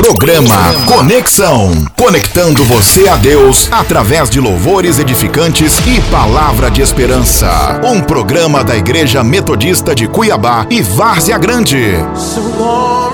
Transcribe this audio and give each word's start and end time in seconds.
Programa 0.00 0.56
Conexão. 0.86 1.84
Conectando 1.94 2.64
você 2.64 3.06
a 3.06 3.16
Deus 3.16 3.68
através 3.70 4.30
de 4.30 4.40
louvores 4.40 4.98
edificantes 4.98 5.76
e 5.86 6.00
palavra 6.10 6.70
de 6.70 6.80
esperança. 6.80 7.78
Um 7.84 8.00
programa 8.00 8.64
da 8.64 8.74
Igreja 8.74 9.22
Metodista 9.22 9.94
de 9.94 10.08
Cuiabá 10.08 10.66
e 10.70 10.80
Várzea 10.80 11.36
Grande. 11.36 11.96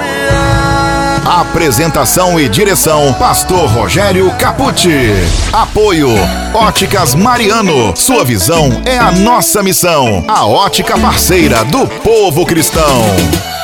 É... 0.00 0.36
Apresentação 1.26 2.38
e 2.38 2.48
direção: 2.48 3.12
Pastor 3.14 3.68
Rogério 3.68 4.30
Capucci. 4.38 5.12
Apoio: 5.52 6.10
Óticas 6.54 7.16
Mariano. 7.16 7.96
Sua 7.96 8.24
visão 8.24 8.80
é 8.84 8.96
a 8.96 9.10
nossa 9.10 9.60
missão. 9.60 10.24
A 10.28 10.46
ótica 10.46 10.96
parceira 10.96 11.64
do 11.64 11.84
povo 11.88 12.46
cristão. 12.46 13.55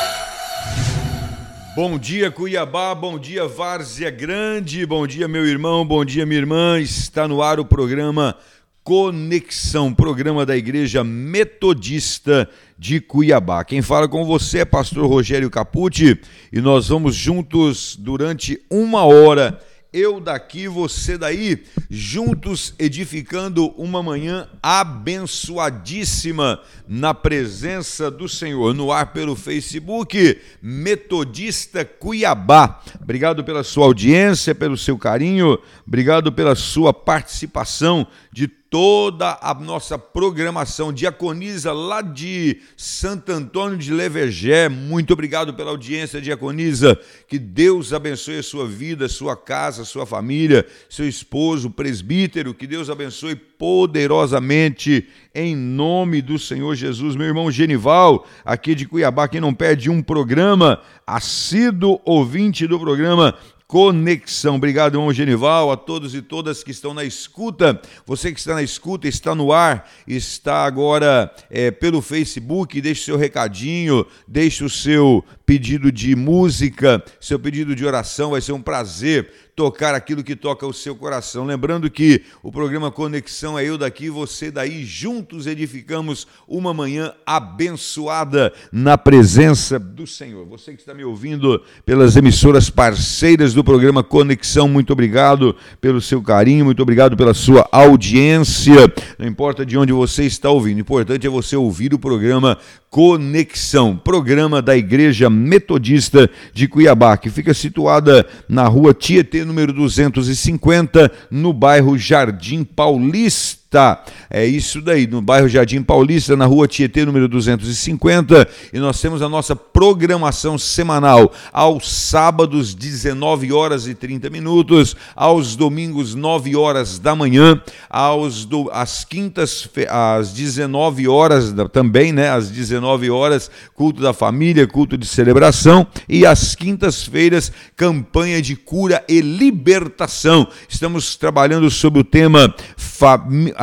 Bom 1.75 1.97
dia, 1.97 2.29
Cuiabá, 2.29 2.93
bom 2.93 3.17
dia, 3.17 3.47
Várzea 3.47 4.11
Grande, 4.11 4.85
bom 4.85 5.07
dia, 5.07 5.27
meu 5.27 5.43
irmão, 5.43 5.83
bom 5.83 6.05
dia, 6.05 6.23
minha 6.23 6.39
irmã. 6.39 6.79
Está 6.79 7.27
no 7.27 7.41
ar 7.41 7.59
o 7.59 7.65
programa 7.65 8.37
Conexão, 8.83 9.91
programa 9.91 10.45
da 10.45 10.55
Igreja 10.55 11.03
Metodista 11.03 12.47
de 12.77 13.01
Cuiabá. 13.01 13.63
Quem 13.63 13.81
fala 13.81 14.07
com 14.07 14.23
você 14.23 14.59
é 14.59 14.65
pastor 14.65 15.07
Rogério 15.07 15.49
Capucci 15.49 16.19
e 16.51 16.61
nós 16.61 16.89
vamos 16.89 17.15
juntos 17.15 17.95
durante 17.95 18.61
uma 18.69 19.03
hora 19.03 19.59
eu 19.93 20.19
daqui, 20.19 20.67
você 20.67 21.17
daí, 21.17 21.63
juntos 21.89 22.73
edificando 22.79 23.67
uma 23.77 24.01
manhã 24.01 24.49
abençoadíssima 24.61 26.59
na 26.87 27.13
presença 27.13 28.09
do 28.09 28.27
Senhor. 28.27 28.73
No 28.73 28.91
ar 28.91 29.13
pelo 29.13 29.35
Facebook, 29.35 30.41
Metodista 30.61 31.85
Cuiabá. 31.85 32.81
Obrigado 33.01 33.43
pela 33.43 33.63
sua 33.63 33.85
audiência, 33.85 34.55
pelo 34.55 34.77
seu 34.77 34.97
carinho, 34.97 35.59
obrigado 35.85 36.31
pela 36.31 36.55
sua 36.55 36.91
participação 36.91 38.07
de 38.31 38.47
toda 38.73 39.37
a 39.39 39.53
nossa 39.53 39.99
programação. 39.99 40.91
Diaconisa 40.91 41.71
lá 41.71 42.01
de 42.01 42.59
Santo 42.75 43.31
Antônio 43.31 43.77
de 43.77 43.93
Levergé, 43.93 44.67
muito 44.67 45.13
obrigado 45.13 45.53
pela 45.53 45.69
audiência, 45.69 46.19
Diaconisa. 46.19 46.99
Que 47.27 47.37
Deus 47.37 47.93
abençoe 47.93 48.39
a 48.39 48.43
sua 48.43 48.67
vida, 48.67 49.07
sua 49.07 49.37
casa, 49.37 49.85
sua 49.85 50.07
família, 50.07 50.65
seu 50.89 51.07
esposo, 51.07 51.69
presbítero. 51.69 52.51
Que 52.51 52.65
Deus 52.65 52.89
abençoe 52.89 53.35
poderosamente 53.35 55.07
em 55.35 55.55
nome 55.55 56.19
do 56.19 56.39
Senhor 56.39 56.73
Jesus. 56.75 57.15
Meu 57.15 57.27
irmão 57.27 57.51
Genival, 57.51 58.25
aqui 58.43 58.73
de 58.73 58.87
Cuiabá, 58.87 59.27
quem 59.27 59.39
não 59.39 59.53
perde 59.53 59.89
um 59.89 60.01
programa, 60.01 60.81
assíduo 61.05 62.01
ouvinte 62.03 62.65
do 62.65 62.79
programa, 62.79 63.35
Conexão. 63.73 64.57
Obrigado, 64.57 64.93
irmão 64.93 65.11
Genival, 65.11 65.71
a 65.71 65.75
todos 65.75 66.13
e 66.13 66.21
todas 66.21 66.63
que 66.63 66.69
estão 66.69 66.93
na 66.93 67.03
escuta. 67.03 67.81
Você 68.05 68.31
que 68.31 68.37
está 68.37 68.53
na 68.53 68.61
escuta, 68.61 69.07
está 69.07 69.33
no 69.33 69.51
ar, 69.51 69.89
está 70.07 70.63
agora 70.63 71.33
é, 71.49 71.71
pelo 71.71 71.99
Facebook, 71.99 72.79
deixe 72.79 73.05
seu 73.05 73.17
recadinho, 73.17 74.05
deixe 74.27 74.63
o 74.63 74.69
seu 74.69 75.25
pedido 75.43 75.91
de 75.91 76.15
música, 76.15 77.03
seu 77.19 77.39
pedido 77.39 77.75
de 77.75 77.83
oração, 77.83 78.29
vai 78.29 78.41
ser 78.41 78.51
um 78.51 78.61
prazer 78.61 79.31
tocar 79.55 79.93
aquilo 79.93 80.23
que 80.23 80.35
toca 80.35 80.65
o 80.65 80.73
seu 80.73 80.95
coração. 80.95 81.45
Lembrando 81.45 81.89
que 81.89 82.23
o 82.41 82.51
programa 82.51 82.91
Conexão 82.91 83.57
é 83.57 83.63
eu 83.63 83.77
daqui, 83.77 84.09
você 84.09 84.49
daí, 84.49 84.83
juntos 84.83 85.45
edificamos 85.45 86.27
uma 86.47 86.73
manhã 86.73 87.13
abençoada 87.25 88.51
na 88.71 88.97
presença 88.97 89.77
do 89.77 90.07
Senhor. 90.07 90.45
Você 90.47 90.73
que 90.73 90.79
está 90.79 90.93
me 90.93 91.03
ouvindo 91.03 91.61
pelas 91.85 92.15
emissoras 92.15 92.69
parceiras 92.69 93.53
do 93.53 93.63
programa 93.63 94.03
Conexão, 94.03 94.67
muito 94.67 94.91
obrigado 94.91 95.55
pelo 95.79 96.01
seu 96.01 96.21
carinho, 96.21 96.65
muito 96.65 96.81
obrigado 96.81 97.15
pela 97.15 97.33
sua 97.33 97.67
audiência. 97.71 98.91
Não 99.19 99.27
importa 99.27 99.65
de 99.65 99.77
onde 99.77 99.93
você 99.93 100.23
está 100.23 100.49
ouvindo, 100.49 100.77
o 100.77 100.81
importante 100.81 101.27
é 101.27 101.29
você 101.29 101.55
ouvir 101.55 101.93
o 101.93 101.99
programa 101.99 102.57
Conexão, 102.93 103.97
programa 103.97 104.61
da 104.61 104.77
Igreja 104.77 105.27
Metodista 105.27 106.29
de 106.53 106.67
Cuiabá, 106.67 107.17
que 107.17 107.27
fica 107.27 107.51
situada 107.51 108.23
na 108.47 108.67
rua 108.67 108.93
Tietê, 108.93 109.42
número 109.45 109.73
250, 109.73 111.11
no 111.31 111.53
bairro 111.53 111.97
Jardim 111.97 112.63
Paulista 112.63 113.62
Tá, 113.73 114.03
é 114.29 114.45
isso 114.45 114.79
daí, 114.83 115.07
no 115.07 115.19
bairro 115.19 115.49
Jardim 115.49 115.81
Paulista, 115.81 116.37
na 116.37 116.45
rua 116.45 116.67
Tietê, 116.67 117.03
número 117.03 117.27
250, 117.27 118.47
e 118.71 118.77
nós 118.77 119.01
temos 119.01 119.19
a 119.23 119.27
nossa 119.27 119.55
programação 119.55 120.59
semanal 120.59 121.33
aos 121.51 121.91
sábados, 121.91 122.75
19 122.75 123.51
horas 123.51 123.87
e 123.87 123.95
30 123.95 124.29
minutos, 124.29 124.95
aos 125.15 125.55
domingos, 125.55 126.13
9 126.13 126.55
horas 126.55 126.99
da 126.99 127.15
manhã, 127.15 127.59
aos 127.89 128.45
do, 128.45 128.69
às 128.71 129.03
quintas, 129.03 129.67
às 129.89 130.31
19 130.33 131.07
horas 131.07 131.51
também, 131.71 132.13
né? 132.13 132.29
Às 132.29 132.51
19 132.51 133.09
horas, 133.09 133.49
culto 133.73 134.03
da 134.03 134.13
família, 134.13 134.67
culto 134.67 134.95
de 134.95 135.07
celebração, 135.07 135.87
e 136.07 136.27
às 136.27 136.53
quintas-feiras, 136.53 137.51
campanha 137.75 138.39
de 138.39 138.55
cura 138.55 139.03
e 139.09 139.19
libertação. 139.19 140.47
Estamos 140.69 141.15
trabalhando 141.15 141.71
sobre 141.71 142.01
o 142.01 142.03
tema 142.03 142.53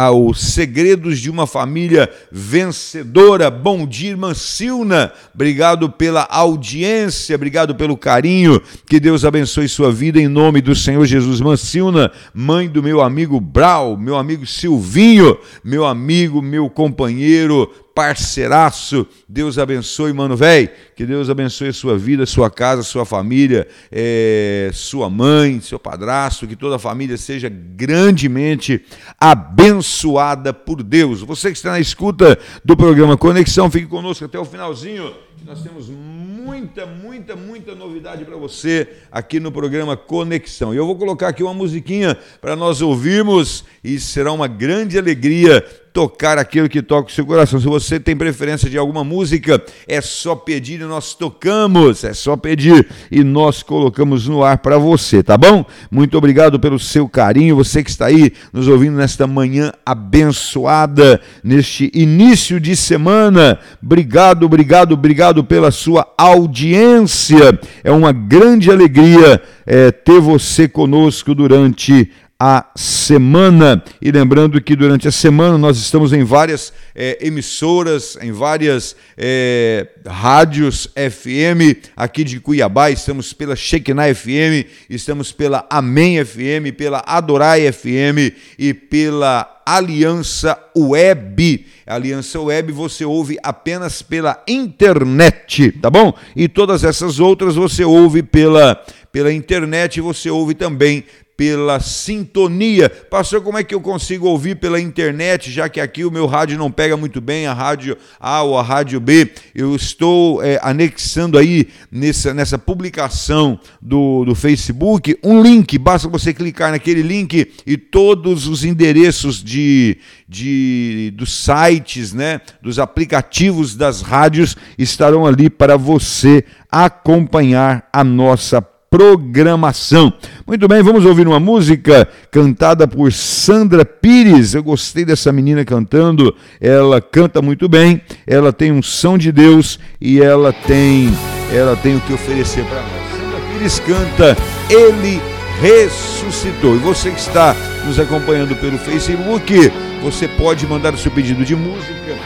aos 0.00 0.40
segredos 0.40 1.18
de 1.18 1.28
uma 1.28 1.46
família 1.46 2.10
vencedora. 2.32 3.50
Bom 3.50 3.86
dia, 3.86 4.08
irmã 4.08 4.32
Silna. 4.32 5.12
Obrigado 5.34 5.90
pela 5.90 6.26
audiência, 6.30 7.36
obrigado 7.36 7.74
pelo 7.74 7.98
carinho. 7.98 8.62
Que 8.88 8.98
Deus 8.98 9.26
abençoe 9.26 9.68
sua 9.68 9.92
vida 9.92 10.18
em 10.18 10.26
nome 10.26 10.62
do 10.62 10.74
Senhor 10.74 11.04
Jesus. 11.04 11.40
Silna, 11.60 12.10
mãe 12.32 12.66
do 12.66 12.82
meu 12.82 13.02
amigo 13.02 13.38
Brau, 13.38 13.94
meu 13.94 14.16
amigo 14.16 14.46
Silvinho, 14.46 15.36
meu 15.62 15.84
amigo, 15.84 16.40
meu 16.40 16.70
companheiro, 16.70 17.70
parceiraço. 17.94 19.06
Deus 19.28 19.58
abençoe, 19.58 20.14
mano, 20.14 20.34
velho. 20.34 20.70
Que 21.00 21.06
Deus 21.06 21.30
abençoe 21.30 21.72
sua 21.72 21.96
vida, 21.96 22.26
sua 22.26 22.50
casa, 22.50 22.82
sua 22.82 23.06
família, 23.06 23.66
é, 23.90 24.68
sua 24.74 25.08
mãe, 25.08 25.58
seu 25.58 25.78
padrasto. 25.78 26.46
Que 26.46 26.54
toda 26.54 26.76
a 26.76 26.78
família 26.78 27.16
seja 27.16 27.48
grandemente 27.48 28.84
abençoada 29.18 30.52
por 30.52 30.82
Deus. 30.82 31.22
Você 31.22 31.50
que 31.50 31.56
está 31.56 31.70
na 31.70 31.80
escuta 31.80 32.38
do 32.62 32.76
programa 32.76 33.16
Conexão, 33.16 33.70
fique 33.70 33.86
conosco 33.86 34.26
até 34.26 34.38
o 34.38 34.44
finalzinho. 34.44 35.10
Nós 35.46 35.62
temos 35.62 35.88
muita, 35.88 36.84
muita, 36.84 37.34
muita 37.34 37.74
novidade 37.74 38.26
para 38.26 38.36
você 38.36 38.86
aqui 39.10 39.40
no 39.40 39.50
programa 39.50 39.96
Conexão. 39.96 40.74
E 40.74 40.76
eu 40.76 40.84
vou 40.84 40.96
colocar 40.96 41.28
aqui 41.28 41.42
uma 41.42 41.54
musiquinha 41.54 42.14
para 42.42 42.54
nós 42.54 42.82
ouvirmos 42.82 43.64
e 43.82 43.98
será 43.98 44.32
uma 44.32 44.46
grande 44.46 44.98
alegria 44.98 45.64
tocar 45.92 46.38
aquilo 46.38 46.68
que 46.68 46.82
toca 46.82 47.08
o 47.08 47.12
seu 47.12 47.26
coração. 47.26 47.60
Se 47.60 47.66
você 47.66 47.98
tem 47.98 48.16
preferência 48.16 48.68
de 48.68 48.78
alguma 48.78 49.02
música, 49.02 49.62
é 49.86 50.00
só 50.00 50.36
pedir 50.36 50.80
e 50.80 50.84
nós 50.90 51.14
tocamos, 51.14 52.02
é 52.02 52.12
só 52.12 52.36
pedir 52.36 52.88
e 53.12 53.22
nós 53.22 53.62
colocamos 53.62 54.26
no 54.26 54.42
ar 54.42 54.58
para 54.58 54.76
você, 54.76 55.22
tá 55.22 55.38
bom? 55.38 55.64
Muito 55.88 56.18
obrigado 56.18 56.58
pelo 56.58 56.80
seu 56.80 57.08
carinho, 57.08 57.54
você 57.54 57.84
que 57.84 57.90
está 57.90 58.06
aí 58.06 58.32
nos 58.52 58.66
ouvindo 58.66 58.96
nesta 58.96 59.24
manhã 59.24 59.72
abençoada, 59.86 61.20
neste 61.44 61.92
início 61.94 62.58
de 62.58 62.74
semana. 62.74 63.60
Obrigado, 63.80 64.44
obrigado, 64.44 64.92
obrigado 64.92 65.44
pela 65.44 65.70
sua 65.70 66.12
audiência. 66.18 67.58
É 67.84 67.92
uma 67.92 68.10
grande 68.10 68.68
alegria 68.68 69.40
é, 69.64 69.92
ter 69.92 70.20
você 70.20 70.66
conosco 70.66 71.36
durante 71.36 72.10
a 72.42 72.64
semana. 72.74 73.84
E 74.00 74.10
lembrando 74.10 74.62
que 74.62 74.74
durante 74.74 75.06
a 75.06 75.12
semana 75.12 75.58
nós 75.58 75.76
estamos 75.76 76.10
em 76.14 76.24
várias 76.24 76.72
é, 76.94 77.18
emissoras, 77.20 78.16
em 78.18 78.32
várias 78.32 78.96
é, 79.14 79.86
rádios 80.06 80.88
FM 80.96 81.86
aqui 81.94 82.24
de 82.24 82.40
Cuiabá. 82.40 82.90
Estamos 82.90 83.34
pela 83.34 83.54
Shekinah 83.54 84.14
FM, 84.14 84.66
estamos 84.88 85.32
pela 85.32 85.66
Amém 85.68 86.24
FM, 86.24 86.74
pela 86.78 87.04
Adorai 87.06 87.70
FM 87.70 88.34
e 88.58 88.72
pela 88.72 89.60
Aliança 89.66 90.58
Web. 90.74 91.66
Aliança 91.86 92.40
Web 92.40 92.72
você 92.72 93.04
ouve 93.04 93.36
apenas 93.42 94.00
pela 94.00 94.42
internet, 94.48 95.72
tá 95.72 95.90
bom? 95.90 96.14
E 96.34 96.48
todas 96.48 96.84
essas 96.84 97.20
outras 97.20 97.54
você 97.54 97.84
ouve 97.84 98.22
pela, 98.22 98.82
pela 99.12 99.30
internet, 99.30 100.00
você 100.00 100.30
ouve 100.30 100.54
também 100.54 101.04
pela 101.40 101.80
sintonia. 101.80 102.90
Pastor, 102.90 103.40
como 103.40 103.56
é 103.56 103.64
que 103.64 103.74
eu 103.74 103.80
consigo 103.80 104.28
ouvir 104.28 104.56
pela 104.56 104.78
internet, 104.78 105.50
já 105.50 105.70
que 105.70 105.80
aqui 105.80 106.04
o 106.04 106.10
meu 106.10 106.26
rádio 106.26 106.58
não 106.58 106.70
pega 106.70 106.98
muito 106.98 107.18
bem, 107.18 107.46
a 107.46 107.54
rádio 107.54 107.96
A 108.20 108.42
ou 108.42 108.58
a 108.58 108.62
rádio 108.62 109.00
B? 109.00 109.26
Eu 109.54 109.74
estou 109.74 110.44
é, 110.44 110.60
anexando 110.62 111.38
aí 111.38 111.68
nessa, 111.90 112.34
nessa 112.34 112.58
publicação 112.58 113.58
do, 113.80 114.22
do 114.26 114.34
Facebook 114.34 115.18
um 115.24 115.42
link, 115.42 115.78
basta 115.78 116.10
você 116.10 116.34
clicar 116.34 116.72
naquele 116.72 117.00
link 117.00 117.50
e 117.66 117.78
todos 117.78 118.46
os 118.46 118.62
endereços 118.62 119.42
de, 119.42 119.96
de 120.28 121.10
dos 121.16 121.42
sites, 121.42 122.12
né, 122.12 122.42
dos 122.60 122.78
aplicativos 122.78 123.74
das 123.74 124.02
rádios 124.02 124.58
estarão 124.76 125.24
ali 125.24 125.48
para 125.48 125.78
você 125.78 126.44
acompanhar 126.70 127.88
a 127.90 128.04
nossa 128.04 128.60
programação. 128.90 130.12
Muito 130.44 130.66
bem, 130.66 130.82
vamos 130.82 131.06
ouvir 131.06 131.28
uma 131.28 131.38
música 131.38 132.08
cantada 132.28 132.88
por 132.88 133.12
Sandra 133.12 133.84
Pires. 133.84 134.52
Eu 134.52 134.64
gostei 134.64 135.04
dessa 135.04 135.32
menina 135.32 135.64
cantando. 135.64 136.34
Ela 136.60 137.00
canta 137.00 137.40
muito 137.40 137.68
bem, 137.68 138.02
ela 138.26 138.52
tem 138.52 138.72
um 138.72 138.82
som 138.82 139.16
de 139.16 139.30
Deus 139.30 139.78
e 140.00 140.20
ela 140.20 140.52
tem, 140.52 141.08
ela 141.54 141.76
tem 141.76 141.96
o 141.96 142.00
que 142.00 142.12
oferecer 142.12 142.64
para 142.64 142.82
nós. 142.82 143.10
Sandra 143.12 143.40
Pires 143.52 143.78
canta 143.78 144.36
Ele 144.68 145.22
ressuscitou. 145.60 146.74
E 146.74 146.78
você 146.78 147.10
que 147.10 147.20
está 147.20 147.54
nos 147.86 148.00
acompanhando 148.00 148.56
pelo 148.56 148.76
Facebook, 148.76 149.70
você 150.02 150.26
pode 150.26 150.66
mandar 150.66 150.94
o 150.94 150.98
seu 150.98 151.12
pedido 151.12 151.44
de 151.44 151.54
música, 151.54 152.18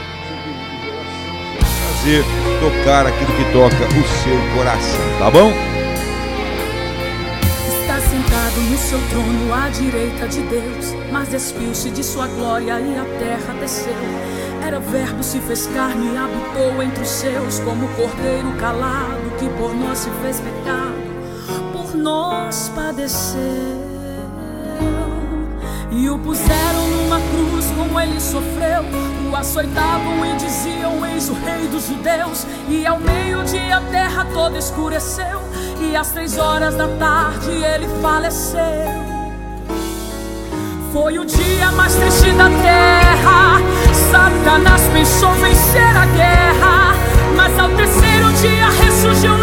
seu 1.58 1.66
fazer 1.66 2.24
tocar 2.58 3.06
aquilo 3.06 3.32
que 3.32 3.52
toca 3.52 3.76
o 3.76 4.22
seu 4.22 4.56
coração, 4.56 5.18
tá 5.18 5.30
bom? 5.30 5.73
Sentado 8.54 8.70
no 8.70 8.78
seu 8.78 9.00
trono 9.08 9.52
à 9.52 9.68
direita 9.68 10.28
de 10.28 10.40
Deus, 10.42 10.94
mas 11.10 11.28
despiu-se 11.28 11.90
de 11.90 12.04
sua 12.04 12.28
glória 12.28 12.80
e 12.80 12.96
a 12.96 13.04
terra 13.18 13.54
desceu. 13.58 13.96
Era 14.64 14.78
verbo, 14.78 15.22
se 15.24 15.40
fez 15.40 15.66
carne 15.66 16.12
e 16.12 16.16
habitou 16.16 16.82
entre 16.82 17.02
os 17.02 17.08
seus, 17.08 17.58
como 17.60 17.88
cordeiro 17.88 18.52
calado 18.58 19.30
que 19.38 19.48
por 19.58 19.74
nós 19.74 19.98
se 19.98 20.10
fez 20.22 20.40
pecado 20.40 21.14
nós 22.04 22.70
padeceu. 22.74 23.40
E 25.90 26.10
o 26.10 26.18
puseram 26.18 26.88
numa 26.88 27.18
cruz 27.18 27.66
como 27.76 28.00
ele 28.00 28.20
sofreu. 28.20 28.82
O 29.30 29.36
açoitavam 29.36 30.26
e 30.26 30.36
diziam: 30.36 31.06
Eis 31.06 31.28
o 31.30 31.34
rei 31.34 31.66
dos 31.68 31.86
judeus. 31.86 32.46
E 32.68 32.84
ao 32.86 32.98
meio-dia 32.98 33.78
a 33.78 33.80
terra 33.80 34.26
toda 34.32 34.58
escureceu. 34.58 35.40
E 35.80 35.96
às 35.96 36.10
três 36.10 36.38
horas 36.38 36.74
da 36.74 36.88
tarde 36.98 37.50
ele 37.50 37.86
faleceu. 38.00 38.60
Foi 40.92 41.18
o 41.18 41.24
dia 41.24 41.70
mais 41.72 41.94
triste 41.94 42.30
da 42.32 42.48
terra. 42.48 43.60
Satanás 44.10 44.82
pensou 44.92 45.32
vencer 45.34 45.96
a 45.96 46.06
guerra. 46.06 46.94
Mas 47.36 47.58
ao 47.58 47.68
terceiro 47.70 48.32
dia 48.40 48.68
ressurgiu 48.68 49.34
o 49.34 49.38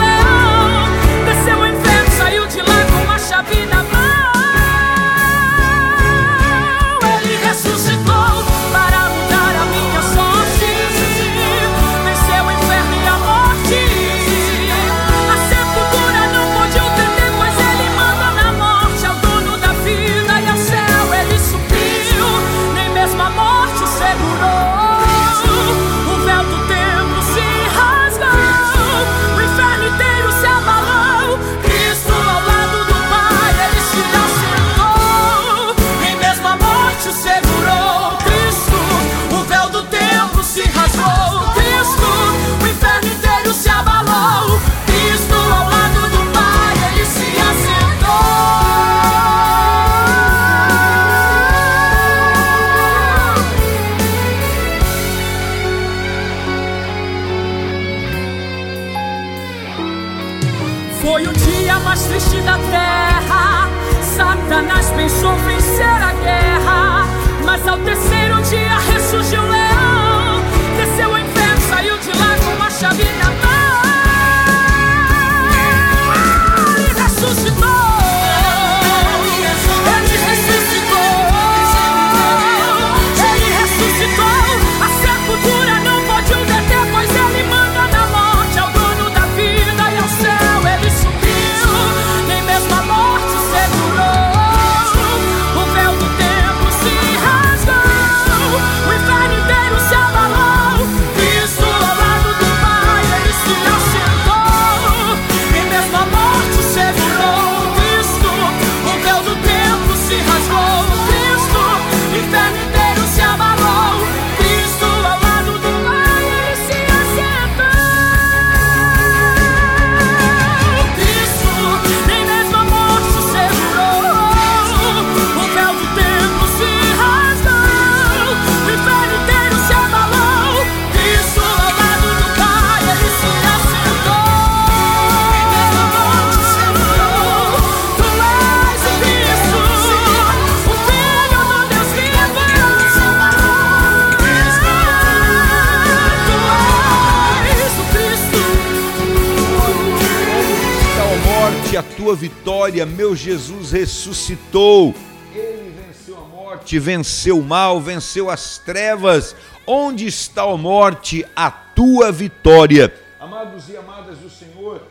Jesus 153.22 153.72
ressuscitou. 153.72 154.96
Ele 155.34 155.70
venceu 155.70 156.18
a 156.18 156.22
morte, 156.22 156.80
venceu 156.80 157.40
o 157.40 157.44
mal, 157.44 157.80
venceu 157.80 158.30
as 158.30 158.58
trevas. 158.58 159.36
Onde 159.66 160.08
está 160.08 160.44
a 160.44 160.58
morte, 160.58 161.26
a 161.36 161.52
tua 161.52 162.12
vitória? 162.12 162.94
Amados 163.20 163.70
e 163.70 163.78
amadas 163.78 164.18
do 164.18 164.30
Senhor, 164.30 164.82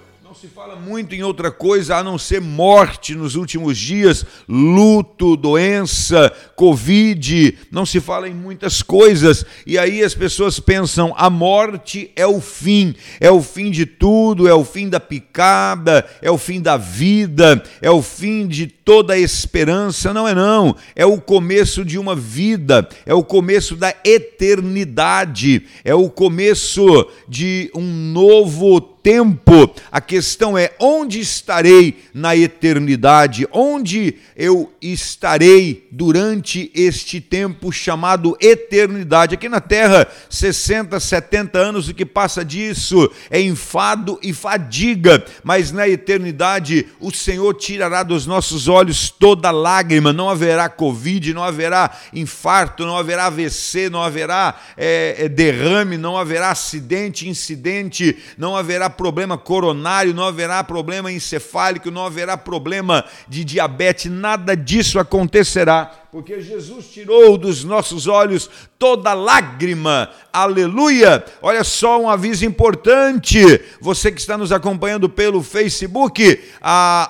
se 0.40 0.48
fala 0.48 0.74
muito 0.74 1.14
em 1.14 1.22
outra 1.22 1.50
coisa 1.50 1.96
a 1.96 2.02
não 2.02 2.16
ser 2.16 2.40
morte 2.40 3.14
nos 3.14 3.34
últimos 3.34 3.76
dias, 3.76 4.24
luto, 4.48 5.36
doença, 5.36 6.32
Covid, 6.56 7.58
não 7.70 7.84
se 7.84 8.00
fala 8.00 8.26
em 8.26 8.32
muitas 8.32 8.80
coisas. 8.80 9.44
E 9.66 9.76
aí 9.76 10.02
as 10.02 10.14
pessoas 10.14 10.58
pensam: 10.58 11.12
a 11.14 11.28
morte 11.28 12.10
é 12.16 12.26
o 12.26 12.40
fim, 12.40 12.94
é 13.20 13.30
o 13.30 13.42
fim 13.42 13.70
de 13.70 13.84
tudo, 13.84 14.48
é 14.48 14.54
o 14.54 14.64
fim 14.64 14.88
da 14.88 14.98
picada, 14.98 16.08
é 16.22 16.30
o 16.30 16.38
fim 16.38 16.62
da 16.62 16.78
vida, 16.78 17.62
é 17.82 17.90
o 17.90 18.00
fim 18.00 18.48
de 18.48 18.66
toda 18.66 19.12
a 19.12 19.18
esperança. 19.18 20.14
Não 20.14 20.26
é, 20.26 20.34
não. 20.34 20.74
É 20.96 21.04
o 21.04 21.20
começo 21.20 21.84
de 21.84 21.98
uma 21.98 22.16
vida, 22.16 22.88
é 23.04 23.12
o 23.12 23.22
começo 23.22 23.76
da 23.76 23.94
eternidade, 24.02 25.66
é 25.84 25.94
o 25.94 26.08
começo 26.08 27.06
de 27.28 27.70
um 27.74 27.84
novo 27.84 28.80
tempo. 29.02 29.74
A 29.90 30.00
questão 30.00 30.56
é 30.56 30.72
onde 30.78 31.20
estarei 31.20 32.04
na 32.12 32.36
eternidade? 32.36 33.46
Onde 33.52 34.16
eu 34.36 34.72
estarei 34.80 35.86
durante 35.90 36.70
este 36.74 37.20
tempo 37.20 37.72
chamado 37.72 38.36
eternidade? 38.40 39.34
Aqui 39.34 39.48
na 39.48 39.60
terra, 39.60 40.06
60, 40.28 40.98
70 40.98 41.58
anos, 41.58 41.88
o 41.88 41.94
que 41.94 42.04
passa 42.04 42.44
disso 42.44 43.10
é 43.30 43.40
enfado 43.40 44.18
e 44.22 44.32
fadiga, 44.32 45.24
mas 45.42 45.72
na 45.72 45.88
eternidade 45.88 46.86
o 47.00 47.10
Senhor 47.10 47.54
tirará 47.54 48.02
dos 48.02 48.26
nossos 48.26 48.68
olhos 48.68 49.10
toda 49.10 49.50
lágrima, 49.50 50.12
não 50.12 50.28
haverá 50.28 50.68
Covid, 50.68 51.32
não 51.32 51.42
haverá 51.42 51.90
infarto, 52.12 52.84
não 52.84 52.96
haverá 52.96 53.26
AVC, 53.26 53.88
não 53.88 54.02
haverá 54.02 54.60
é, 54.76 55.28
derrame, 55.28 55.96
não 55.96 56.16
haverá 56.16 56.50
acidente, 56.50 57.28
incidente, 57.28 58.16
não 58.36 58.56
haverá 58.56 58.89
problema 58.90 59.38
coronário, 59.38 60.14
não 60.14 60.24
haverá 60.24 60.62
problema 60.62 61.10
encefálico, 61.10 61.90
não 61.90 62.04
haverá 62.04 62.36
problema 62.36 63.04
de 63.28 63.44
diabetes, 63.44 64.10
nada 64.10 64.56
disso 64.56 64.98
acontecerá 64.98 66.00
porque 66.10 66.40
Jesus 66.40 66.86
tirou 66.86 67.38
dos 67.38 67.62
nossos 67.62 68.06
olhos 68.06 68.50
toda 68.80 69.12
lágrima. 69.12 70.08
Aleluia! 70.32 71.22
Olha 71.42 71.62
só 71.62 72.00
um 72.00 72.08
aviso 72.08 72.46
importante. 72.46 73.60
Você 73.78 74.10
que 74.10 74.18
está 74.18 74.38
nos 74.38 74.52
acompanhando 74.52 75.06
pelo 75.06 75.42
Facebook, 75.42 76.40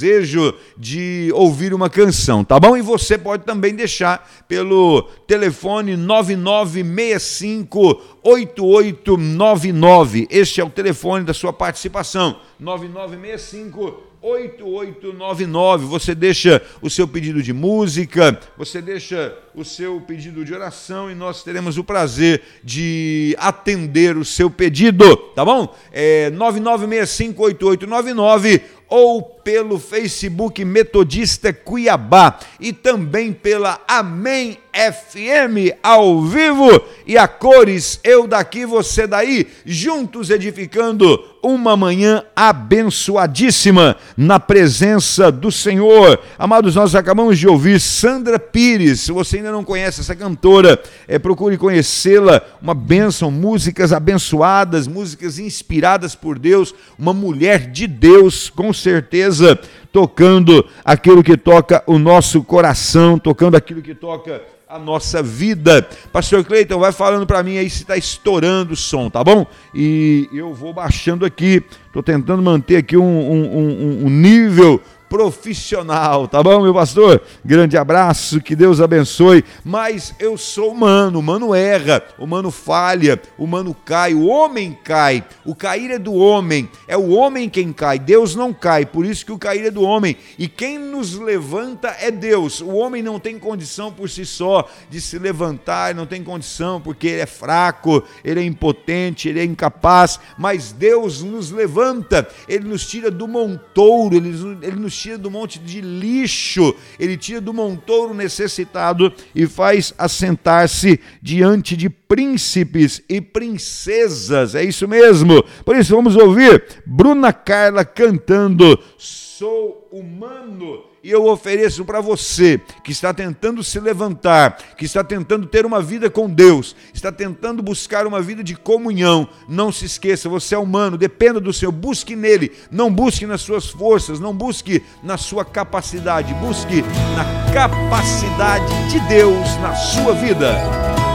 de 0.76 1.30
ouvir 1.34 1.74
uma 1.74 1.90
canção, 1.90 2.44
tá 2.44 2.58
bom? 2.58 2.76
E 2.76 2.82
você 2.82 3.18
pode 3.18 3.44
também 3.44 3.74
deixar 3.74 4.28
pelo 4.48 5.02
telefone 5.26 5.96
9965 5.96 8.18
8899. 8.22 10.28
Este 10.30 10.60
é 10.60 10.64
o 10.64 10.70
telefone 10.70 11.24
da 11.24 11.34
sua 11.34 11.52
participação. 11.52 12.40
9965 12.58 14.10
8899. 14.22 15.86
Você 15.86 16.14
deixa 16.14 16.62
o 16.82 16.90
seu 16.90 17.08
pedido 17.08 17.42
de 17.42 17.52
música, 17.52 18.38
você 18.56 18.80
deixa 18.82 19.36
o 19.54 19.64
seu 19.64 20.00
pedido 20.00 20.44
de 20.44 20.54
oração 20.54 21.10
e 21.10 21.14
nós 21.14 21.42
teremos 21.42 21.76
o 21.78 21.84
prazer 21.84 22.42
de 22.62 23.34
atender 23.38 24.16
o 24.16 24.24
seu 24.24 24.50
pedido, 24.50 25.16
tá 25.34 25.44
bom? 25.44 25.74
É 25.90 26.30
99658899 26.32 28.60
ou 28.90 29.22
pelo 29.22 29.78
Facebook 29.78 30.64
Metodista 30.64 31.52
Cuiabá 31.52 32.40
e 32.58 32.72
também 32.72 33.32
pela 33.32 33.80
Amém 33.86 34.58
FM 34.74 35.78
ao 35.82 36.22
vivo. 36.22 36.82
E 37.06 37.16
a 37.16 37.28
cores, 37.28 38.00
eu 38.02 38.26
daqui, 38.26 38.66
você 38.66 39.06
daí, 39.06 39.46
juntos 39.64 40.28
edificando 40.28 41.24
uma 41.42 41.76
manhã 41.76 42.22
abençoadíssima 42.34 43.96
na 44.16 44.38
presença 44.38 45.30
do 45.32 45.50
Senhor. 45.50 46.20
Amados, 46.38 46.74
nós 46.74 46.94
acabamos 46.94 47.38
de 47.38 47.48
ouvir 47.48 47.80
Sandra 47.80 48.38
Pires. 48.38 49.00
Se 49.00 49.12
você 49.12 49.38
ainda 49.38 49.52
não 49.52 49.64
conhece 49.64 50.00
essa 50.00 50.14
cantora, 50.14 50.80
é, 51.08 51.18
procure 51.18 51.56
conhecê-la. 51.56 52.42
Uma 52.60 52.74
bênção, 52.74 53.30
músicas 53.30 53.92
abençoadas, 53.92 54.86
músicas 54.86 55.38
inspiradas 55.38 56.14
por 56.14 56.38
Deus, 56.38 56.74
uma 56.98 57.12
mulher 57.12 57.70
de 57.70 57.86
Deus, 57.86 58.50
com 58.50 58.72
certeza, 58.72 59.58
tocando 59.92 60.64
aquilo 60.84 61.22
que 61.22 61.36
toca 61.36 61.82
o 61.86 61.98
nosso 61.98 62.42
coração, 62.42 63.18
tocando 63.18 63.56
aquilo 63.56 63.82
que 63.82 63.94
toca 63.94 64.42
a 64.70 64.78
nossa 64.78 65.20
vida. 65.20 65.86
Pastor 66.12 66.44
Cleiton, 66.44 66.78
vai 66.78 66.92
falando 66.92 67.26
para 67.26 67.42
mim 67.42 67.58
aí 67.58 67.68
se 67.68 67.82
está 67.82 67.96
estourando 67.96 68.74
o 68.74 68.76
som, 68.76 69.10
tá 69.10 69.24
bom? 69.24 69.44
E 69.74 70.28
eu 70.32 70.54
vou 70.54 70.72
baixando 70.72 71.26
aqui, 71.26 71.60
estou 71.86 72.04
tentando 72.04 72.40
manter 72.40 72.76
aqui 72.76 72.96
um, 72.96 73.02
um, 73.02 73.58
um, 73.58 74.06
um 74.06 74.10
nível 74.10 74.80
profissional, 75.10 76.28
tá 76.28 76.40
bom, 76.40 76.62
meu 76.62 76.72
pastor? 76.72 77.20
Grande 77.44 77.76
abraço, 77.76 78.40
que 78.40 78.54
Deus 78.54 78.80
abençoe. 78.80 79.44
Mas 79.64 80.14
eu 80.20 80.38
sou 80.38 80.70
humano, 80.70 81.16
o 81.16 81.20
humano 81.20 81.52
erra, 81.52 82.00
o 82.16 82.22
humano 82.22 82.52
falha, 82.52 83.20
o 83.36 83.42
humano 83.42 83.74
cai, 83.74 84.14
o 84.14 84.28
homem 84.28 84.78
cai. 84.84 85.24
O 85.44 85.52
cair 85.52 85.90
é 85.90 85.98
do 85.98 86.14
homem, 86.14 86.70
é 86.86 86.96
o 86.96 87.10
homem 87.10 87.48
quem 87.48 87.72
cai, 87.72 87.98
Deus 87.98 88.36
não 88.36 88.54
cai, 88.54 88.86
por 88.86 89.04
isso 89.04 89.26
que 89.26 89.32
o 89.32 89.38
cair 89.38 89.66
é 89.66 89.70
do 89.70 89.82
homem. 89.82 90.16
E 90.38 90.46
quem 90.46 90.78
nos 90.78 91.18
levanta 91.18 91.88
é 91.98 92.12
Deus. 92.12 92.60
O 92.60 92.74
homem 92.76 93.02
não 93.02 93.18
tem 93.18 93.36
condição 93.36 93.92
por 93.92 94.08
si 94.08 94.24
só 94.24 94.68
de 94.88 95.00
se 95.00 95.18
levantar, 95.18 95.92
não 95.92 96.06
tem 96.06 96.22
condição 96.22 96.80
porque 96.80 97.08
ele 97.08 97.22
é 97.22 97.26
fraco, 97.26 98.04
ele 98.22 98.38
é 98.38 98.44
impotente, 98.44 99.28
ele 99.28 99.40
é 99.40 99.44
incapaz, 99.44 100.20
mas 100.38 100.70
Deus 100.70 101.20
nos 101.20 101.50
levanta, 101.50 102.28
ele 102.46 102.68
nos 102.68 102.86
tira 102.86 103.10
do 103.10 103.26
montouro, 103.26 104.14
ele, 104.14 104.28
ele 104.62 104.76
nos 104.76 104.99
tira 105.00 105.16
do 105.16 105.30
monte 105.30 105.58
de 105.58 105.80
lixo, 105.80 106.74
ele 106.98 107.16
tira 107.16 107.40
do 107.40 107.54
montouro 107.54 108.12
necessitado 108.12 109.12
e 109.34 109.46
faz 109.46 109.94
assentar-se 109.96 111.00
diante 111.22 111.76
de 111.76 111.88
príncipes 111.88 113.02
e 113.08 113.20
princesas. 113.20 114.54
É 114.54 114.62
isso 114.62 114.86
mesmo. 114.86 115.42
Por 115.64 115.76
isso 115.76 115.96
vamos 115.96 116.16
ouvir 116.16 116.82
Bruna 116.84 117.32
Carla 117.32 117.84
cantando 117.84 118.78
Sou 118.98 119.88
humano 119.90 120.89
e 121.02 121.10
eu 121.10 121.26
ofereço 121.26 121.84
para 121.84 122.00
você 122.00 122.60
que 122.84 122.92
está 122.92 123.12
tentando 123.14 123.64
se 123.64 123.80
levantar, 123.80 124.58
que 124.76 124.84
está 124.84 125.02
tentando 125.02 125.46
ter 125.46 125.64
uma 125.64 125.80
vida 125.80 126.10
com 126.10 126.28
Deus, 126.28 126.76
está 126.92 127.10
tentando 127.10 127.62
buscar 127.62 128.06
uma 128.06 128.20
vida 128.20 128.44
de 128.44 128.54
comunhão. 128.54 129.28
Não 129.48 129.72
se 129.72 129.86
esqueça, 129.86 130.28
você 130.28 130.54
é 130.54 130.58
humano, 130.58 130.98
dependa 130.98 131.40
do 131.40 131.52
Senhor, 131.52 131.72
busque 131.72 132.14
nele, 132.14 132.52
não 132.70 132.92
busque 132.92 133.26
nas 133.26 133.40
suas 133.40 133.66
forças, 133.66 134.20
não 134.20 134.34
busque 134.34 134.82
na 135.02 135.16
sua 135.16 135.44
capacidade, 135.44 136.34
busque 136.34 136.82
na 137.16 137.52
capacidade 137.52 138.90
de 138.90 139.00
Deus 139.08 139.56
na 139.60 139.74
sua 139.74 140.12
vida. 140.12 141.09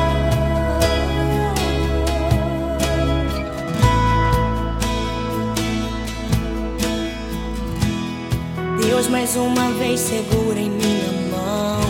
Deus 8.88 9.08
mais 9.08 9.36
uma 9.36 9.72
vez 9.72 10.00
segura 10.00 10.60
em 10.60 10.70
minha 10.70 11.12
mão. 11.32 11.82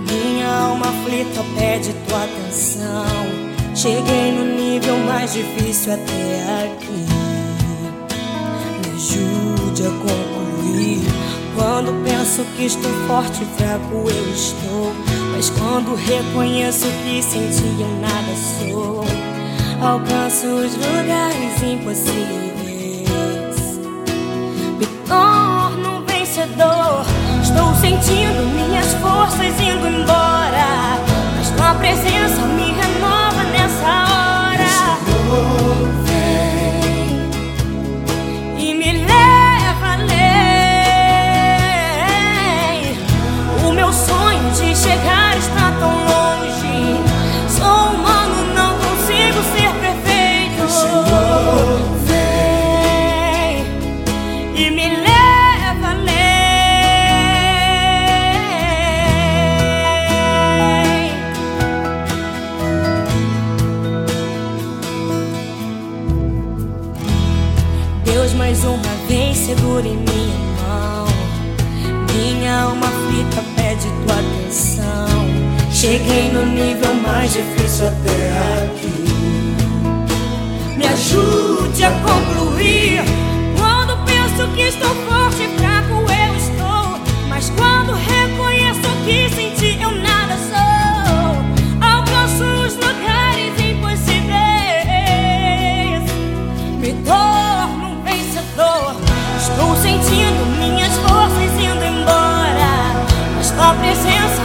Minha 0.00 0.46
alma 0.46 0.84
aflita 0.86 1.42
pede 1.58 1.94
tua 2.06 2.24
atenção. 2.24 3.06
Cheguei 3.74 4.32
no 4.32 4.44
nível 4.44 4.98
mais 4.98 5.32
difícil 5.32 5.94
até 5.94 6.64
aqui. 6.64 7.06
Me 8.78 8.94
ajude 8.94 9.86
a 9.86 9.90
concluir. 9.90 11.00
Quando 11.56 12.04
penso 12.04 12.44
que 12.56 12.66
estou 12.66 12.92
forte 13.06 13.42
e 13.42 13.46
fraco, 13.56 13.94
eu 13.94 14.34
estou. 14.34 14.92
Mas 15.32 15.48
quando 15.48 15.94
reconheço 15.94 16.88
que 17.04 17.22
senti 17.22 17.80
eu 17.80 17.88
nada 18.02 18.36
sou, 18.36 19.02
alcanço 19.80 20.46
os 20.46 20.74
lugares 20.74 21.62
impossíveis. 21.62 22.60
Me 24.78 24.86
torno 25.08 26.01
vencedor. 26.42 27.04
Estou 27.42 27.74
sentindo 27.76 28.42
minhas 28.54 28.92
forças 28.94 29.60
indo 29.60 29.86
embora. 29.86 30.98
Mas 31.36 31.50
tua 31.50 31.74
presença 31.74 32.42
me 32.42 32.72
renova 32.72 33.42
nessa 33.44 33.86
hora. 33.86 35.71
Fita 72.80 73.42
pede 73.56 73.88
tua 74.04 74.14
atenção. 74.14 75.26
Cheguei 75.70 76.30
no 76.32 76.46
nível 76.46 76.94
mais 76.94 77.32
difícil 77.32 77.88
até 77.88 78.64
aqui. 78.64 79.04
Me 80.76 80.86
ajude 80.86 81.84
a 81.84 81.90
concluir. 81.90 83.02
Quando 83.58 83.96
penso 84.04 84.46
que 84.54 84.62
estou 84.62 84.94
forte 85.06 85.42
e 85.42 85.58
fraco, 85.58 85.94
eu 85.94 86.36
estou. 86.36 87.00
Mas 87.28 87.50
quando 87.50 87.92
reconheço 87.92 88.80
que 89.04 89.28
senti, 89.34 89.51
tua 104.02 104.41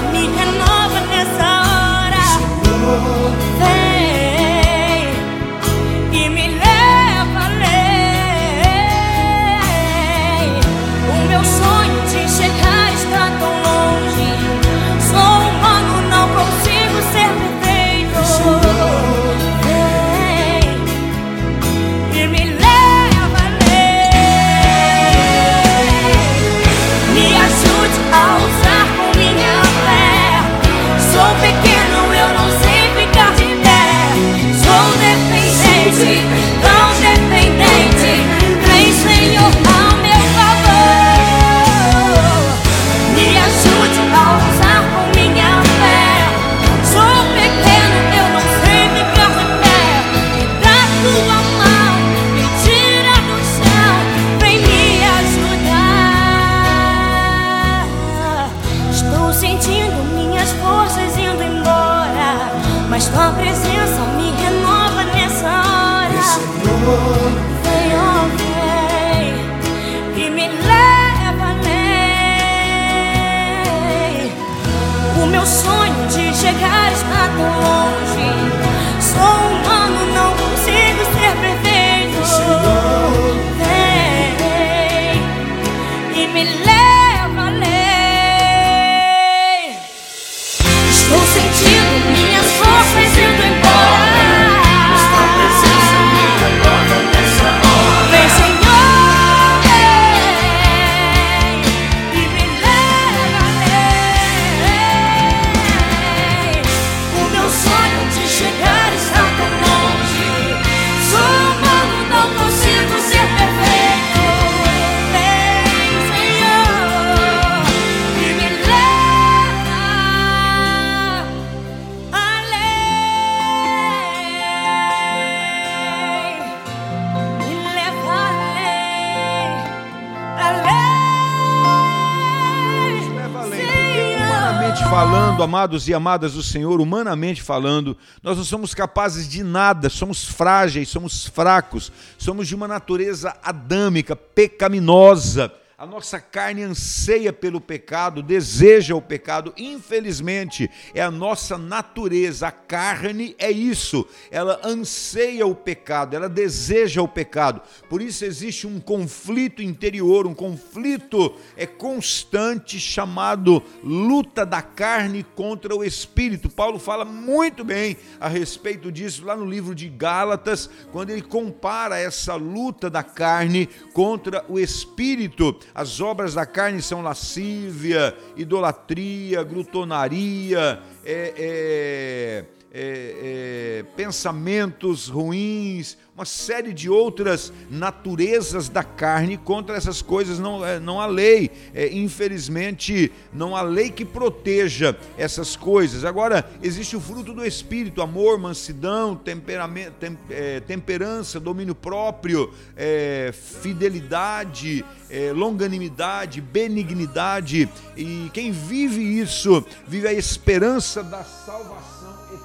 amados 135.57 135.87
e 135.87 135.93
amadas 135.93 136.33
do 136.33 136.43
Senhor, 136.43 136.79
humanamente 136.79 137.41
falando, 137.41 137.97
nós 138.21 138.37
não 138.37 138.43
somos 138.43 138.75
capazes 138.75 139.27
de 139.27 139.43
nada, 139.43 139.89
somos 139.89 140.23
frágeis, 140.23 140.87
somos 140.87 141.25
fracos, 141.25 141.91
somos 142.15 142.47
de 142.47 142.53
uma 142.53 142.67
natureza 142.67 143.35
adâmica, 143.41 144.15
pecaminosa. 144.15 145.51
A 145.79 145.85
nossa 145.85 146.19
carne 146.19 146.63
anseia 146.63 147.31
pelo 147.31 147.61
pecado, 147.61 148.23
deseja 148.23 148.95
o 148.95 149.01
pecado. 149.01 149.53
Infelizmente, 149.55 150.67
é 150.91 151.03
a 151.03 151.11
nossa 151.11 151.55
natureza. 151.55 152.47
A 152.47 152.51
carne 152.51 153.35
é 153.37 153.51
isso. 153.51 154.03
Ela 154.31 154.59
anseia 154.63 155.45
o 155.45 155.53
pecado, 155.53 156.15
ela 156.15 156.27
deseja 156.27 156.99
o 157.03 157.07
pecado. 157.07 157.61
Por 157.87 158.01
isso 158.01 158.25
existe 158.25 158.65
um 158.65 158.79
conflito 158.79 159.61
interior, 159.61 160.25
um 160.25 160.33
conflito 160.33 161.35
é 161.55 161.67
constante 161.67 162.79
chamado 162.79 163.61
luta 163.83 164.47
da 164.47 164.63
carne 164.63 165.23
contra 165.35 165.75
o 165.75 165.83
espírito. 165.83 166.49
Paulo 166.49 166.79
fala 166.79 167.05
muito 167.05 167.63
bem 167.63 167.97
a 168.19 168.27
respeito 168.27 168.91
disso 168.91 169.23
lá 169.23 169.35
no 169.35 169.45
livro 169.45 169.75
de 169.75 169.87
Gálatas, 169.89 170.67
quando 170.91 171.11
ele 171.11 171.21
compara 171.21 171.99
essa 171.99 172.33
luta 172.33 172.89
da 172.89 173.03
carne 173.03 173.69
contra 173.93 174.43
o 174.49 174.57
espírito. 174.57 175.55
As 175.73 176.01
obras 176.01 176.33
da 176.33 176.45
carne 176.45 176.81
são 176.81 177.01
lascívia, 177.01 178.15
idolatria, 178.35 179.43
glutonaria, 179.43 180.81
é, 181.05 181.33
é, 181.37 182.45
é, 182.79 183.79
é, 183.79 183.85
pensamentos 183.95 185.07
ruins, 185.07 185.97
uma 186.15 186.25
série 186.25 186.71
de 186.71 186.87
outras 186.87 187.51
naturezas 187.71 188.69
da 188.69 188.83
carne. 188.83 189.35
Contra 189.35 189.75
essas 189.75 189.99
coisas 189.99 190.37
não, 190.37 190.63
é, 190.63 190.79
não 190.79 191.01
há 191.01 191.07
lei. 191.07 191.49
É, 191.73 191.91
infelizmente, 191.91 193.11
não 193.33 193.55
há 193.55 193.63
lei 193.63 193.89
que 193.89 194.05
proteja 194.05 194.95
essas 195.17 195.55
coisas. 195.55 196.05
Agora, 196.05 196.47
existe 196.61 196.95
o 196.95 197.01
fruto 197.01 197.33
do 197.33 197.43
Espírito: 197.43 197.99
amor, 197.99 198.37
mansidão, 198.37 199.15
temperamento, 199.15 199.93
tem, 199.99 200.15
é, 200.29 200.59
temperança, 200.59 201.39
domínio 201.39 201.73
próprio, 201.73 202.53
é, 202.75 203.33
fidelidade, 203.33 204.85
longanimidade, 205.33 206.41
benignidade. 206.41 207.67
E 207.95 208.29
quem 208.33 208.51
vive 208.51 209.01
isso, 209.01 209.65
vive 209.87 210.07
a 210.07 210.13
esperança 210.13 211.01
da 211.01 211.23
salvação 211.23 211.96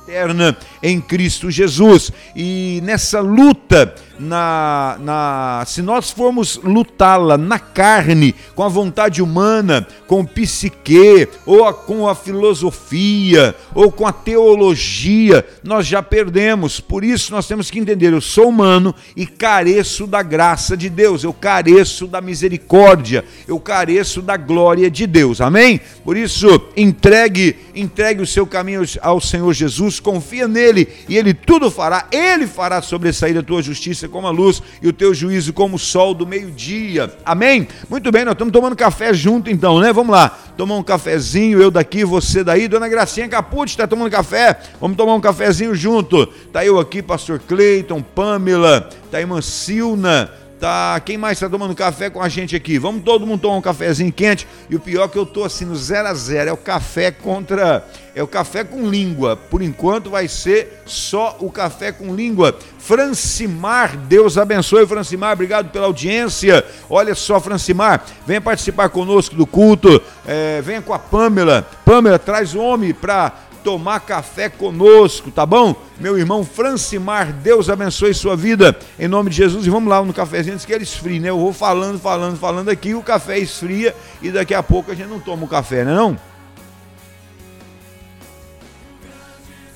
eterna 0.02 0.56
em 0.82 1.00
Cristo 1.00 1.50
Jesus. 1.50 2.10
E 2.34 2.80
nessa 2.82 3.20
luta, 3.20 3.94
na, 4.18 4.96
na, 5.00 5.64
se 5.66 5.82
nós 5.82 6.10
formos 6.10 6.60
lutá-la 6.62 7.36
na 7.36 7.58
carne, 7.58 8.34
com 8.54 8.62
a 8.62 8.68
vontade 8.68 9.22
humana, 9.22 9.86
com 10.06 10.20
o 10.20 10.26
psique, 10.26 11.28
ou 11.46 11.64
a, 11.64 11.74
com 11.74 12.08
a 12.08 12.14
filosofia, 12.14 13.54
ou 13.74 13.90
com 13.90 14.06
a 14.06 14.12
teologia, 14.12 15.44
nós 15.62 15.86
já 15.86 16.02
perdemos. 16.02 16.78
Por 16.78 17.02
isso 17.02 17.32
nós 17.32 17.46
temos 17.46 17.70
que 17.70 17.78
entender: 17.78 18.12
eu 18.12 18.20
sou 18.20 18.48
humano 18.48 18.94
e 19.16 19.26
careço 19.26 20.06
da 20.06 20.22
graça 20.22 20.76
de 20.76 20.88
Deus, 20.88 21.24
eu 21.24 21.32
careço 21.32 22.06
da 22.06 22.20
misericórdia, 22.20 23.24
eu 23.48 23.58
careço 23.58 24.22
da 24.22 24.36
glória 24.36 24.90
de 24.90 25.06
Deus. 25.06 25.40
Amém? 25.40 25.80
Por 26.04 26.16
isso, 26.16 26.48
entregue, 26.76 27.56
entregue 27.74 28.22
o 28.22 28.26
seu 28.26 28.46
caminho 28.46 28.82
ao 29.00 29.20
Senhor 29.20 29.52
Jesus, 29.52 29.91
confia 30.00 30.46
nele 30.46 30.88
e 31.09 31.16
ele 31.16 31.35
tudo 31.35 31.70
fará. 31.70 32.07
Ele 32.11 32.46
fará 32.46 32.81
sobressair 32.83 33.37
a 33.37 33.42
tua 33.42 33.62
justiça 33.62 34.09
como 34.09 34.26
a 34.26 34.31
luz 34.31 34.62
e 34.81 34.88
o 34.88 34.92
teu 34.92 35.14
juízo 35.14 35.52
como 35.52 35.76
o 35.76 35.78
sol 35.78 36.14
do 36.14 36.26
meio-dia. 36.26 37.12
Amém? 37.24 37.66
Muito 37.88 38.11
bem, 38.12 38.24
nós 38.24 38.33
estamos 38.33 38.52
tomando 38.52 38.76
café 38.76 39.12
junto 39.12 39.50
então, 39.50 39.81
né? 39.81 39.92
Vamos 39.92 40.12
lá, 40.12 40.38
tomar 40.57 40.76
um 40.76 40.83
cafezinho, 40.83 41.61
eu 41.61 41.70
daqui, 41.70 42.05
você 42.05 42.44
daí. 42.44 42.68
Dona 42.68 42.88
Gracinha 42.88 43.28
Capucci 43.28 43.74
está 43.74 43.87
tomando 43.87 44.11
café? 44.11 44.59
Vamos 44.81 44.96
tomar 44.96 45.14
um 45.14 45.20
cafezinho 45.20 45.74
junto. 45.74 46.26
Tá 46.52 46.64
eu 46.64 46.78
aqui, 46.78 47.02
pastor 47.02 47.38
Cleiton, 47.40 48.02
Pamela, 48.02 48.88
tá 49.11 49.18
a 49.18 49.20
irmã 49.20 49.40
Silna, 49.40 50.31
Tá, 50.62 51.01
quem 51.01 51.18
mais 51.18 51.38
está 51.38 51.48
tomando 51.48 51.75
café 51.75 52.09
com 52.09 52.22
a 52.22 52.29
gente 52.29 52.55
aqui? 52.55 52.79
Vamos 52.79 53.03
todo 53.03 53.27
mundo 53.27 53.40
tomar 53.40 53.57
um 53.57 53.61
cafezinho 53.61 54.12
quente. 54.12 54.46
E 54.70 54.77
o 54.77 54.79
pior 54.79 55.07
é 55.07 55.09
que 55.09 55.18
eu 55.18 55.27
tô 55.27 55.42
assim 55.42 55.64
no 55.64 55.75
0 55.75 56.07
a 56.07 56.14
0 56.14 56.51
é 56.51 56.53
o 56.53 56.57
café 56.57 57.11
contra 57.11 57.85
é 58.14 58.22
o 58.22 58.29
café 58.29 58.62
com 58.62 58.88
língua. 58.88 59.35
Por 59.35 59.61
enquanto 59.61 60.09
vai 60.09 60.29
ser 60.29 60.85
só 60.87 61.37
o 61.40 61.51
café 61.51 61.90
com 61.90 62.14
língua. 62.14 62.57
Francimar, 62.79 63.96
Deus 63.96 64.38
abençoe 64.38 64.87
Francimar, 64.87 65.33
obrigado 65.33 65.72
pela 65.72 65.87
audiência. 65.87 66.64
Olha 66.88 67.16
só, 67.16 67.40
Francimar, 67.40 68.05
venha 68.25 68.40
participar 68.40 68.88
conosco 68.88 69.35
do 69.35 69.44
culto. 69.44 70.01
É, 70.25 70.62
venha 70.62 70.81
com 70.81 70.94
a 70.94 70.98
Pamela. 71.01 71.66
Pamela, 71.85 72.20
traz 72.20 72.55
o 72.55 72.61
homem 72.61 72.94
para 72.94 73.33
tomar 73.62 74.01
café 74.01 74.48
conosco, 74.48 75.31
tá 75.31 75.46
bom? 75.46 75.75
Meu 75.98 76.18
irmão 76.18 76.44
Francimar, 76.44 77.33
Deus 77.33 77.70
abençoe 77.70 78.12
sua 78.12 78.37
vida, 78.37 78.77
em 78.98 79.09
nome 79.09 79.31
de 79.31 79.37
Jesus. 79.37 79.66
E 79.66 79.70
vamos 79.70 79.88
lá 79.88 80.03
no 80.03 80.12
cafezinho 80.12 80.55
antes 80.55 80.66
que 80.66 80.72
ele 80.72 80.85
esfrie, 80.85 81.20
né? 81.20 81.31
Eu 81.31 81.38
vou 81.38 81.53
falando, 81.53 81.98
falando, 81.98 82.37
falando 82.37 82.68
aqui, 82.68 82.94
o 82.94 83.03
café 83.03 83.38
esfria 83.38 83.94
e 84.20 84.31
daqui 84.31 84.55
a 84.55 84.62
pouco 84.62 84.90
a 84.90 84.94
gente 84.94 85.09
não 85.09 85.20
toma 85.20 85.44
o 85.44 85.48
café, 85.48 85.85
né 85.85 85.94
não? 85.94 86.18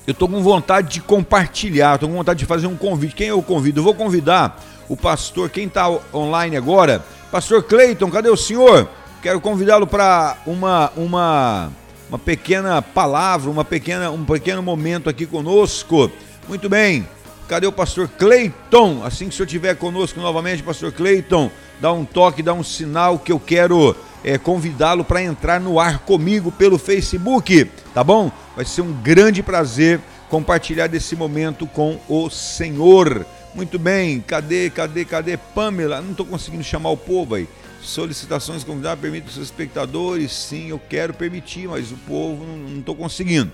Eu 0.05 0.13
tô 0.13 0.27
com 0.27 0.41
vontade 0.41 0.87
de 0.87 1.01
compartilhar, 1.01 1.97
tô 1.97 2.07
com 2.07 2.13
vontade 2.13 2.39
de 2.39 2.45
fazer 2.45 2.67
um 2.67 2.77
convite. 2.77 3.15
Quem 3.15 3.27
eu 3.27 3.41
convido? 3.41 3.81
Eu 3.81 3.83
vou 3.83 3.93
convidar 3.93 4.63
o 4.87 4.95
pastor, 4.95 5.49
quem 5.49 5.67
está 5.67 5.89
online 6.13 6.55
agora, 6.55 7.03
pastor 7.29 7.63
Cleiton, 7.63 8.09
cadê 8.09 8.29
o 8.29 8.37
senhor? 8.37 8.89
Quero 9.21 9.41
convidá-lo 9.41 9.85
para 9.85 10.37
uma 10.45 10.91
uma 10.95 11.71
uma 12.09 12.17
pequena 12.17 12.81
palavra, 12.81 13.49
uma 13.49 13.65
pequena, 13.65 14.09
um 14.09 14.23
pequeno 14.23 14.61
momento 14.63 15.09
aqui 15.09 15.25
conosco. 15.25 16.09
Muito 16.47 16.69
bem. 16.69 17.07
Cadê 17.47 17.67
o 17.67 17.71
pastor 17.71 18.07
Cleiton? 18.09 19.03
Assim 19.05 19.25
que 19.25 19.33
o 19.33 19.37
senhor 19.37 19.45
estiver 19.45 19.75
conosco 19.75 20.19
novamente, 20.19 20.63
pastor 20.63 20.91
Cleiton, 20.91 21.49
dá 21.79 21.91
um 21.91 22.03
toque, 22.03 22.43
dá 22.43 22.53
um 22.53 22.63
sinal 22.63 23.19
que 23.19 23.31
eu 23.31 23.39
quero 23.39 23.95
é, 24.23 24.37
convidá-lo 24.37 25.03
para 25.03 25.21
entrar 25.21 25.59
no 25.59 25.79
ar 25.79 25.99
comigo 25.99 26.51
pelo 26.51 26.77
Facebook, 26.77 27.65
tá 27.93 28.03
bom? 28.03 28.31
Vai 28.55 28.65
ser 28.65 28.81
um 28.81 28.91
grande 28.91 29.41
prazer 29.41 30.01
compartilhar 30.29 30.87
desse 30.87 31.15
momento 31.15 31.65
com 31.67 31.99
o 32.09 32.29
Senhor. 32.29 33.25
Muito 33.55 33.79
bem, 33.79 34.19
cadê, 34.19 34.69
cadê, 34.69 35.05
cadê 35.05 35.37
Pamela? 35.37 36.01
Não 36.01 36.11
estou 36.11 36.25
conseguindo 36.25 36.63
chamar 36.63 36.89
o 36.89 36.97
povo 36.97 37.35
aí 37.35 37.47
solicitações 37.81 38.63
convidadas 38.63 38.99
permitem 38.99 39.29
os 39.29 39.37
espectadores, 39.37 40.31
sim, 40.31 40.69
eu 40.69 40.79
quero 40.79 41.13
permitir, 41.13 41.67
mas 41.67 41.91
o 41.91 41.97
povo 41.97 42.45
não 42.45 42.79
estou 42.79 42.95
conseguindo. 42.95 43.51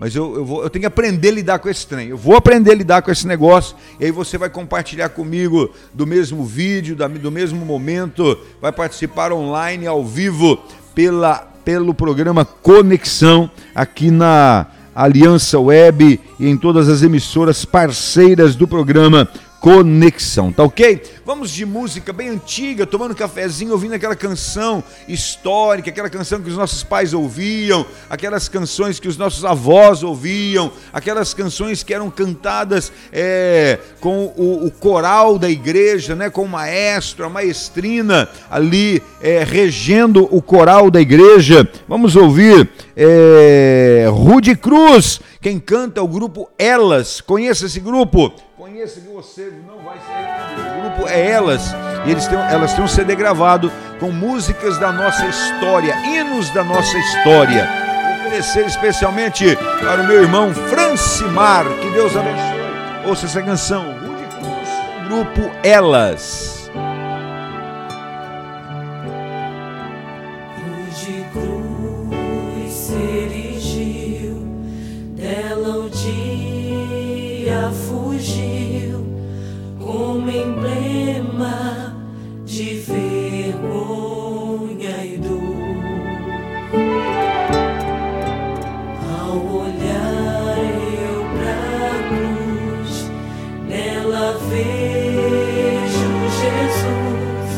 Mas 0.00 0.16
eu, 0.16 0.34
eu, 0.34 0.44
vou, 0.46 0.62
eu 0.62 0.70
tenho 0.70 0.80
que 0.80 0.86
aprender 0.86 1.28
a 1.28 1.32
lidar 1.32 1.58
com 1.58 1.68
esse 1.68 1.86
trem. 1.86 2.08
Eu 2.08 2.16
vou 2.16 2.34
aprender 2.34 2.72
a 2.72 2.74
lidar 2.74 3.02
com 3.02 3.10
esse 3.10 3.26
negócio. 3.26 3.76
E 4.00 4.06
aí 4.06 4.10
você 4.10 4.38
vai 4.38 4.48
compartilhar 4.48 5.10
comigo 5.10 5.70
do 5.92 6.06
mesmo 6.06 6.42
vídeo, 6.42 6.96
da, 6.96 7.06
do 7.06 7.30
mesmo 7.30 7.66
momento. 7.66 8.38
Vai 8.62 8.72
participar 8.72 9.30
online, 9.30 9.86
ao 9.86 10.02
vivo, 10.02 10.58
pela, 10.94 11.36
pelo 11.62 11.92
programa 11.92 12.46
Conexão, 12.46 13.50
aqui 13.74 14.10
na 14.10 14.68
Aliança 14.94 15.60
Web 15.60 16.18
e 16.38 16.48
em 16.48 16.56
todas 16.56 16.88
as 16.88 17.02
emissoras 17.02 17.66
parceiras 17.66 18.56
do 18.56 18.66
programa 18.66 19.28
Conexão, 19.60 20.50
tá 20.50 20.64
ok? 20.64 21.02
Vamos 21.26 21.50
de 21.50 21.66
música 21.66 22.14
bem 22.14 22.30
antiga, 22.30 22.86
tomando 22.86 23.12
um 23.12 23.14
cafezinho, 23.14 23.72
ouvindo 23.72 23.92
aquela 23.92 24.16
canção 24.16 24.82
histórica, 25.06 25.90
aquela 25.90 26.08
canção 26.08 26.40
que 26.40 26.48
os 26.48 26.56
nossos 26.56 26.82
pais 26.82 27.12
ouviam, 27.12 27.84
aquelas 28.08 28.48
canções 28.48 28.98
que 28.98 29.06
os 29.06 29.18
nossos 29.18 29.44
avós 29.44 30.02
ouviam, 30.02 30.72
aquelas 30.90 31.34
canções 31.34 31.82
que 31.82 31.92
eram 31.92 32.10
cantadas 32.10 32.90
é, 33.12 33.78
com 34.00 34.32
o, 34.34 34.64
o, 34.66 34.70
coral 34.70 35.38
da 35.38 35.50
igreja, 35.50 36.16
né, 36.16 36.30
com 36.30 36.44
o 36.44 36.48
maestro, 36.48 37.26
a 37.26 37.28
maestrina 37.28 38.30
ali 38.50 39.02
é, 39.20 39.44
regendo 39.44 40.26
o 40.34 40.40
coral 40.40 40.90
da 40.90 41.02
igreja. 41.02 41.68
Vamos 41.86 42.16
ouvir 42.16 42.66
é, 42.96 44.06
Rude 44.10 44.56
Cruz, 44.56 45.20
quem 45.38 45.60
canta 45.60 46.02
o 46.02 46.08
grupo 46.08 46.48
Elas. 46.58 47.20
Conhece 47.20 47.66
esse 47.66 47.78
grupo? 47.78 48.32
Conheça 48.70 49.00
que 49.00 49.08
você 49.08 49.52
não 49.66 49.78
vai 49.78 49.98
ser. 49.98 50.78
O 50.78 50.80
grupo 50.80 51.08
é 51.08 51.28
Elas, 51.28 51.74
e 52.06 52.10
eles 52.12 52.28
têm, 52.28 52.38
elas 52.38 52.72
têm 52.72 52.84
um 52.84 52.88
CD 52.88 53.16
gravado 53.16 53.70
com 53.98 54.12
músicas 54.12 54.78
da 54.78 54.92
nossa 54.92 55.26
história, 55.26 55.92
hinos 56.06 56.48
da 56.50 56.62
nossa 56.62 56.96
história. 56.96 57.68
Vou 58.04 58.26
oferecer 58.28 58.66
especialmente 58.66 59.56
para 59.80 60.02
o 60.02 60.06
meu 60.06 60.22
irmão 60.22 60.54
Francimar, 60.54 61.64
que 61.64 61.90
Deus 61.90 62.16
abençoe. 62.16 63.08
Ouça 63.08 63.26
essa 63.26 63.42
canção, 63.42 63.84
grupo 65.08 65.50
Elas. 65.64 66.70
se 72.68 72.94
erigiu, 72.94 74.46
dela 75.16 75.86
o 75.86 75.90
dia 75.90 77.68
fui 77.72 78.09
surgiu 78.20 79.00
como 79.78 80.30
emblema 80.30 81.96
de 82.44 82.74
vergonha 82.74 83.74
e 85.04 85.16
dor. 85.16 85.40
Ao 89.18 89.36
olhar 89.62 90.58
eu 91.02 91.24
pra 91.34 91.60
cruz, 92.08 92.92
nela 93.66 94.38
vejo 94.50 96.12
Jesus 96.42 97.50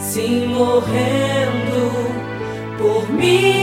se 0.00 0.26
morrendo 0.46 1.82
por 2.76 3.02
mim. 3.10 3.53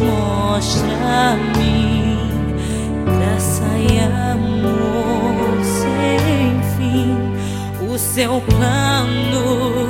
Mostra-me 0.00 1.58
mim 1.58 1.98
graça 3.04 3.64
e 3.78 3.98
amor 3.98 5.58
sem 5.64 6.62
fim, 6.76 7.86
o 7.92 7.98
seu 7.98 8.40
plano. 8.42 9.87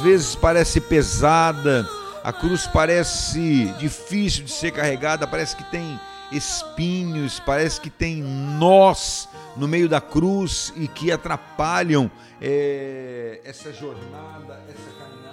Às 0.00 0.04
vezes 0.06 0.34
parece 0.34 0.80
pesada, 0.80 1.86
a 2.24 2.32
cruz 2.32 2.66
parece 2.66 3.66
difícil 3.78 4.44
de 4.44 4.50
ser 4.50 4.70
carregada, 4.70 5.26
parece 5.26 5.54
que 5.54 5.64
tem 5.64 6.00
espinhos, 6.32 7.38
parece 7.38 7.78
que 7.78 7.90
tem 7.90 8.22
nós 8.22 9.28
no 9.58 9.68
meio 9.68 9.90
da 9.90 10.00
cruz 10.00 10.72
e 10.74 10.88
que 10.88 11.12
atrapalham 11.12 12.10
eh, 12.40 13.42
essa 13.44 13.74
jornada, 13.74 14.64
essa 14.70 14.90
caminhada. 14.98 15.29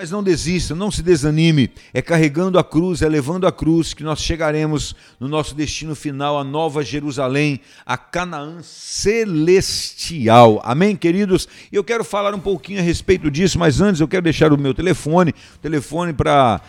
Mas 0.00 0.10
não 0.10 0.22
desista, 0.22 0.74
não 0.74 0.90
se 0.90 1.02
desanime. 1.02 1.70
É 1.92 2.00
carregando 2.00 2.58
a 2.58 2.64
cruz, 2.64 3.02
é 3.02 3.06
levando 3.06 3.46
a 3.46 3.52
cruz 3.52 3.92
que 3.92 4.02
nós 4.02 4.22
chegaremos 4.22 4.96
no 5.20 5.28
nosso 5.28 5.54
destino 5.54 5.94
final, 5.94 6.38
a 6.38 6.42
Nova 6.42 6.82
Jerusalém, 6.82 7.60
a 7.84 7.98
Canaã 7.98 8.62
celestial. 8.62 10.58
Amém, 10.64 10.96
queridos? 10.96 11.46
E 11.70 11.76
eu 11.76 11.84
quero 11.84 12.02
falar 12.02 12.34
um 12.34 12.40
pouquinho 12.40 12.78
a 12.78 12.82
respeito 12.82 13.30
disso, 13.30 13.58
mas 13.58 13.82
antes 13.82 14.00
eu 14.00 14.08
quero 14.08 14.22
deixar 14.22 14.54
o 14.54 14.58
meu 14.58 14.72
telefone, 14.72 15.34
telefone 15.60 16.14
para 16.14 16.62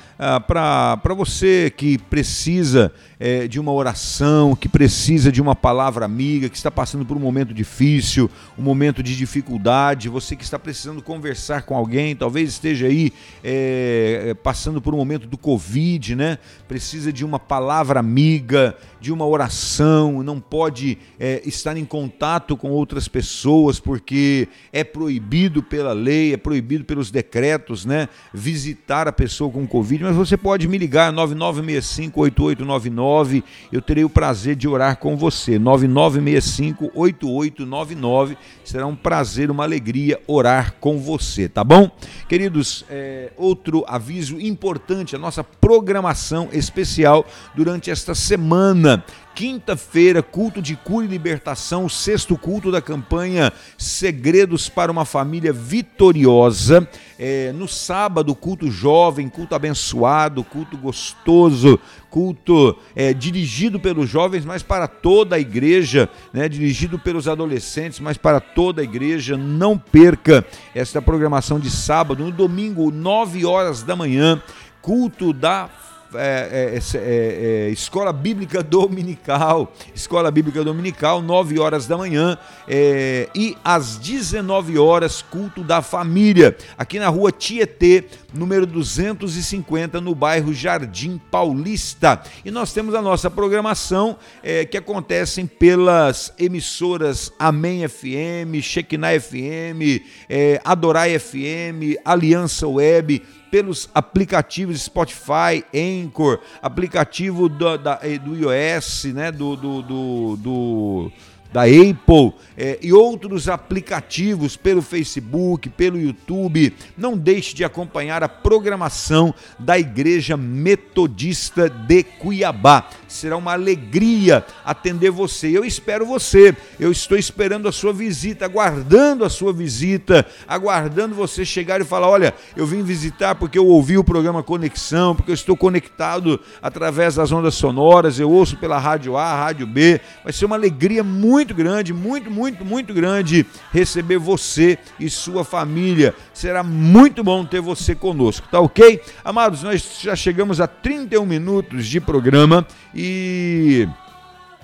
para 0.46 1.14
você 1.16 1.74
que 1.76 1.98
precisa 1.98 2.94
eh, 3.20 3.48
de 3.48 3.60
uma 3.60 3.72
oração, 3.72 4.56
que 4.56 4.68
precisa 4.68 5.32
de 5.32 5.42
uma 5.42 5.56
palavra 5.56 6.06
amiga, 6.06 6.50
que 6.50 6.58
está 6.58 6.70
passando 6.70 7.06
por 7.06 7.16
um 7.16 7.20
momento 7.20 7.54
difícil, 7.54 8.30
um 8.58 8.62
momento 8.62 9.02
de 9.02 9.16
dificuldade, 9.16 10.10
você 10.10 10.36
que 10.36 10.44
está 10.44 10.60
precisando 10.60 11.02
conversar 11.02 11.64
com 11.64 11.76
alguém, 11.76 12.16
talvez 12.16 12.50
esteja 12.50 12.88
aí 12.88 13.14
eh, 13.44 14.36
passando 14.44 14.82
por 14.82 14.94
um 14.94 14.98
momento 14.98 15.28
do 15.28 15.38
Covid, 15.38 16.16
né? 16.16 16.38
Precisa 16.68 17.12
de 17.12 17.26
uma 17.26 17.40
palavra 17.40 18.00
amiga, 18.00 18.76
de 19.02 19.12
uma 19.12 19.26
oração, 19.26 20.22
não 20.22 20.40
pode 20.40 21.00
eh, 21.20 21.42
estar 21.44 21.76
em 21.76 21.84
contato 21.84 22.56
com 22.56 22.70
outras 22.70 23.08
pessoas 23.08 23.80
porque 23.80 24.48
é 24.72 24.84
proibido 24.84 25.64
pela 25.64 25.92
lei, 25.92 26.34
é 26.34 26.38
proibido 26.38 26.86
pelos 26.86 27.10
decretos, 27.10 27.84
né? 27.84 28.08
Visitar 28.32 29.08
a 29.08 29.12
pessoa 29.12 29.52
com 29.52 29.66
Covid, 29.66 30.04
mas 30.04 30.16
você 30.16 30.38
pode 30.38 30.68
me 30.68 30.78
ligar 30.78 31.12
99658899, 31.14 33.44
eu 33.72 33.82
terei 33.82 34.04
o 34.04 34.10
prazer 34.10 34.56
de 34.56 34.68
orar 34.68 34.98
com 34.98 35.18
você. 35.18 35.58
99658899, 35.58 38.38
será 38.64 38.86
um 38.86 38.96
prazer, 38.96 39.50
uma 39.50 39.64
alegria 39.64 40.22
orar 40.28 40.76
com 40.80 41.00
você, 41.00 41.50
tá 41.50 41.64
bom? 41.64 41.90
Queridos, 42.30 42.86
é, 42.88 43.32
outro 43.36 43.84
aviso 43.88 44.40
importante, 44.40 45.16
a 45.16 45.20
nossa 45.20 45.44
programação 45.44 46.50
especial 46.54 47.26
durante 47.56 47.90
esta 47.90 48.14
semana. 48.14 48.91
Quinta-feira, 49.34 50.22
culto 50.22 50.62
de 50.62 50.76
cura 50.76 51.06
e 51.06 51.10
libertação, 51.10 51.88
sexto 51.88 52.38
culto 52.38 52.70
da 52.70 52.82
campanha 52.82 53.54
Segredos 53.78 54.68
para 54.68 54.92
uma 54.92 55.06
Família 55.06 55.54
Vitoriosa. 55.54 56.88
É, 57.18 57.54
no 57.54 57.68
sábado, 57.68 58.36
culto 58.36 58.70
jovem, 58.70 59.30
culto 59.30 59.56
abençoado, 59.56 60.44
culto 60.44 60.78
gostoso, 60.78 61.80
culto 62.10 62.78
é, 62.94 63.14
dirigido 63.14 63.80
pelos 63.80 64.10
jovens, 64.10 64.44
mas 64.44 64.64
para 64.64 64.88
toda 64.88 65.38
a 65.38 65.40
igreja, 65.40 66.10
né, 66.34 66.50
dirigido 66.50 67.00
pelos 67.00 67.28
adolescentes, 67.28 68.02
mas 68.02 68.18
para 68.18 68.42
toda 68.42 68.82
a 68.82 68.84
igreja. 68.84 69.38
Não 69.38 69.78
perca 69.78 70.46
esta 70.76 71.02
programação 71.02 71.58
de 71.58 71.72
sábado. 71.72 72.24
No 72.24 72.32
domingo, 72.32 72.92
9 72.92 73.46
horas 73.46 73.82
da 73.82 73.96
manhã, 73.96 74.42
culto 74.82 75.32
da 75.32 75.70
é, 76.14 76.76
é, 76.76 76.98
é, 76.98 77.68
é, 77.68 77.70
Escola 77.70 78.12
Bíblica 78.12 78.62
Dominical, 78.62 79.74
Escola 79.96 80.30
Bíblica 80.30 80.64
Dominical, 80.64 81.22
9 81.22 81.60
horas 81.60 81.88
da 81.88 81.98
manhã 81.98 82.38
é, 82.68 83.30
e 83.34 83.56
às 83.64 83.98
19 83.98 84.78
horas, 84.78 85.22
culto 85.22 85.64
da 85.64 85.82
família, 85.82 86.56
aqui 86.78 87.00
na 87.00 87.08
rua 87.08 87.32
Tietê, 87.32 88.06
número 88.34 88.66
250, 88.66 90.02
no 90.02 90.14
bairro 90.14 90.54
Jardim 90.54 91.20
Paulista. 91.30 92.22
E 92.44 92.52
nós 92.52 92.74
temos 92.74 92.94
a 92.94 93.02
nossa 93.02 93.30
programação 93.30 94.18
é, 94.44 94.66
que 94.66 94.78
acontecem 94.78 95.46
pelas 95.46 96.34
emissoras 96.38 97.32
Amém 97.40 97.88
FM, 97.88 98.62
Shekinah 98.62 99.20
FM, 99.20 100.04
é, 100.30 100.60
Adorai 100.64 101.18
FM, 101.18 101.98
Aliança 102.04 102.68
Web, 102.68 103.22
pelos 103.52 103.90
aplicativos 103.94 104.82
Spotify, 104.82 105.64
Anchor, 105.76 106.40
aplicativo 106.62 107.50
do, 107.50 107.78
da, 107.78 108.00
do 108.24 108.36
iOS, 108.36 109.06
né, 109.14 109.32
do, 109.32 109.56
do, 109.58 109.82
do, 109.82 110.38
do 110.38 111.12
da 111.52 111.64
Apple 111.64 112.34
é, 112.58 112.80
e 112.82 112.94
outros 112.94 113.50
aplicativos 113.50 114.56
pelo 114.56 114.82
Facebook, 114.82 115.70
pelo 115.70 116.00
YouTube. 116.00 116.74
Não 116.98 117.18
deixe 117.18 117.54
de 117.54 117.64
acompanhar 117.64 118.24
a 118.24 118.30
programação 118.30 119.34
da 119.60 119.78
Igreja 119.78 120.38
Metodista 120.38 121.70
de 121.70 122.04
Cuiabá. 122.04 122.88
Será 123.08 123.36
uma 123.36 123.54
alegria 123.54 124.46
atender 124.64 125.12
você. 125.12 125.56
Eu 125.56 125.66
espero 125.66 126.06
você. 126.06 126.56
Eu 126.80 126.92
estou 126.92 127.18
esperando 127.18 127.68
a 127.68 127.72
sua 127.72 127.92
visita, 127.92 128.46
aguardando 128.46 129.26
a 129.26 129.30
sua 129.30 129.52
visita, 129.52 130.26
aguardando 130.48 131.16
você 131.16 131.44
chegar 131.44 131.82
e 131.82 131.86
falar: 131.86 132.08
olha, 132.08 132.34
eu 132.56 132.66
vim 132.66 132.84
visitar 132.84 133.36
porque 133.36 133.58
eu 133.58 133.68
ouvi 133.68 133.98
o 133.98 134.04
programa 134.04 134.44
Conexão, 134.44 135.16
porque 135.16 135.32
eu 135.32 135.36
estou 135.36 135.58
conectado 135.58 136.40
através 136.62 137.16
das 137.16 137.32
ondas 137.32 137.56
sonoras, 137.56 138.20
eu 138.20 138.30
ouço 138.30 138.56
pela 138.58 138.78
Rádio 138.78 139.18
A, 139.18 139.36
Rádio 139.36 139.68
B. 139.68 140.00
Vai 140.24 140.32
ser 140.32 140.46
uma 140.46 140.56
alegria 140.56 141.04
muito 141.04 141.41
grande, 141.46 141.94
muito, 141.94 142.30
muito, 142.30 142.64
muito 142.64 142.94
grande 142.94 143.46
receber 143.72 144.18
você 144.18 144.78
e 145.00 145.10
sua 145.10 145.44
família. 145.44 146.14
Será 146.34 146.64
muito 146.64 147.24
bom 147.24 147.44
ter 147.46 147.62
você 147.62 147.96
conosco, 147.96 148.48
tá 148.50 148.60
ok? 148.60 149.02
Amados, 149.24 149.64
nós 149.64 150.00
já 150.02 150.16
chegamos 150.16 150.62
a 150.62 150.68
31 150.68 151.26
minutos 151.26 151.88
de 151.88 152.00
programa 152.00 152.66
e 152.94 153.88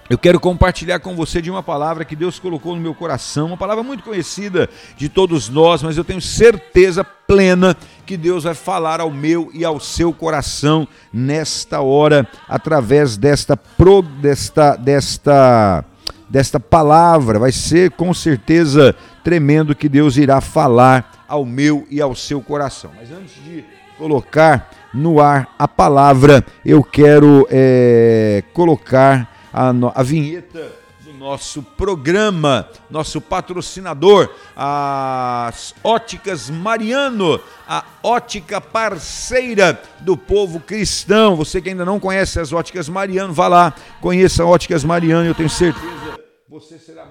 eu 0.09 0.17
quero 0.17 0.39
compartilhar 0.39 0.99
com 0.99 1.15
você 1.17 1.41
de 1.41 1.51
uma 1.51 1.61
palavra 1.61 2.05
que 2.05 2.15
Deus 2.15 2.39
colocou 2.39 2.73
no 2.73 2.81
meu 2.81 2.95
coração, 2.95 3.47
uma 3.47 3.57
palavra 3.57 3.83
muito 3.83 4.03
conhecida 4.03 4.69
de 4.95 5.09
todos 5.09 5.49
nós, 5.49 5.83
mas 5.83 5.97
eu 5.97 6.03
tenho 6.03 6.21
certeza 6.21 7.03
plena 7.03 7.75
que 8.05 8.15
Deus 8.15 8.45
vai 8.45 8.53
falar 8.53 9.01
ao 9.01 9.11
meu 9.11 9.51
e 9.53 9.65
ao 9.65 9.81
seu 9.81 10.13
coração 10.13 10.87
nesta 11.11 11.81
hora 11.81 12.25
através 12.47 13.17
desta 13.17 13.57
pro, 13.57 14.01
desta 14.01 14.77
desta 14.77 15.83
desta 16.29 16.59
palavra. 16.59 17.39
Vai 17.39 17.51
ser 17.51 17.91
com 17.91 18.13
certeza 18.13 18.95
tremendo 19.23 19.75
que 19.75 19.89
Deus 19.89 20.17
irá 20.17 20.41
falar 20.41 21.25
ao 21.27 21.45
meu 21.45 21.85
e 21.89 22.01
ao 22.01 22.15
seu 22.15 22.41
coração. 22.41 22.91
Mas 22.95 23.11
antes 23.11 23.35
de 23.43 23.63
colocar 23.97 24.69
no 24.93 25.19
ar 25.19 25.53
a 25.57 25.67
palavra, 25.67 26.45
eu 26.65 26.83
quero 26.83 27.47
é, 27.49 28.43
colocar 28.53 29.29
a, 29.51 29.71
a 29.95 30.03
vinheta 30.03 30.76
nosso 31.17 31.63
programa, 31.63 32.69
nosso 32.89 33.19
patrocinador, 33.19 34.29
as 34.55 35.73
Óticas 35.83 36.49
Mariano, 36.49 37.39
a 37.67 37.83
ótica 38.03 38.61
parceira 38.61 39.81
do 39.99 40.15
povo 40.15 40.59
cristão. 40.59 41.35
Você 41.35 41.59
que 41.59 41.69
ainda 41.69 41.83
não 41.83 41.99
conhece 41.99 42.39
as 42.39 42.53
Óticas 42.53 42.87
Mariano, 42.87 43.33
vá 43.33 43.47
lá, 43.47 43.73
conheça 43.99 44.45
Óticas 44.45 44.83
Mariano, 44.83 45.27
eu 45.27 45.35
tenho 45.35 45.49
certeza 45.49 46.26
você 46.49 46.79
será 46.79 47.03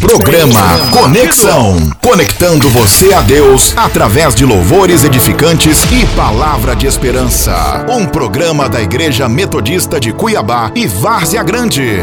Programa 0.00 0.60
Conexão, 0.90 1.88
conectando 2.02 2.68
você 2.68 3.14
a 3.14 3.20
Deus 3.20 3.72
através 3.76 4.34
de 4.34 4.44
louvores 4.44 5.04
edificantes 5.04 5.84
e 5.84 6.04
palavra 6.16 6.74
de 6.74 6.84
esperança. 6.84 7.86
Um 7.88 8.04
programa 8.06 8.68
da 8.68 8.82
Igreja 8.82 9.28
Metodista 9.28 10.00
de 10.00 10.12
Cuiabá 10.12 10.72
e 10.74 10.84
Várzea 10.84 11.44
Grande. 11.44 12.00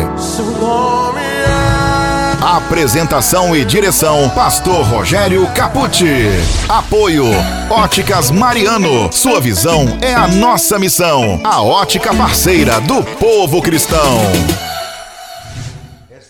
Apresentação 2.41 3.53
e 3.53 3.65
direção: 3.65 4.29
Pastor 4.29 4.85
Rogério 4.85 5.45
Capucci. 5.53 6.29
Apoio: 6.69 7.25
Óticas 7.69 8.31
Mariano. 8.31 9.11
Sua 9.11 9.41
visão 9.41 9.97
é 10.01 10.13
a 10.13 10.29
nossa 10.29 10.79
missão. 10.79 11.41
A 11.43 11.61
ótica 11.61 12.13
parceira 12.13 12.79
do 12.79 13.03
povo 13.03 13.61
cristão. 13.61 14.17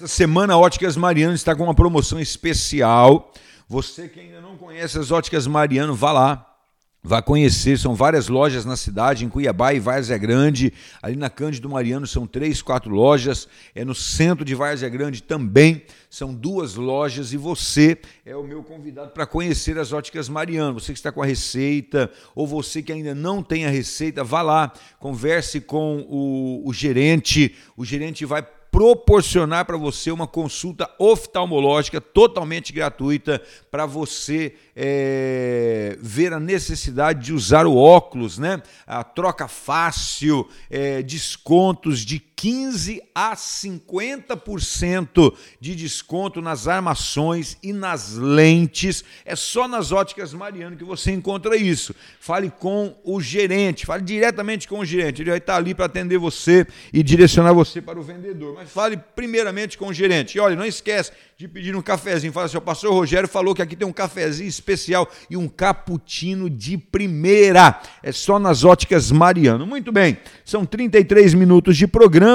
Esta 0.04 0.18
semana 0.18 0.54
a 0.54 0.58
Óticas 0.58 0.98
Mariano 0.98 1.34
está 1.34 1.56
com 1.56 1.64
uma 1.64 1.74
promoção 1.74 2.20
especial. 2.20 3.32
Você 3.70 4.10
que 4.10 4.20
ainda 4.20 4.42
não 4.42 4.58
conhece 4.58 5.00
as 5.00 5.12
Óticas 5.12 5.48
Mariano, 5.48 5.96
vá 5.96 6.12
lá. 6.12 6.58
Vá 7.02 7.22
conhecer, 7.22 7.80
são 7.80 7.96
várias 7.96 8.28
lojas 8.28 8.66
na 8.66 8.76
cidade, 8.76 9.24
em 9.24 9.30
Cuiabá 9.30 9.74
e 9.74 9.80
Várzea 9.80 10.18
Grande. 10.18 10.74
Ali 11.02 11.16
na 11.16 11.30
Cândido 11.30 11.70
Mariano 11.70 12.06
são 12.06 12.28
três, 12.28 12.62
quatro 12.62 12.94
lojas. 12.94 13.48
É 13.74 13.86
no 13.86 13.96
centro 13.96 14.44
de 14.44 14.54
Várzea 14.54 14.90
Grande 14.90 15.24
também. 15.24 15.84
São 16.10 16.34
duas 16.34 16.76
lojas 16.76 17.32
e 17.32 17.38
você 17.38 17.98
é 18.26 18.36
o 18.36 18.44
meu 18.44 18.62
convidado 18.62 19.12
para 19.12 19.26
conhecer 19.26 19.80
as 19.80 19.94
óticas 19.94 20.28
Mariano. 20.28 20.82
Você 20.82 20.92
que 20.92 21.00
está 21.00 21.14
com 21.14 21.24
a 21.24 21.26
receita 21.26 22.12
ou 22.36 22.46
você 22.46 22.84
que 22.84 22.92
ainda 22.92 23.16
não 23.16 23.42
tem 23.42 23.66
a 23.66 23.70
receita, 23.70 24.22
vá 24.22 24.42
lá, 24.42 24.74
converse 25.00 25.62
com 25.62 26.06
o, 26.10 26.68
o 26.68 26.74
gerente. 26.74 27.56
O 27.78 27.86
gerente 27.86 28.26
vai 28.26 28.46
proporcionar 28.74 29.66
para 29.66 29.78
você 29.78 30.10
uma 30.10 30.26
consulta 30.26 30.90
oftalmológica 30.98 32.02
totalmente 32.02 32.74
gratuita 32.74 33.40
para 33.70 33.86
você 33.86 34.56
é, 34.76 35.96
ver 36.02 36.34
a 36.34 36.40
necessidade 36.40 37.24
de 37.24 37.34
usar 37.34 37.68
o 37.68 37.78
óculos, 37.78 38.40
né? 38.40 38.64
A 38.88 39.04
troca 39.04 39.48
fácil, 39.48 40.50
é, 40.72 41.04
descontos 41.04 42.00
de 42.00 42.20
15 42.44 43.02
a 43.16 43.38
50% 43.38 45.34
de 45.62 45.76
desconto 45.76 46.42
nas 46.42 46.68
armações 46.68 47.56
e 47.64 47.72
nas 47.72 48.18
lentes. 48.18 49.02
É 49.24 49.34
só 49.34 49.66
nas 49.66 49.94
óticas 49.94 50.34
Mariano 50.34 50.76
que 50.76 50.84
você 50.84 51.14
encontra 51.14 51.56
isso. 51.56 51.96
Fale 52.20 52.50
com 52.50 52.98
o 53.06 53.22
gerente, 53.22 53.86
fale 53.86 54.04
diretamente 54.04 54.68
com 54.68 54.80
o 54.80 54.86
gerente. 54.86 55.22
Ele 55.22 55.30
vai 55.30 55.40
estar 55.40 55.56
ali 55.56 55.74
para 55.74 55.86
atender 55.86 56.18
você 56.18 56.68
e 56.92 57.02
direcionar 57.02 57.54
você 57.54 57.82
para 57.82 57.98
o 57.98 58.04
vendedor. 58.04 58.56
Mas 58.56 58.70
fale 58.70 58.98
primeiramente 58.98 59.78
com 59.78 59.88
o 59.88 59.94
gerente. 59.94 60.36
E 60.36 60.42
olha, 60.42 60.58
não 60.58 60.66
esquece 60.66 61.14
de 61.38 61.48
pedir 61.48 61.74
um 61.78 61.82
cafezinho. 61.82 62.34
Fala 62.34 62.48
assim, 62.48 62.58
o 62.58 62.62
pastor 62.62 62.92
Rogério 62.92 63.30
falou 63.30 63.56
que 63.56 63.62
aqui 63.62 63.76
tem 63.76 63.88
um 63.88 63.94
cafezinho 63.94 64.50
especial 64.50 65.10
e 65.30 65.38
um 65.38 65.48
cappuccino 65.48 66.50
de 66.50 66.78
primeira. 66.78 67.82
É 68.02 68.12
só 68.12 68.38
nas 68.38 68.66
óticas 68.66 69.12
Mariano. 69.12 69.66
Muito 69.66 69.94
bem, 69.94 70.18
são 70.44 70.66
33 70.66 71.34
minutos 71.34 71.78
de 71.78 71.88
programa 71.88 72.33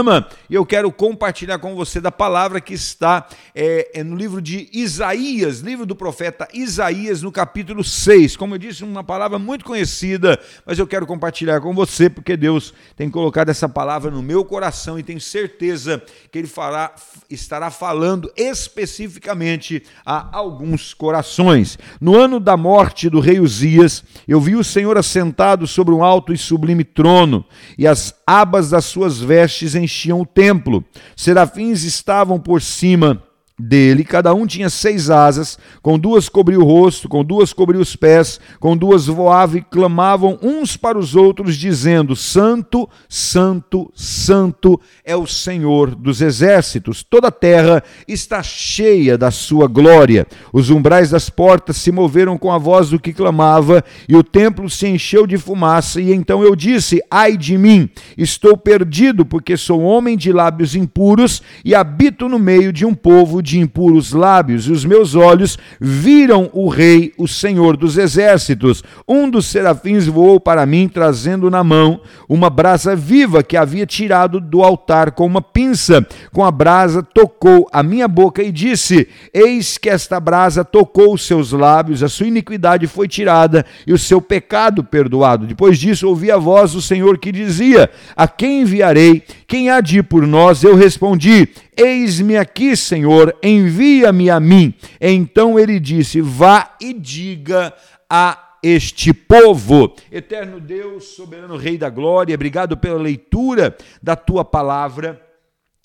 e 0.48 0.54
eu 0.54 0.66
quero 0.66 0.90
compartilhar 0.90 1.58
com 1.58 1.74
você 1.74 2.00
da 2.00 2.10
palavra 2.10 2.60
que 2.60 2.74
está 2.74 3.26
é, 3.54 4.00
é 4.00 4.04
no 4.04 4.16
livro 4.16 4.40
de 4.40 4.68
Isaías, 4.72 5.60
livro 5.60 5.84
do 5.86 5.94
profeta 5.96 6.48
Isaías, 6.52 7.22
no 7.22 7.32
capítulo 7.32 7.84
6. 7.84 8.36
Como 8.36 8.54
eu 8.54 8.58
disse, 8.58 8.84
uma 8.84 9.04
palavra 9.04 9.38
muito 9.38 9.64
conhecida, 9.64 10.40
mas 10.66 10.78
eu 10.78 10.86
quero 10.86 11.06
compartilhar 11.06 11.60
com 11.60 11.74
você 11.74 12.10
porque 12.10 12.36
Deus 12.36 12.74
tem 12.96 13.10
colocado 13.10 13.48
essa 13.48 13.68
palavra 13.68 14.10
no 14.10 14.22
meu 14.22 14.44
coração 14.44 14.98
e 14.98 15.02
tenho 15.02 15.20
certeza 15.20 16.02
que 16.30 16.38
Ele 16.38 16.48
fará, 16.48 16.94
estará 17.30 17.70
falando 17.70 18.32
especificamente 18.36 18.98
especificamente 18.98 19.82
a 20.04 20.36
alguns 20.36 20.94
corações. 20.94 21.78
No 22.00 22.16
ano 22.16 22.40
da 22.40 22.56
morte 22.56 23.08
do 23.08 23.20
rei 23.20 23.40
Uzias, 23.40 24.02
eu 24.26 24.40
vi 24.40 24.56
o 24.56 24.64
Senhor 24.64 24.96
assentado 24.96 25.66
sobre 25.66 25.94
um 25.94 26.02
alto 26.02 26.32
e 26.32 26.38
sublime 26.38 26.84
trono, 26.84 27.44
e 27.76 27.86
as 27.86 28.14
abas 28.26 28.70
das 28.70 28.84
suas 28.84 29.18
vestes 29.18 29.74
enchiam 29.78 30.20
o 30.20 30.26
templo. 30.26 30.84
Serafins 31.16 31.82
estavam 31.84 32.38
por 32.38 32.60
cima 32.60 33.22
dele, 33.58 34.04
cada 34.04 34.32
um 34.32 34.46
tinha 34.46 34.70
seis 34.70 35.10
asas, 35.10 35.58
com 35.82 35.98
duas 35.98 36.28
cobriu 36.28 36.60
o 36.60 36.64
rosto, 36.64 37.08
com 37.08 37.24
duas 37.24 37.52
cobriu 37.52 37.80
os 37.80 37.96
pés, 37.96 38.38
com 38.60 38.76
duas 38.76 39.06
voavam 39.06 39.58
e 39.58 39.62
clamavam 39.62 40.38
uns 40.42 40.76
para 40.76 40.98
os 40.98 41.16
outros, 41.16 41.56
dizendo: 41.56 42.14
Santo, 42.14 42.88
Santo, 43.08 43.90
Santo 43.94 44.80
é 45.04 45.16
o 45.16 45.26
Senhor 45.26 45.94
dos 45.94 46.20
exércitos, 46.20 47.02
toda 47.02 47.28
a 47.28 47.32
terra 47.32 47.82
está 48.06 48.42
cheia 48.42 49.18
da 49.18 49.30
sua 49.30 49.66
glória. 49.66 50.26
Os 50.52 50.70
umbrais 50.70 51.10
das 51.10 51.28
portas 51.28 51.76
se 51.78 51.90
moveram 51.90 52.38
com 52.38 52.52
a 52.52 52.58
voz 52.58 52.90
do 52.90 53.00
que 53.00 53.12
clamava, 53.12 53.82
e 54.08 54.14
o 54.14 54.22
templo 54.22 54.70
se 54.70 54.86
encheu 54.86 55.26
de 55.26 55.36
fumaça, 55.36 56.00
e 56.00 56.12
então 56.12 56.42
eu 56.42 56.54
disse: 56.54 57.00
Ai 57.10 57.36
de 57.36 57.58
mim, 57.58 57.90
estou 58.16 58.56
perdido, 58.56 59.24
porque 59.24 59.56
sou 59.56 59.80
homem 59.82 60.16
de 60.16 60.32
lábios 60.32 60.76
impuros 60.76 61.42
e 61.64 61.74
habito 61.74 62.28
no 62.28 62.38
meio 62.38 62.72
de 62.72 62.84
um 62.84 62.94
povo 62.94 63.42
de 63.42 63.47
impuros 63.56 64.12
lábios, 64.12 64.66
e 64.66 64.72
os 64.72 64.84
meus 64.84 65.14
olhos 65.14 65.56
viram 65.80 66.50
o 66.52 66.68
Rei, 66.68 67.12
o 67.16 67.28
Senhor 67.28 67.76
dos 67.76 67.96
exércitos. 67.96 68.82
Um 69.06 69.30
dos 69.30 69.46
serafins 69.46 70.06
voou 70.06 70.40
para 70.40 70.66
mim, 70.66 70.88
trazendo 70.88 71.48
na 71.48 71.62
mão 71.62 72.00
uma 72.28 72.50
brasa 72.50 72.96
viva 72.96 73.42
que 73.42 73.56
havia 73.56 73.86
tirado 73.86 74.40
do 74.40 74.62
altar 74.62 75.12
com 75.12 75.24
uma 75.24 75.40
pinça. 75.40 76.04
Com 76.32 76.44
a 76.44 76.50
brasa 76.50 77.02
tocou 77.02 77.68
a 77.72 77.82
minha 77.82 78.08
boca 78.08 78.42
e 78.42 78.50
disse: 78.50 79.08
Eis 79.32 79.78
que 79.78 79.88
esta 79.88 80.18
brasa 80.18 80.64
tocou 80.64 81.14
os 81.14 81.26
seus 81.26 81.52
lábios, 81.52 82.02
a 82.02 82.08
sua 82.08 82.26
iniquidade 82.26 82.86
foi 82.86 83.06
tirada 83.06 83.64
e 83.86 83.92
o 83.92 83.98
seu 83.98 84.20
pecado 84.20 84.82
perdoado. 84.82 85.46
Depois 85.46 85.78
disso, 85.78 86.08
ouvi 86.08 86.30
a 86.30 86.36
voz 86.36 86.72
do 86.72 86.82
Senhor 86.82 87.18
que 87.18 87.30
dizia: 87.30 87.88
A 88.16 88.26
quem 88.26 88.62
enviarei? 88.62 89.22
Quem 89.46 89.70
há 89.70 89.80
de 89.80 89.98
ir 89.98 90.02
por 90.02 90.26
nós? 90.26 90.62
Eu 90.62 90.74
respondi: 90.74 91.48
Eis-me 91.78 92.36
aqui, 92.36 92.76
Senhor, 92.76 93.32
envia-me 93.40 94.28
a 94.28 94.40
mim. 94.40 94.74
Então 95.00 95.56
ele 95.56 95.78
disse: 95.78 96.20
Vá 96.20 96.74
e 96.80 96.92
diga 96.92 97.72
a 98.10 98.56
este 98.60 99.12
povo. 99.12 99.94
Eterno 100.10 100.58
Deus, 100.58 101.14
soberano 101.14 101.56
Rei 101.56 101.78
da 101.78 101.88
glória, 101.88 102.34
obrigado 102.34 102.76
pela 102.76 103.00
leitura 103.00 103.76
da 104.02 104.16
tua 104.16 104.44
palavra. 104.44 105.27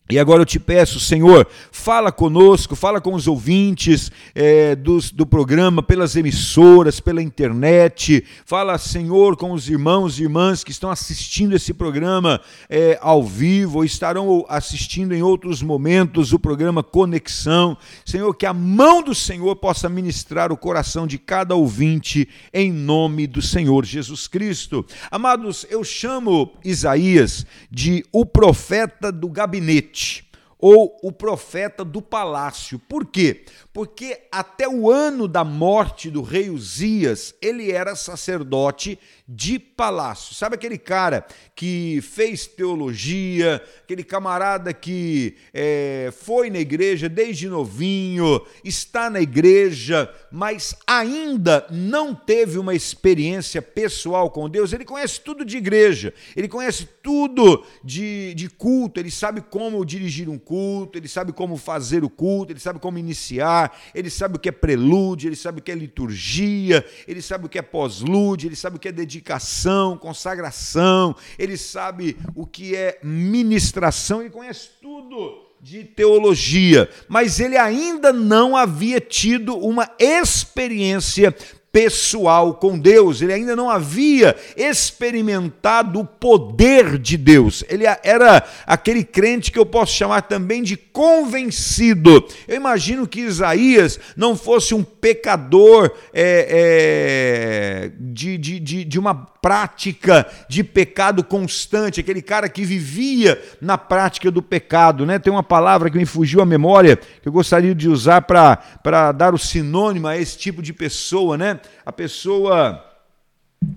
E 0.09 0.19
agora 0.19 0.41
eu 0.41 0.45
te 0.45 0.59
peço, 0.59 0.99
Senhor, 0.99 1.47
fala 1.71 2.11
conosco, 2.11 2.75
fala 2.75 2.99
com 2.99 3.13
os 3.13 3.25
ouvintes 3.25 4.11
é, 4.35 4.75
do 4.75 5.25
programa, 5.25 5.81
pelas 5.81 6.17
emissoras, 6.17 6.99
pela 6.99 7.23
internet. 7.23 8.21
Fala, 8.45 8.77
Senhor, 8.77 9.37
com 9.37 9.53
os 9.53 9.69
irmãos 9.69 10.19
e 10.19 10.23
irmãs 10.23 10.61
que 10.61 10.71
estão 10.71 10.91
assistindo 10.91 11.55
esse 11.55 11.73
programa 11.73 12.41
é, 12.69 12.99
ao 13.01 13.23
vivo, 13.23 13.77
ou 13.77 13.85
estarão 13.85 14.45
assistindo 14.49 15.13
em 15.15 15.23
outros 15.23 15.61
momentos 15.61 16.33
o 16.33 16.37
programa 16.37 16.83
Conexão. 16.83 17.77
Senhor, 18.05 18.33
que 18.35 18.45
a 18.45 18.53
mão 18.53 19.01
do 19.01 19.15
Senhor 19.15 19.55
possa 19.55 19.87
ministrar 19.87 20.51
o 20.51 20.57
coração 20.57 21.07
de 21.07 21.17
cada 21.17 21.55
ouvinte, 21.55 22.27
em 22.53 22.73
nome 22.73 23.25
do 23.25 23.41
Senhor 23.41 23.85
Jesus 23.85 24.27
Cristo. 24.27 24.85
Amados, 25.09 25.65
eu 25.69 25.81
chamo 25.81 26.51
Isaías 26.63 27.45
de 27.71 28.03
o 28.11 28.25
profeta 28.25 29.09
do 29.09 29.29
gabinete 29.29 29.92
rich. 29.93 30.23
Ou 30.66 30.97
o 31.03 31.11
profeta 31.11 31.84
do 31.84 32.01
palácio. 32.01 32.80
Por 32.80 33.05
quê? 33.05 33.43
Porque 33.74 34.22
até 34.32 34.66
o 34.66 34.89
ano 34.89 35.28
da 35.28 35.43
morte 35.43 36.09
do 36.09 36.22
rei 36.22 36.49
Uzias, 36.49 37.36
ele 37.41 37.70
era 37.70 37.97
sacerdote 37.97 38.97
de 39.28 39.59
palácio. 39.59 40.34
Sabe 40.34 40.55
aquele 40.55 40.78
cara 40.78 41.26
que 41.53 41.99
fez 42.01 42.47
teologia, 42.47 43.61
aquele 43.84 44.05
camarada 44.05 44.74
que 44.74 45.36
é, 45.53 46.14
foi 46.16 46.49
na 46.49 46.59
igreja 46.59 47.09
desde 47.09 47.49
novinho, 47.49 48.41
está 48.64 49.09
na 49.09 49.20
igreja, 49.20 50.14
mas 50.32 50.76
ainda 50.88 51.66
não 51.70 52.16
teve 52.16 52.57
uma 52.57 52.74
experiência 52.74 53.61
pessoal 53.61 54.30
com 54.30 54.49
Deus? 54.49 54.72
Ele 54.72 54.86
conhece 54.86 55.20
tudo 55.20 55.43
de 55.43 55.57
igreja, 55.57 56.14
ele 56.38 56.47
conhece 56.47 56.88
tudo 57.01 57.66
de, 57.84 58.34
de 58.34 58.49
culto, 58.49 58.99
ele 58.99 59.11
sabe 59.11 59.41
como 59.41 59.86
dirigir 59.86 60.30
um 60.30 60.38
culto, 60.38 60.52
ele 60.97 61.07
sabe 61.07 61.31
como 61.31 61.57
fazer 61.57 62.03
o 62.03 62.09
culto, 62.09 62.51
ele 62.51 62.59
sabe 62.59 62.79
como 62.79 62.97
iniciar, 62.97 63.77
ele 63.93 64.09
sabe 64.09 64.37
o 64.37 64.39
que 64.39 64.49
é 64.49 64.51
prelúdio, 64.51 65.27
ele 65.27 65.35
sabe 65.35 65.59
o 65.59 65.61
que 65.61 65.71
é 65.71 65.75
liturgia, 65.75 66.85
ele 67.07 67.21
sabe 67.21 67.45
o 67.45 67.49
que 67.49 67.59
é 67.59 67.61
pós-lúdio, 67.61 68.47
ele 68.47 68.55
sabe 68.55 68.77
o 68.77 68.79
que 68.79 68.87
é 68.87 68.91
dedicação, 68.91 69.97
consagração, 69.97 71.15
ele 71.37 71.57
sabe 71.57 72.17
o 72.35 72.45
que 72.45 72.75
é 72.75 72.99
ministração, 73.03 74.21
ele 74.21 74.29
conhece 74.29 74.69
tudo 74.81 75.43
de 75.61 75.85
teologia, 75.85 76.89
mas 77.07 77.39
ele 77.39 77.57
ainda 77.57 78.11
não 78.11 78.57
havia 78.57 78.99
tido 78.99 79.57
uma 79.57 79.89
experiência 79.97 81.33
pessoal 81.74 82.53
com 82.53 82.78
Deus, 82.78 83.19
ele 83.19 83.34
ainda 83.34 83.55
não 83.55 83.67
havia 83.67 84.36
experimentado 84.55 86.01
o 86.01 86.05
poder 86.05 86.99
de 86.99 87.17
Deus. 87.17 87.63
Ele 87.67 87.86
era 88.03 88.43
aquele 88.67 89.03
crente 89.03 89.51
que 89.51 89.57
eu 89.57 89.65
posso 89.65 89.91
chamar 89.91 90.21
também 90.21 90.61
de 90.61 90.78
convencido. 90.78 92.24
Eu 92.47 92.57
imagino 92.57 93.07
que 93.07 93.21
Isaías 93.21 93.99
não 94.15 94.36
fosse 94.36 94.76
um 94.76 94.84
pecador 94.84 95.91
é, 96.13 97.89
é, 97.89 97.91
de, 97.99 98.38
de, 98.38 98.59
de, 98.59 98.86
de 98.86 98.99
uma 98.99 99.15
prática 99.15 100.26
de 100.47 100.63
pecado 100.63 101.24
constante, 101.24 101.99
aquele 101.99 102.21
cara 102.21 102.47
que 102.47 102.63
vivia 102.63 103.41
na 103.59 103.78
prática 103.80 104.30
do 104.30 104.43
pecado. 104.43 105.07
Né? 105.07 105.17
Tem 105.17 105.34
uma 105.34 105.43
palavra 105.43 105.89
que 105.89 105.97
me 105.97 106.05
fugiu 106.05 106.39
à 106.39 106.45
memória, 106.45 106.95
que 106.95 107.28
eu 107.28 107.32
gostaria 107.32 107.74
de 107.74 107.89
usar 107.89 108.21
para 108.21 109.11
dar 109.11 109.34
o 109.34 109.39
sinônimo 109.39 110.07
a 110.07 110.15
esse 110.15 110.38
tipo 110.38 110.61
de 110.61 110.71
pessoa, 110.71 111.36
né? 111.36 111.59
A 111.86 111.91
pessoa 111.91 112.92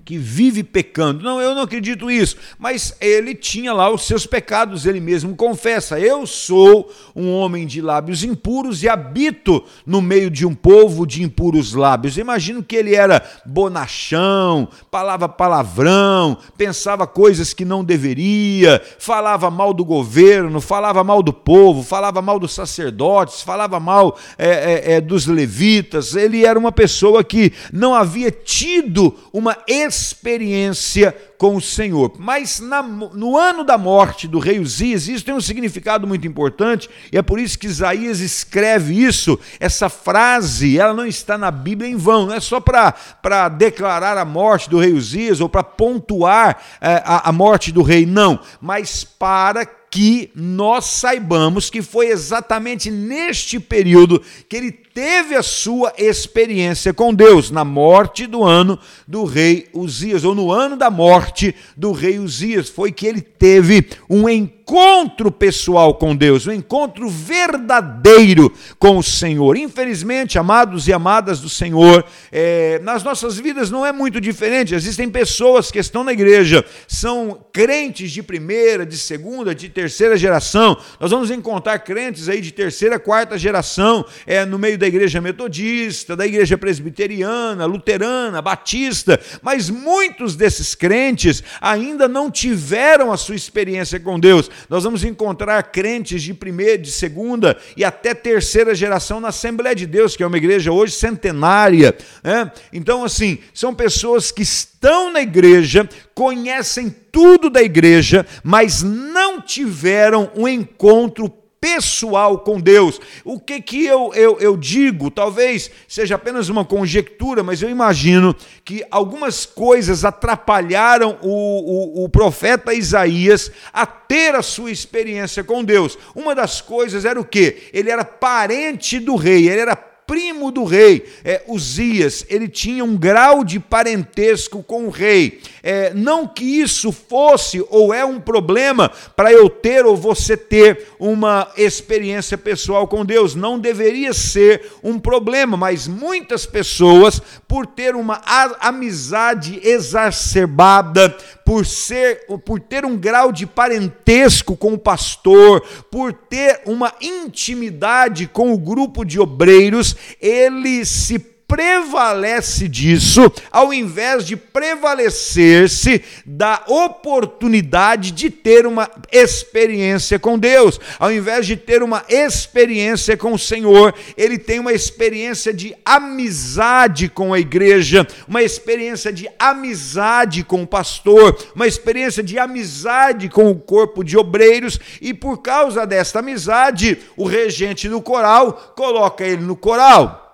que 0.05 0.17
vive 0.17 0.63
pecando. 0.63 1.23
Não, 1.23 1.41
eu 1.41 1.55
não 1.55 1.63
acredito 1.63 2.11
isso. 2.11 2.37
Mas 2.59 2.95
ele 3.01 3.35
tinha 3.35 3.73
lá 3.73 3.91
os 3.91 4.07
seus 4.07 4.27
pecados, 4.27 4.87
ele 4.87 5.01
mesmo 5.01 5.35
confessa: 5.35 5.99
Eu 5.99 6.27
sou 6.27 6.91
um 7.15 7.33
homem 7.33 7.67
de 7.67 7.81
lábios 7.81 8.23
impuros 8.23 8.83
e 8.83 8.89
habito 8.89 9.65
no 9.85 10.01
meio 10.01 10.31
de 10.31 10.47
um 10.47 10.55
povo 10.55 11.07
de 11.07 11.23
impuros 11.23 11.73
lábios. 11.73 12.19
imagino 12.19 12.63
que 12.63 12.77
ele 12.77 12.95
era 12.95 13.23
bonachão, 13.45 14.69
falava 14.91 15.29
palavrão, 15.29 16.39
pensava 16.57 17.07
coisas 17.07 17.53
que 17.53 17.65
não 17.65 17.85
deveria, 17.85 18.83
falava 18.99 19.51
mal 19.51 19.73
do 19.73 19.85
governo, 19.85 20.61
falava 20.61 21.03
mal 21.03 21.23
do 21.23 21.33
povo, 21.33 21.83
falava 21.83 22.23
mal 22.23 22.39
dos 22.39 22.55
sacerdotes, 22.55 23.43
falava 23.43 23.81
mal 23.81 24.17
é, 24.39 24.49
é, 24.49 24.93
é, 24.95 25.01
dos 25.01 25.27
levitas. 25.27 26.15
Ele 26.15 26.45
era 26.45 26.59
uma 26.59 26.73
pessoa 26.73 27.25
que 27.25 27.53
não 27.73 27.95
havia 27.95 28.31
tido 28.31 29.15
uma 29.33 29.57
experiência 29.85 31.15
com 31.39 31.57
o 31.57 31.61
Senhor. 31.61 32.13
Mas 32.19 32.61
na, 32.61 32.83
no 32.83 33.37
ano 33.37 33.65
da 33.65 33.77
morte 33.77 34.27
do 34.27 34.39
rei 34.39 34.59
Uzias, 34.59 35.09
isso 35.09 35.25
tem 35.25 35.35
um 35.35 35.41
significado 35.41 36.07
muito 36.07 36.27
importante, 36.27 36.89
e 37.13 37.19
é 37.19 37.23
por 37.23 37.39
isso 37.39 37.59
que 37.59 37.67
Isaías 37.67 38.21
escreve 38.21 39.03
isso, 39.03 39.39
essa 39.61 39.89
frase, 39.89 40.79
ela 40.79 40.95
não 40.95 41.07
está 41.07 41.37
na 41.37 41.51
Bíblia 41.51 41.91
em 41.91 41.97
vão, 41.97 42.27
não 42.27 42.35
é 42.35 42.41
só 42.41 42.61
para 42.61 43.49
declarar 43.49 44.17
a 44.17 44.25
morte 44.25 44.71
do 44.71 44.79
rei 44.79 44.93
Uzias 44.93 45.41
ou 45.41 45.49
para 45.49 45.63
pontuar 45.63 46.63
é, 46.81 47.03
a, 47.05 47.29
a 47.29 47.33
morte 47.33 47.71
do 47.71 47.83
rei, 47.83 48.07
não, 48.07 48.41
mas 48.61 49.05
para 49.05 49.65
que 49.65 50.31
nós 50.35 50.85
saibamos 50.87 51.71
que 51.71 51.81
foi 51.81 52.09
exatamente 52.09 52.91
neste 52.91 53.59
período 53.59 54.23
que 54.49 54.57
ele 54.57 54.86
teve 54.97 55.35
a 55.35 55.43
sua 55.43 55.93
experiência 55.99 56.91
com 56.91 57.13
Deus, 57.13 57.51
na 57.51 57.67
morte 57.67 58.27
do 58.27 58.43
ano 58.43 58.79
do 59.07 59.27
rei 59.27 59.69
Uzias, 59.75 60.25
ou 60.25 60.35
no 60.35 60.51
ano 60.51 60.75
da 60.75 60.89
morte 60.91 61.55
do 61.77 61.93
rei 61.93 62.19
Uzias, 62.19 62.71
foi 62.71 62.91
que 62.91 63.07
ele 63.07 63.21
teve 63.21 63.91
um 64.09 64.27
encontro 64.27 65.31
pessoal 65.31 65.95
com 65.95 66.17
Deus, 66.17 66.47
um 66.47 66.53
encontro 66.53 67.11
verdadeiro 67.11 68.51
com 68.79 68.97
o 68.97 69.03
Senhor. 69.03 69.57
Infelizmente, 69.59 70.39
amados 70.39 70.89
e 70.89 70.95
amadas 70.95 71.41
do 71.41 71.49
Senhor, 71.51 72.03
é, 72.33 72.81
nas 72.83 73.05
nossas 73.05 73.37
vidas 73.37 73.71
não 73.71 73.85
é 73.85 73.93
muito 73.93 74.19
diferente. 74.19 74.75
Existem 74.75 75.11
pessoas 75.11 75.71
que 75.71 75.79
estão 75.79 76.03
na 76.03 76.13
igreja, 76.13 76.65
são 76.89 77.45
crentes 77.53 78.11
de 78.11 78.23
primeira, 78.23 78.87
de 78.87 78.97
segunda, 78.97 79.55
de 79.55 79.69
terceira 79.69 80.17
geração. 80.17 80.77
Nós 80.99 81.11
vamos 81.11 81.31
encontrar 81.31 81.79
crentes 81.81 82.31
aí 82.31 82.41
de 82.41 82.51
terceira, 82.51 82.99
quarta 82.99 83.37
geração 83.37 84.07
é, 84.27 84.45
no 84.47 84.59
meio 84.59 84.79
da 84.79 84.86
da 84.87 84.89
igreja 84.89 85.21
metodista, 85.21 86.15
da 86.15 86.25
igreja 86.25 86.57
presbiteriana, 86.57 87.67
luterana, 87.67 88.41
batista, 88.41 89.21
mas 89.43 89.69
muitos 89.69 90.37
desses 90.37 90.77
crentes 90.77 91.43
ainda 91.61 92.07
não 92.07 92.31
tiveram 92.31 93.13
a 93.13 93.17
sua 93.17 93.35
experiência 93.35 93.99
com 93.99 94.19
Deus. 94.19 94.49
Nós 94.71 94.85
vamos 94.85 95.03
encontrar 95.03 95.61
crentes 95.65 96.23
de 96.23 96.33
primeira, 96.33 96.79
de 96.79 96.93
segunda 96.93 97.57
e 97.77 97.85
até 97.85 98.15
terceira 98.15 98.75
geração 98.77 99.19
na 99.19 99.29
Assembleia 99.29 99.75
de 99.75 99.87
Deus, 99.87 100.15
que 100.17 100.23
é 100.23 100.27
uma 100.27 100.37
igreja 100.37 100.71
hoje 100.71 100.93
centenária. 100.93 101.97
Né? 102.23 102.51
Então, 102.73 103.05
assim, 103.05 103.39
são 103.53 103.75
pessoas 103.75 104.31
que 104.31 104.43
estão 104.43 105.13
na 105.13 105.21
igreja, 105.21 105.89
conhecem 106.15 106.95
tudo 107.11 107.51
da 107.51 107.63
igreja, 107.63 108.25
mas 108.45 108.85
não 108.85 109.41
tiveram 109.41 110.31
um 110.37 110.47
encontro 110.47 111.29
pessoal 111.61 112.41
com 112.41 112.61
Deus. 112.61 113.01
O 113.25 113.41
que, 113.41 113.61
que 113.61 113.85
eu, 113.85 114.13
eu, 114.15 114.39
eu 114.39 114.57
digo? 114.57 115.11
Talvez 115.11 115.71
seja 115.89 116.15
apenas 116.15 116.49
uma 116.49 116.65
conjectura, 116.65 117.43
mas 117.43 117.63
eu 117.63 117.71
imagino 117.71 118.35
que 118.65 118.85
algumas 118.91 119.47
coisas 119.47 120.05
atrapalharam 120.05 121.19
o, 121.23 122.01
o, 122.01 122.05
o 122.05 122.09
profeta 122.09 122.75
Isaías 122.75 123.51
a 123.73 123.87
ter 123.87 124.35
a 124.35 124.43
sua 124.43 124.71
experiência 124.71 125.43
com 125.43 125.65
Deus. 125.65 125.99
Uma 126.15 126.35
das 126.35 126.61
coisas 126.61 127.05
era 127.05 127.21
o 127.21 127.25
que? 127.25 127.69
Ele 127.73 127.91
era 127.91 128.05
parente 128.05 128.99
do 128.99 129.17
rei, 129.17 129.49
ele 129.49 129.61
era 129.61 129.77
primo 130.07 130.51
do 130.53 130.65
rei. 130.65 131.05
É, 131.25 131.43
Uzias, 131.49 132.25
ele 132.29 132.49
tinha 132.49 132.85
um 132.85 132.97
grau 132.97 133.43
de 133.43 133.59
parentesco 133.59 134.63
com 134.63 134.87
o 134.87 134.91
rei. 134.91 135.41
É, 135.69 135.93
não 135.93 136.29
que 136.29 136.45
isso 136.45 136.93
fosse 136.93 137.61
ou 137.71 137.93
é 137.93 138.05
um 138.05 138.21
problema 138.21 138.89
para 139.17 139.33
eu 139.33 139.51
ter 139.51 139.85
ou 139.85 139.97
você 139.97 140.37
ter 140.37 140.91
uma 140.97 141.51
experiência 141.57 142.39
pessoal 142.39 142.87
com 142.87 143.05
Deus. 143.05 143.35
Não 143.35 143.59
deveria 143.59 144.13
ser 144.13 144.65
um 144.81 144.97
problema, 144.97 145.57
mas 145.57 145.89
muitas 145.89 146.47
pessoas, 146.47 147.21
por 147.49 147.67
ter 147.67 147.97
uma 147.97 148.23
amizade 148.61 149.59
exacerbada, 149.61 151.09
por 151.45 151.67
ser, 151.67 152.25
por 152.45 152.61
ter 152.61 152.85
um 152.85 152.97
grau 152.97 153.33
de 153.33 153.45
parentesco 153.45 154.57
com 154.57 154.75
o 154.75 154.79
pastor, 154.79 155.63
por 155.91 156.13
ter 156.13 156.61
uma 156.65 156.95
intimidade 157.01 158.29
com 158.29 158.53
o 158.53 158.59
grupo 158.59 159.05
de 159.05 159.19
obreiros, 159.19 159.97
ele 160.21 160.87
se 160.87 161.36
prevalece 161.47 162.69
disso, 162.69 163.31
ao 163.53 163.73
invés 163.73 164.25
de 164.27 164.37
prevalecer-se 164.37 166.03
da 166.25 166.65
oportunidade 166.67 168.11
de 168.11 168.31
ter 168.31 168.67
uma 168.67 168.91
experiência 169.13 170.19
com 170.19 170.39
Deus. 170.39 170.81
Ao 170.99 171.13
invés 171.13 171.47
de 171.47 171.57
ter 171.57 171.83
uma 171.83 172.05
experiência 172.09 173.17
com 173.17 173.33
o 173.33 173.39
Senhor, 173.39 173.95
ele 174.17 174.39
tem 174.39 174.59
uma 174.59 174.73
experiência 174.73 175.55
de 175.55 175.75
amizade 175.85 177.09
com 177.09 177.33
a 177.33 177.39
igreja, 177.39 178.07
uma 178.27 178.43
experiência 178.43 179.13
de 179.13 179.29
amizade 179.39 180.43
com 180.43 180.63
o 180.63 180.67
pastor, 180.67 181.37
uma 181.55 181.67
experiência 181.67 182.23
de 182.23 182.39
amizade 182.39 183.29
com 183.29 183.51
o 183.51 183.59
corpo 183.59 184.03
de 184.03 184.19
obreiros, 184.19 184.81
e 185.01 185.15
por 185.15 185.39
causa 185.39 185.87
desta 185.87 186.19
amizade, 186.19 186.99
o 187.17 187.25
regente 187.25 187.89
do 187.89 188.03
coral 188.03 188.75
coloca 188.75 189.25
ele 189.25 189.43
no 189.43 189.57
coral 189.57 190.26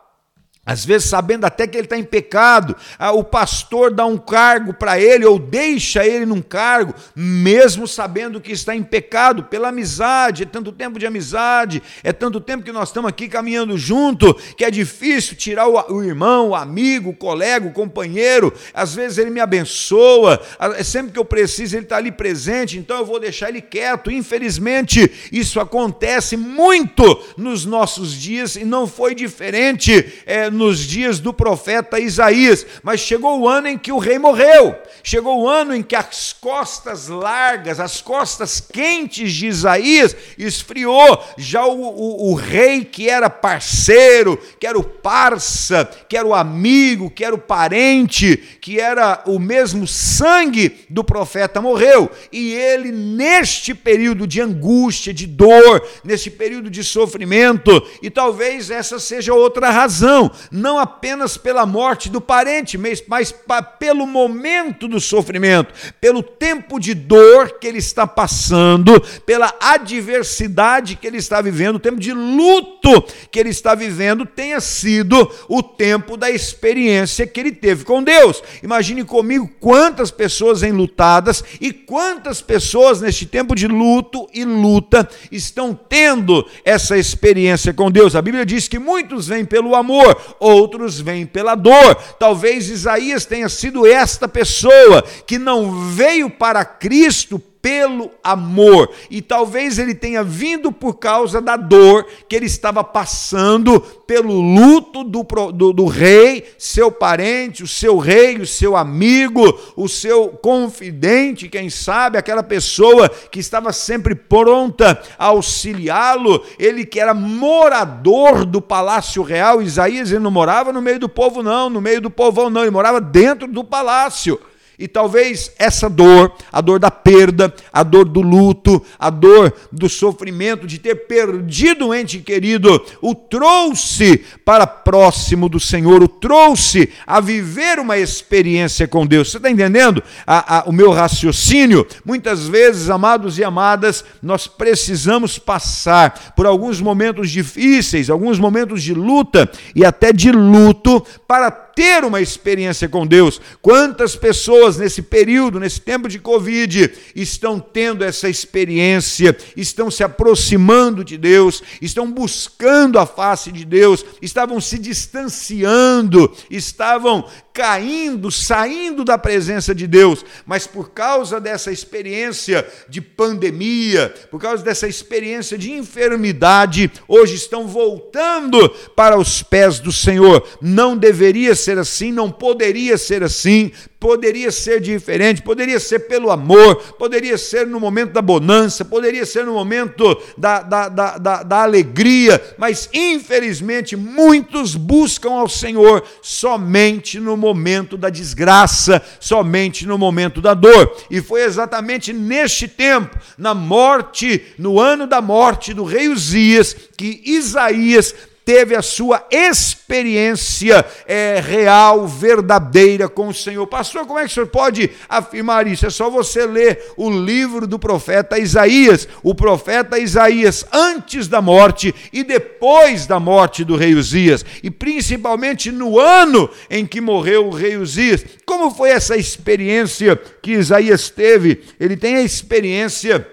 às 0.65 0.85
vezes 0.85 1.09
sabendo 1.09 1.45
até 1.45 1.67
que 1.67 1.77
ele 1.77 1.87
está 1.87 1.99
em 1.99 2.05
pecado, 2.05 2.77
ah, 2.97 3.11
o 3.11 3.25
pastor 3.25 3.93
dá 3.93 4.07
um 4.07 4.17
cargo 4.17 4.73
para 4.73 5.01
ele 5.01 5.27
ou 5.27 5.37
deixa 5.37 6.07
ele 6.07 6.25
num 6.25 6.41
cargo, 6.41 6.95
mesmo 7.17 7.89
sabendo 7.89 8.41
que 8.41 8.53
está 8.53 8.75
em 8.75 8.83
pecado, 8.83 9.43
pela 9.45 9.71
amizade, 9.71 10.45
é 10.45 10.47
tanto 10.47 10.71
tempo 10.71 11.01
de 11.01 11.07
amizade, 11.07 11.83
é 12.05 12.13
tanto 12.13 12.41
tempo 12.41 12.63
que 12.63 12.71
nós 12.71 12.91
estamos 12.91 13.09
aqui 13.09 13.29
caminhando 13.29 13.77
junto, 13.77 14.33
que 14.57 14.65
é 14.65 14.71
difícil 14.71 15.37
tirar 15.37 15.67
o, 15.67 16.05
irmão, 16.05 16.51
o 16.51 16.55
amigo, 16.55 17.11
o 17.11 17.17
colega, 17.17 17.67
o 17.67 17.73
companheiro, 17.73 18.55
às 18.73 18.95
vezes 18.95 19.19
ele 19.19 19.31
me 19.31 19.41
abençoa, 19.41 20.41
é 20.77 20.85
sempre 20.85 21.11
que 21.11 21.19
eu 21.19 21.25
preciso 21.25 21.75
ele 21.77 21.85
está 21.85 21.97
ali 21.97 22.13
presente, 22.13 22.79
então 22.79 22.99
eu 22.99 23.05
vou 23.05 23.19
deixar 23.19 23.49
ele 23.49 23.61
quieto. 23.61 24.13
Infelizmente, 24.13 25.11
isso 25.33 25.59
acontece 25.59 26.37
muito 26.37 27.21
nos 27.37 27.65
nossos 27.65 28.13
dias 28.13 28.55
e 28.55 28.65
não 28.65 28.87
foi 28.87 29.13
diferente. 29.15 30.23
É, 30.25 30.52
nos 30.53 30.81
dias 30.81 31.19
do 31.19 31.33
profeta 31.33 31.99
Isaías, 31.99 32.67
mas 32.83 33.01
chegou 33.01 33.41
o 33.41 33.49
ano 33.49 33.69
em 33.69 33.79
que 33.79 33.91
o 33.91 33.99
rei 33.99 34.19
morreu, 34.19 34.77
chegou 35.03 35.43
o 35.43 35.49
ano 35.49 35.75
em 35.75 35.83
que 35.83 35.97
as 35.97 36.33
costas 36.33 37.09
largas, 37.09 37.81
as 37.81 38.01
costas 38.01 38.61
quentes 38.61 39.33
de 39.33 39.47
Isaías 39.47 40.15
esfriou, 40.39 41.23
já 41.37 41.65
o, 41.67 41.81
o, 41.81 42.31
o 42.31 42.35
rei 42.35 42.85
que 42.85 43.09
era 43.09 43.31
parceiro, 43.31 44.39
que 44.61 44.67
era 44.67 44.79
o 44.79 44.85
parça, 44.85 45.89
que 46.09 46.17
era 46.17 46.27
o 46.27 46.35
amigo, 46.35 47.11
que 47.11 47.25
era 47.25 47.35
o 47.35 47.39
parente, 47.39 48.37
que 48.61 48.79
era 48.79 49.23
o 49.27 49.39
mesmo 49.39 49.87
sangue 49.87 50.85
do 50.89 51.03
profeta 51.03 51.61
morreu, 51.61 52.11
e 52.31 52.53
ele 52.53 52.93
neste 52.93 53.75
período 53.75 54.27
de 54.27 54.41
angústia, 54.41 55.13
de 55.13 55.27
dor, 55.27 55.87
neste 56.05 56.31
período 56.31 56.71
de 56.71 56.85
sofrimento, 56.85 57.71
e 58.03 58.11
talvez 58.11 58.71
essa 58.71 58.99
seja 58.99 59.35
outra 59.35 59.71
razão, 59.71 60.31
não 60.51 60.79
apenas 60.79 61.37
pela 61.37 61.67
morte 61.67 62.09
do 62.09 62.21
parente, 62.21 62.77
mas, 62.79 63.03
mas 63.07 63.35
pelo 63.79 64.07
momento 64.07 64.89
do 64.89 65.01
sofrimento, 65.01 65.73
pelo 66.01 66.23
tempo 66.23 66.79
de 66.79 66.95
dor 66.95 67.59
que 67.59 67.67
ele 67.67 67.79
está 67.79 68.07
passando, 68.07 69.01
pela 69.25 69.55
adversidade 69.61 70.97
que 70.97 71.07
ele 71.07 71.19
está 71.19 71.41
vivendo, 71.41 71.77
o 71.77 71.81
tempo 71.81 72.01
de 72.01 72.13
luto 72.13 73.05
que 73.31 73.39
ele 73.39 73.51
está 73.51 73.75
vivendo, 73.75 74.25
tenha 74.27 74.61
sido 74.61 75.31
o 75.49 75.63
tempo 75.63 76.17
da 76.17 76.31
experiência 76.31 77.27
que 77.27 77.41
ele 77.41 77.53
teve 77.53 77.85
com 77.85 78.03
Deus. 78.03 78.43
Imagine 78.63 79.05
comigo 79.05 79.51
quantas 79.61 80.11
pessoas 80.11 80.63
enlutadas 80.63 81.43
e 81.61 81.73
quantas 81.73 82.41
pessoas 82.41 83.01
neste 83.01 83.27
tempo 83.27 83.55
de 83.55 83.67
luto 83.67 84.29
e 84.33 84.45
luta 84.45 85.09
estão 85.31 85.75
tendo 85.75 86.47
essa 86.65 86.97
experiência 86.97 87.73
com 87.73 87.91
Deus. 87.91 88.15
A 88.15 88.23
Bíblia 88.23 88.47
diz 88.47 88.69
que 88.69 88.79
muitos 88.79 89.29
vêm 89.29 89.45
pelo 89.45 89.75
amor, 89.75 90.32
outros 90.39 91.01
vêm 91.01 91.27
pela 91.27 91.55
dor. 91.55 91.95
Talvez 92.19 92.69
Isaías 92.69 93.25
tenha 93.25 93.49
sido 93.49 93.87
esta 93.87 94.29
pessoa 94.29 95.03
que 95.27 95.39
não 95.39 95.91
veio 95.91 96.31
para 96.31 96.65
Cristo 96.65 97.43
pelo 97.63 98.11
amor. 98.25 98.91
E 99.09 99.23
talvez 99.23 99.79
ele 99.79 99.95
tenha 99.95 100.25
vindo 100.25 100.73
por 100.73 100.95
causa 100.95 101.41
da 101.41 101.57
dor 101.57 102.05
que 102.29 102.35
ele 102.35 102.47
estava 102.47 102.83
passando 102.83 103.81
pelo 103.81 104.41
luto 104.41 105.05
do, 105.05 105.23
do, 105.53 105.73
do, 105.73 105.87
rei, 105.87 106.45
seu 106.59 106.91
parente, 106.91 107.63
o 107.63 107.69
seu 107.69 107.99
rei, 107.99 108.37
o 108.39 108.47
seu 108.47 108.77
amigo, 108.77 109.59
o 109.77 109.89
seu 109.89 110.29
confidente, 110.29 111.49
quem 111.49 111.71
sabe, 111.71 112.19
aquela 112.19 112.43
pessoa 112.43 113.09
que 113.09 113.39
estava 113.39 113.73
sempre 113.73 114.17
pronta 114.17 115.01
a 115.17 115.27
auxiliá-lo. 115.27 116.45
Ele 116.59 116.85
que 116.85 116.99
era 116.99 117.15
morador 117.15 118.45
do 118.45 118.61
palácio 118.61 119.23
real, 119.23 119.63
Isaías, 119.63 120.11
ele 120.11 120.19
não 120.19 120.33
morava 120.33 120.73
no 120.73 120.83
meio 120.83 120.99
do 120.99 121.09
povo, 121.09 121.43
não, 121.43 121.71
no 121.71 121.81
meio 121.81 122.01
do 122.01 122.11
povão, 122.11 122.51
não, 122.51 122.63
ele 122.63 122.71
morava 122.73 123.01
dentro 123.01 123.47
do 123.47 123.63
palácio. 123.63 124.41
E 124.83 124.89
talvez 124.89 125.53
essa 125.61 125.89
dor, 125.89 126.33
a 126.51 126.61
dor 126.61 126.81
da 126.81 126.91
perda, 126.91 127.55
a 127.73 127.85
dor 127.85 128.05
do 128.05 128.21
luto, 128.21 128.85
a 128.99 129.11
dor 129.11 129.55
do 129.71 129.89
sofrimento 129.89 130.67
de 130.67 130.77
ter 130.77 131.07
perdido 131.07 131.87
um 131.87 131.95
ente 131.95 132.19
querido, 132.19 132.85
o 133.01 133.15
trouxe 133.15 134.25
para 134.45 134.67
próximo 134.67 135.49
do 135.49 135.61
Senhor, 135.61 136.03
o 136.03 136.09
trouxe 136.09 136.89
a 137.07 137.21
viver 137.21 137.79
uma 137.79 137.97
experiência 137.97 138.89
com 138.89 139.07
Deus. 139.07 139.31
Você 139.31 139.37
está 139.37 139.49
entendendo 139.49 140.03
a, 140.27 140.59
a, 140.59 140.65
o 140.65 140.73
meu 140.73 140.91
raciocínio? 140.91 141.87
Muitas 142.05 142.49
vezes, 142.49 142.91
amados 142.91 143.39
e 143.39 143.45
amadas, 143.45 144.05
nós 144.21 144.49
precisamos 144.49 145.39
passar 145.39 146.35
por 146.35 146.45
alguns 146.45 146.81
momentos 146.81 147.31
difíceis, 147.31 148.11
alguns 148.11 148.41
momentos 148.41 148.83
de 148.83 148.95
luta 148.95 149.49
e 149.77 149.85
até 149.85 150.13
de 150.13 150.33
luto 150.33 151.07
para 151.29 151.53
ter 151.75 152.05
uma 152.05 152.21
experiência 152.21 152.89
com 152.89 153.07
Deus. 153.07 153.41
Quantas 153.61 154.17
pessoas 154.17 154.77
nesse 154.77 155.03
período, 155.03 155.61
nesse 155.61 155.81
tempo 155.81 156.09
de 156.09 156.19
Covid, 156.19 156.93
estão 157.15 157.59
tendo 157.59 158.05
essa 158.05 158.29
experiência, 158.29 159.37
estão 159.57 159.91
se 159.91 160.03
aproximando 160.03 161.05
de 161.05 161.17
Deus, 161.17 161.63
estão 161.81 162.11
buscando 162.11 162.99
a 162.99 163.07
face 163.07 163.51
de 163.51 163.65
Deus, 163.65 164.05
estavam 164.21 164.61
se 164.61 164.79
distanciando, 164.79 166.33
estavam 166.51 167.25
caindo, 167.53 168.31
saindo 168.31 169.05
da 169.05 169.19
presença 169.19 169.75
de 169.75 169.87
Deus, 169.87 170.25
mas 170.47 170.67
por 170.67 170.91
causa 170.91 171.41
dessa 171.41 171.71
experiência 171.71 172.67
de 172.89 173.01
pandemia, 173.01 174.13
por 174.31 174.41
causa 174.41 174.63
dessa 174.63 174.89
experiência 174.89 175.59
de 175.59 175.71
enfermidade, 175.71 176.91
hoje 177.07 177.35
estão 177.35 177.67
voltando 177.67 178.69
para 178.97 179.19
os 179.19 179.43
pés 179.43 179.79
do 179.79 179.93
Senhor. 179.93 180.47
Não 180.61 180.97
deveria 180.97 181.55
ser 181.63 181.79
assim, 181.79 182.13
não 182.13 182.31
poderia 182.31 182.99
ser 182.99 183.23
assim, 183.23 183.71
poderia 184.03 184.51
ser 184.51 184.81
diferente, 184.81 185.43
poderia 185.43 185.79
ser 185.79 186.01
pelo 186.01 186.33
amor, 186.33 186.75
poderia 186.99 187.39
ser 187.39 187.69
no 187.69 187.79
momento 187.79 188.13
da 188.13 188.21
bonança, 188.21 188.85
poderia 188.85 189.25
ser 189.25 189.47
no 189.47 189.53
momento 189.53 190.21
da, 190.37 190.61
da, 190.61 190.89
da, 190.89 191.19
da, 191.19 191.43
da 191.45 191.63
alegria, 191.63 192.43
mas 192.59 192.89
infelizmente 192.93 193.95
muitos 193.95 194.75
buscam 194.75 195.35
ao 195.35 195.49
Senhor 195.49 196.03
somente 196.21 197.21
no 197.21 197.37
momento 197.37 197.97
da 197.97 198.11
desgraça, 198.11 199.01
somente 199.21 199.87
no 199.87 199.97
momento 199.97 200.41
da 200.41 200.55
dor. 200.55 200.97
E 201.09 201.23
foi 201.23 201.45
exatamente 201.45 202.13
neste 202.13 202.67
tempo, 202.67 203.17
na 203.39 203.55
morte, 203.55 204.43
no 204.59 204.81
ano 204.81 205.07
da 205.07 205.21
morte 205.21 205.73
do 205.73 205.85
rei 205.85 206.09
Uzias, 206.09 206.75
que 206.97 207.23
Isaías 207.25 208.15
teve 208.45 208.75
a 208.75 208.83
sua 208.83 209.27
experiência 209.31 210.85
é, 211.07 211.41
real, 211.41 212.07
verdadeira 212.07 213.09
com 213.09 213.29
o 213.29 213.35
Senhor. 213.35 213.67
Pastor, 213.67 214.07
como 214.07 214.19
é 214.19 214.23
que 214.23 214.31
o 214.31 214.35
senhor 214.35 214.47
pode 214.47 214.91
afirmar 215.09 215.67
isso? 215.67 215.87
É 215.87 215.91
só 215.91 216.11
você 216.11 216.47
ler 216.47 216.93
o 216.97 217.11
livro 217.11 217.67
do 217.67 217.79
profeta 217.79 218.39
Isaías, 218.39 219.09
o 219.23 219.35
profeta 219.35 219.99
Isaías 219.99 220.65
antes 220.73 221.29
da 221.29 221.41
morte 221.41 221.95
e 222.13 222.23
depois 222.25 223.07
da 223.07 223.21
morte 223.21 223.65
do 223.65 223.77
rei 223.77 223.95
Uzias, 223.95 224.45
e 224.63 224.71
principalmente 224.71 225.71
no 225.71 225.99
ano 225.99 226.49
em 226.71 226.87
que 226.87 227.01
morreu 227.01 227.47
o 227.47 227.51
rei 227.51 227.77
Uzias. 227.77 228.25
Como 228.45 228.71
foi 228.71 228.91
essa 228.91 229.17
experiência 229.17 230.17
que 230.41 230.53
Isaías 230.53 231.11
teve? 231.11 231.63
Ele 231.79 231.97
tem 231.97 232.17
a 232.17 232.23
experiência 232.23 233.27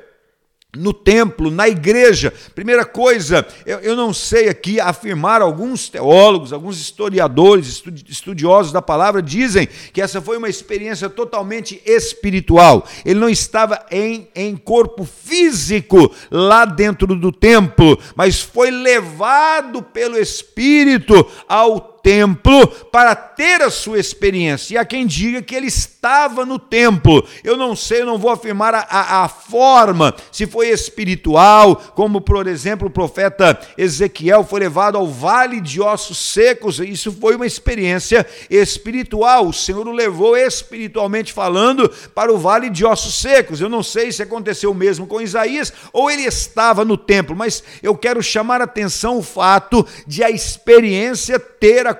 no 0.75 0.93
templo, 0.93 1.49
na 1.49 1.67
igreja. 1.67 2.31
Primeira 2.53 2.85
coisa, 2.85 3.45
eu, 3.65 3.79
eu, 3.79 3.95
não 3.95 4.13
sei 4.13 4.49
aqui 4.49 4.79
afirmar, 4.79 5.41
alguns 5.41 5.89
teólogos, 5.89 6.53
alguns 6.53 6.79
historiadores, 6.79 7.83
estudiosos 8.07 8.71
da 8.71 8.81
palavra 8.81 9.19
dizem 9.19 9.67
que 9.91 9.99
essa 9.99 10.21
foi 10.21 10.37
uma 10.37 10.47
experiência 10.47 11.09
totalmente 11.09 11.81
espiritual. 11.85 12.87
Ele 13.03 13.19
não 13.19 13.29
estava 13.29 13.83
em, 13.89 14.27
em 14.35 14.55
corpo 14.55 15.05
físico 15.05 16.13
lá 16.29 16.65
dentro 16.65 17.15
do 17.15 17.31
templo, 17.31 17.97
mas 18.15 18.39
foi 18.39 18.69
levado 18.69 19.81
pelo 19.81 20.17
Espírito 20.17 21.25
ao 21.47 21.98
templo 22.09 22.67
para 22.91 23.13
ter 23.13 23.61
a 23.61 23.69
sua 23.69 23.99
experiência. 23.99 24.73
E 24.73 24.77
há 24.79 24.83
quem 24.83 25.05
diga 25.05 25.43
que 25.43 25.53
ele 25.53 25.67
estava 25.67 26.43
no 26.43 26.57
templo. 26.57 27.23
Eu 27.43 27.55
não 27.55 27.75
sei, 27.75 28.01
eu 28.01 28.05
não 28.07 28.17
vou 28.17 28.31
afirmar 28.31 28.73
a, 28.73 28.79
a, 28.79 29.25
a 29.25 29.29
forma, 29.29 30.15
se 30.31 30.47
foi 30.47 30.69
espiritual, 30.69 31.75
como 31.93 32.19
por 32.19 32.47
exemplo 32.47 32.87
o 32.87 32.91
profeta 32.91 33.59
Ezequiel 33.77 34.43
foi 34.43 34.61
levado 34.61 34.97
ao 34.97 35.05
vale 35.05 35.61
de 35.61 35.79
ossos 35.79 36.17
secos. 36.17 36.79
Isso 36.79 37.11
foi 37.11 37.35
uma 37.35 37.45
experiência 37.45 38.25
espiritual. 38.49 39.47
O 39.47 39.53
Senhor 39.53 39.87
o 39.87 39.91
levou 39.91 40.35
espiritualmente 40.35 41.31
falando 41.31 41.87
para 42.15 42.33
o 42.33 42.39
vale 42.39 42.71
de 42.71 42.83
ossos 42.83 43.21
secos. 43.21 43.61
Eu 43.61 43.69
não 43.69 43.83
sei 43.83 44.11
se 44.11 44.23
aconteceu 44.23 44.71
o 44.71 44.75
mesmo 44.75 45.05
com 45.05 45.21
Isaías 45.21 45.71
ou 45.93 46.09
ele 46.09 46.23
estava 46.23 46.83
no 46.83 46.97
templo, 46.97 47.35
mas 47.35 47.63
eu 47.83 47.95
quero 47.95 48.23
chamar 48.23 48.61
a 48.61 48.63
atenção 48.63 49.19
o 49.19 49.23
fato 49.23 49.85
de 50.07 50.23
a 50.23 50.31
experiência 50.31 51.39
ter 51.39 51.85
acontecido 51.85 51.98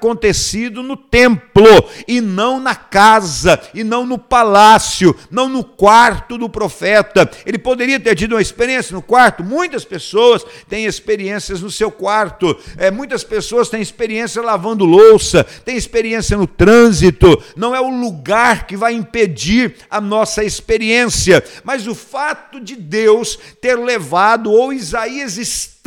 no 0.84 0.96
templo 0.96 1.66
e 2.08 2.22
não 2.22 2.60
na 2.60 2.76
casa, 2.76 3.60
e 3.74 3.84
não 3.84 4.06
no 4.06 4.18
palácio, 4.18 5.16
não 5.30 5.50
no 5.50 5.64
quarto 5.64 6.38
do 6.38 6.50
profeta. 6.50 7.30
Ele 7.46 7.58
poderia 7.58 8.00
ter 8.00 8.16
tido 8.16 8.34
uma 8.34 8.42
experiência 8.42 8.94
no 8.94 9.02
quarto. 9.02 9.44
Muitas 9.44 9.86
pessoas 9.86 10.46
têm 10.68 10.86
experiências 10.86 11.62
no 11.62 11.72
seu 11.72 11.92
quarto. 11.92 12.58
É, 12.78 12.92
muitas 12.92 13.24
pessoas 13.24 13.70
têm 13.70 13.82
experiência 13.82 14.42
lavando 14.42 14.86
louça, 14.86 15.44
têm 15.44 15.76
experiência 15.76 16.38
no 16.38 16.48
trânsito. 16.48 17.42
Não 17.56 17.76
é 17.76 17.82
o 17.82 17.90
lugar 17.90 18.68
que 18.68 18.78
vai 18.78 18.94
impedir 18.94 19.76
a 19.90 20.00
nossa 20.00 20.44
experiência, 20.44 21.44
mas 21.64 21.88
o 21.88 21.96
fato 21.96 22.60
de 22.60 22.76
Deus 22.76 23.38
ter 23.62 23.76
levado 23.76 24.52
ou 24.52 24.74
Isaías 24.74 25.38
estar 25.38 25.79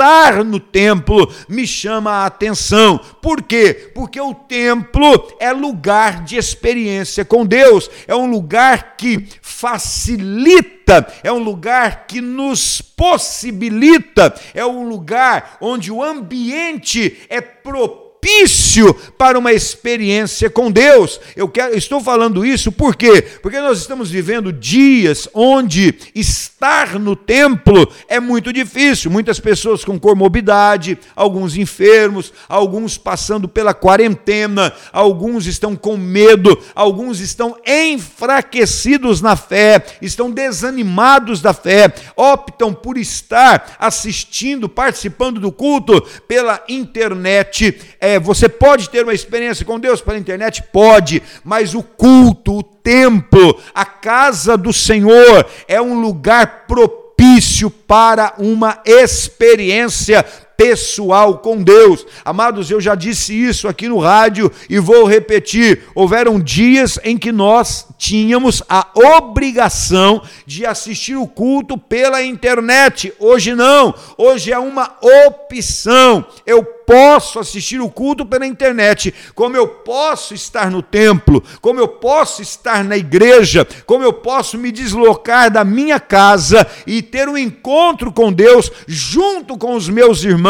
no 0.44 0.58
templo 0.58 1.30
me 1.48 1.66
chama 1.66 2.10
a 2.10 2.26
atenção. 2.26 2.98
Por 3.20 3.42
quê? 3.42 3.92
Porque 3.94 4.20
o 4.20 4.34
templo 4.34 5.32
é 5.38 5.52
lugar 5.52 6.24
de 6.24 6.36
experiência 6.36 7.24
com 7.24 7.46
Deus, 7.46 7.90
é 8.06 8.14
um 8.14 8.30
lugar 8.30 8.96
que 8.96 9.28
facilita, 9.40 11.06
é 11.22 11.30
um 11.30 11.38
lugar 11.38 12.06
que 12.06 12.20
nos 12.20 12.80
possibilita, 12.80 14.34
é 14.54 14.64
um 14.66 14.88
lugar 14.88 15.56
onde 15.60 15.92
o 15.92 16.02
ambiente 16.02 17.18
é 17.28 17.40
propício 17.40 18.01
propício 18.22 18.94
para 19.18 19.36
uma 19.36 19.52
experiência 19.52 20.48
com 20.48 20.70
Deus. 20.70 21.20
Eu 21.34 21.48
quero, 21.48 21.76
estou 21.76 22.00
falando 22.00 22.46
isso 22.46 22.70
por 22.70 22.94
quê? 22.94 23.20
Porque 23.42 23.58
nós 23.58 23.80
estamos 23.80 24.10
vivendo 24.10 24.52
dias 24.52 25.28
onde 25.34 25.92
estar 26.14 27.00
no 27.00 27.16
templo 27.16 27.88
é 28.08 28.20
muito 28.20 28.52
difícil. 28.52 29.10
Muitas 29.10 29.40
pessoas 29.40 29.84
com 29.84 29.98
comorbidade, 29.98 30.96
alguns 31.16 31.56
enfermos, 31.56 32.32
alguns 32.48 32.96
passando 32.96 33.48
pela 33.48 33.74
quarentena, 33.74 34.72
alguns 34.92 35.46
estão 35.46 35.74
com 35.74 35.96
medo, 35.96 36.56
alguns 36.76 37.18
estão 37.18 37.56
enfraquecidos 37.66 39.20
na 39.20 39.34
fé, 39.34 39.84
estão 40.00 40.30
desanimados 40.30 41.40
da 41.40 41.52
fé, 41.52 41.92
optam 42.14 42.72
por 42.72 42.96
estar 42.96 43.76
assistindo, 43.80 44.68
participando 44.68 45.40
do 45.40 45.50
culto 45.50 46.00
pela 46.28 46.62
internet. 46.68 47.80
É, 47.98 48.11
é, 48.12 48.18
você 48.18 48.48
pode 48.48 48.90
ter 48.90 49.02
uma 49.02 49.14
experiência 49.14 49.64
com 49.64 49.80
Deus 49.80 50.00
pela 50.00 50.18
internet? 50.18 50.62
Pode, 50.72 51.22
mas 51.42 51.74
o 51.74 51.82
culto, 51.82 52.58
o 52.58 52.62
templo, 52.62 53.58
a 53.74 53.84
casa 53.84 54.56
do 54.56 54.72
Senhor 54.72 55.46
é 55.66 55.80
um 55.80 56.00
lugar 56.00 56.66
propício 56.66 57.70
para 57.70 58.34
uma 58.38 58.80
experiência 58.84 60.24
pessoal 60.56 61.38
com 61.38 61.62
Deus. 61.62 62.06
Amados, 62.24 62.70
eu 62.70 62.80
já 62.80 62.94
disse 62.94 63.34
isso 63.34 63.68
aqui 63.68 63.88
no 63.88 63.98
rádio 63.98 64.50
e 64.68 64.78
vou 64.78 65.04
repetir. 65.04 65.84
Houveram 65.94 66.40
dias 66.40 66.98
em 67.04 67.16
que 67.18 67.32
nós 67.32 67.86
tínhamos 67.98 68.62
a 68.68 68.88
obrigação 68.94 70.22
de 70.46 70.66
assistir 70.66 71.16
o 71.16 71.26
culto 71.26 71.76
pela 71.78 72.22
internet. 72.22 73.12
Hoje 73.18 73.54
não. 73.54 73.94
Hoje 74.16 74.52
é 74.52 74.58
uma 74.58 74.96
opção. 75.00 76.24
Eu 76.46 76.64
posso 76.86 77.38
assistir 77.38 77.80
o 77.80 77.88
culto 77.88 78.26
pela 78.26 78.46
internet, 78.46 79.14
como 79.34 79.56
eu 79.56 79.66
posso 79.66 80.34
estar 80.34 80.70
no 80.70 80.82
templo, 80.82 81.42
como 81.60 81.80
eu 81.80 81.88
posso 81.88 82.42
estar 82.42 82.84
na 82.84 82.96
igreja, 82.96 83.66
como 83.86 84.04
eu 84.04 84.12
posso 84.12 84.58
me 84.58 84.70
deslocar 84.70 85.50
da 85.50 85.64
minha 85.64 85.98
casa 86.00 86.66
e 86.86 87.00
ter 87.00 87.28
um 87.28 87.38
encontro 87.38 88.12
com 88.12 88.32
Deus 88.32 88.70
junto 88.86 89.56
com 89.56 89.74
os 89.74 89.88
meus 89.88 90.24
irmãos, 90.24 90.41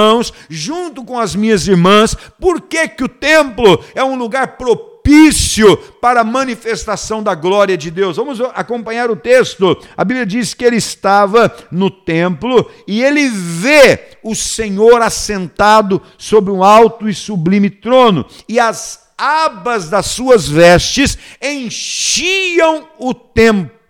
junto 0.48 1.04
com 1.04 1.18
as 1.18 1.34
minhas 1.34 1.66
irmãs. 1.66 2.16
Por 2.40 2.60
que, 2.60 2.88
que 2.88 3.04
o 3.04 3.08
templo 3.08 3.82
é 3.94 4.02
um 4.02 4.16
lugar 4.16 4.56
propício 4.56 5.76
para 6.00 6.20
a 6.20 6.24
manifestação 6.24 7.22
da 7.22 7.34
glória 7.34 7.76
de 7.76 7.90
Deus. 7.90 8.16
Vamos 8.16 8.40
acompanhar 8.54 9.10
o 9.10 9.16
texto. 9.16 9.76
A 9.96 10.04
Bíblia 10.04 10.24
diz 10.24 10.54
que 10.54 10.64
ele 10.64 10.76
estava 10.76 11.52
no 11.70 11.90
templo 11.90 12.70
e 12.86 13.02
ele 13.02 13.28
vê 13.28 14.16
o 14.22 14.34
Senhor 14.34 15.02
assentado 15.02 16.00
sobre 16.16 16.52
um 16.52 16.62
alto 16.62 17.08
e 17.08 17.14
sublime 17.14 17.68
trono, 17.68 18.24
e 18.48 18.60
as 18.60 19.02
abas 19.18 19.88
das 19.88 20.06
suas 20.06 20.48
vestes 20.48 21.18
enchiam 21.40 22.88
o 22.98 23.12
templo 23.14 23.81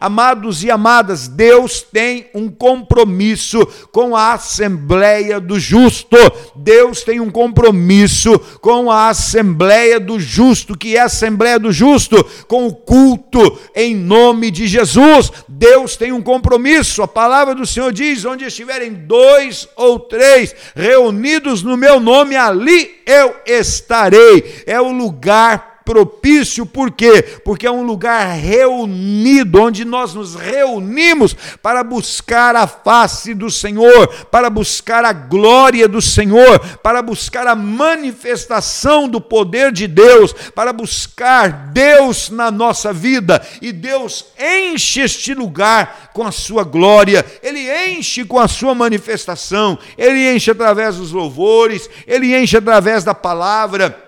Amados 0.00 0.64
e 0.64 0.70
amadas, 0.70 1.28
Deus 1.28 1.82
tem 1.82 2.28
um 2.34 2.48
compromisso 2.48 3.66
com 3.92 4.16
a 4.16 4.32
Assembleia 4.32 5.40
do 5.40 5.58
Justo. 5.58 6.16
Deus 6.54 7.02
tem 7.02 7.20
um 7.20 7.30
compromisso 7.30 8.38
com 8.60 8.90
a 8.90 9.08
Assembleia 9.08 10.00
do 10.00 10.18
Justo, 10.18 10.76
que 10.76 10.96
é 10.96 11.00
a 11.00 11.04
Assembleia 11.04 11.58
do 11.58 11.72
Justo, 11.72 12.24
com 12.46 12.66
o 12.66 12.74
culto 12.74 13.58
em 13.74 13.94
nome 13.94 14.50
de 14.50 14.66
Jesus. 14.66 15.30
Deus 15.48 15.96
tem 15.96 16.12
um 16.12 16.22
compromisso. 16.22 17.02
A 17.02 17.08
palavra 17.08 17.54
do 17.54 17.66
Senhor 17.66 17.92
diz: 17.92 18.24
onde 18.24 18.44
estiverem 18.44 18.92
dois 18.92 19.68
ou 19.76 19.98
três 19.98 20.54
reunidos 20.74 21.62
no 21.62 21.76
meu 21.76 22.00
nome, 22.00 22.36
ali 22.36 22.96
eu 23.06 23.36
estarei. 23.46 24.62
É 24.66 24.80
o 24.80 24.90
lugar 24.90 25.75
propício, 25.86 26.66
por 26.66 26.90
quê? 26.90 27.22
Porque 27.44 27.64
é 27.64 27.70
um 27.70 27.84
lugar 27.84 28.34
reunido, 28.34 29.62
onde 29.62 29.84
nós 29.84 30.12
nos 30.12 30.34
reunimos 30.34 31.34
para 31.62 31.84
buscar 31.84 32.56
a 32.56 32.66
face 32.66 33.32
do 33.32 33.48
Senhor, 33.48 34.08
para 34.26 34.50
buscar 34.50 35.04
a 35.04 35.12
glória 35.12 35.86
do 35.86 36.02
Senhor, 36.02 36.58
para 36.82 37.00
buscar 37.00 37.46
a 37.46 37.54
manifestação 37.54 39.08
do 39.08 39.20
poder 39.20 39.70
de 39.70 39.86
Deus, 39.86 40.32
para 40.54 40.72
buscar 40.72 41.70
Deus 41.72 42.30
na 42.30 42.50
nossa 42.50 42.92
vida. 42.92 43.40
E 43.62 43.70
Deus 43.70 44.26
enche 44.38 45.02
este 45.02 45.34
lugar 45.34 46.10
com 46.12 46.26
a 46.26 46.32
sua 46.32 46.64
glória, 46.64 47.24
Ele 47.40 47.60
enche 47.88 48.24
com 48.24 48.40
a 48.40 48.48
sua 48.48 48.74
manifestação, 48.74 49.78
Ele 49.96 50.34
enche 50.34 50.50
através 50.50 50.96
dos 50.96 51.12
louvores, 51.12 51.88
Ele 52.08 52.36
enche 52.36 52.56
através 52.56 53.04
da 53.04 53.14
palavra. 53.14 54.05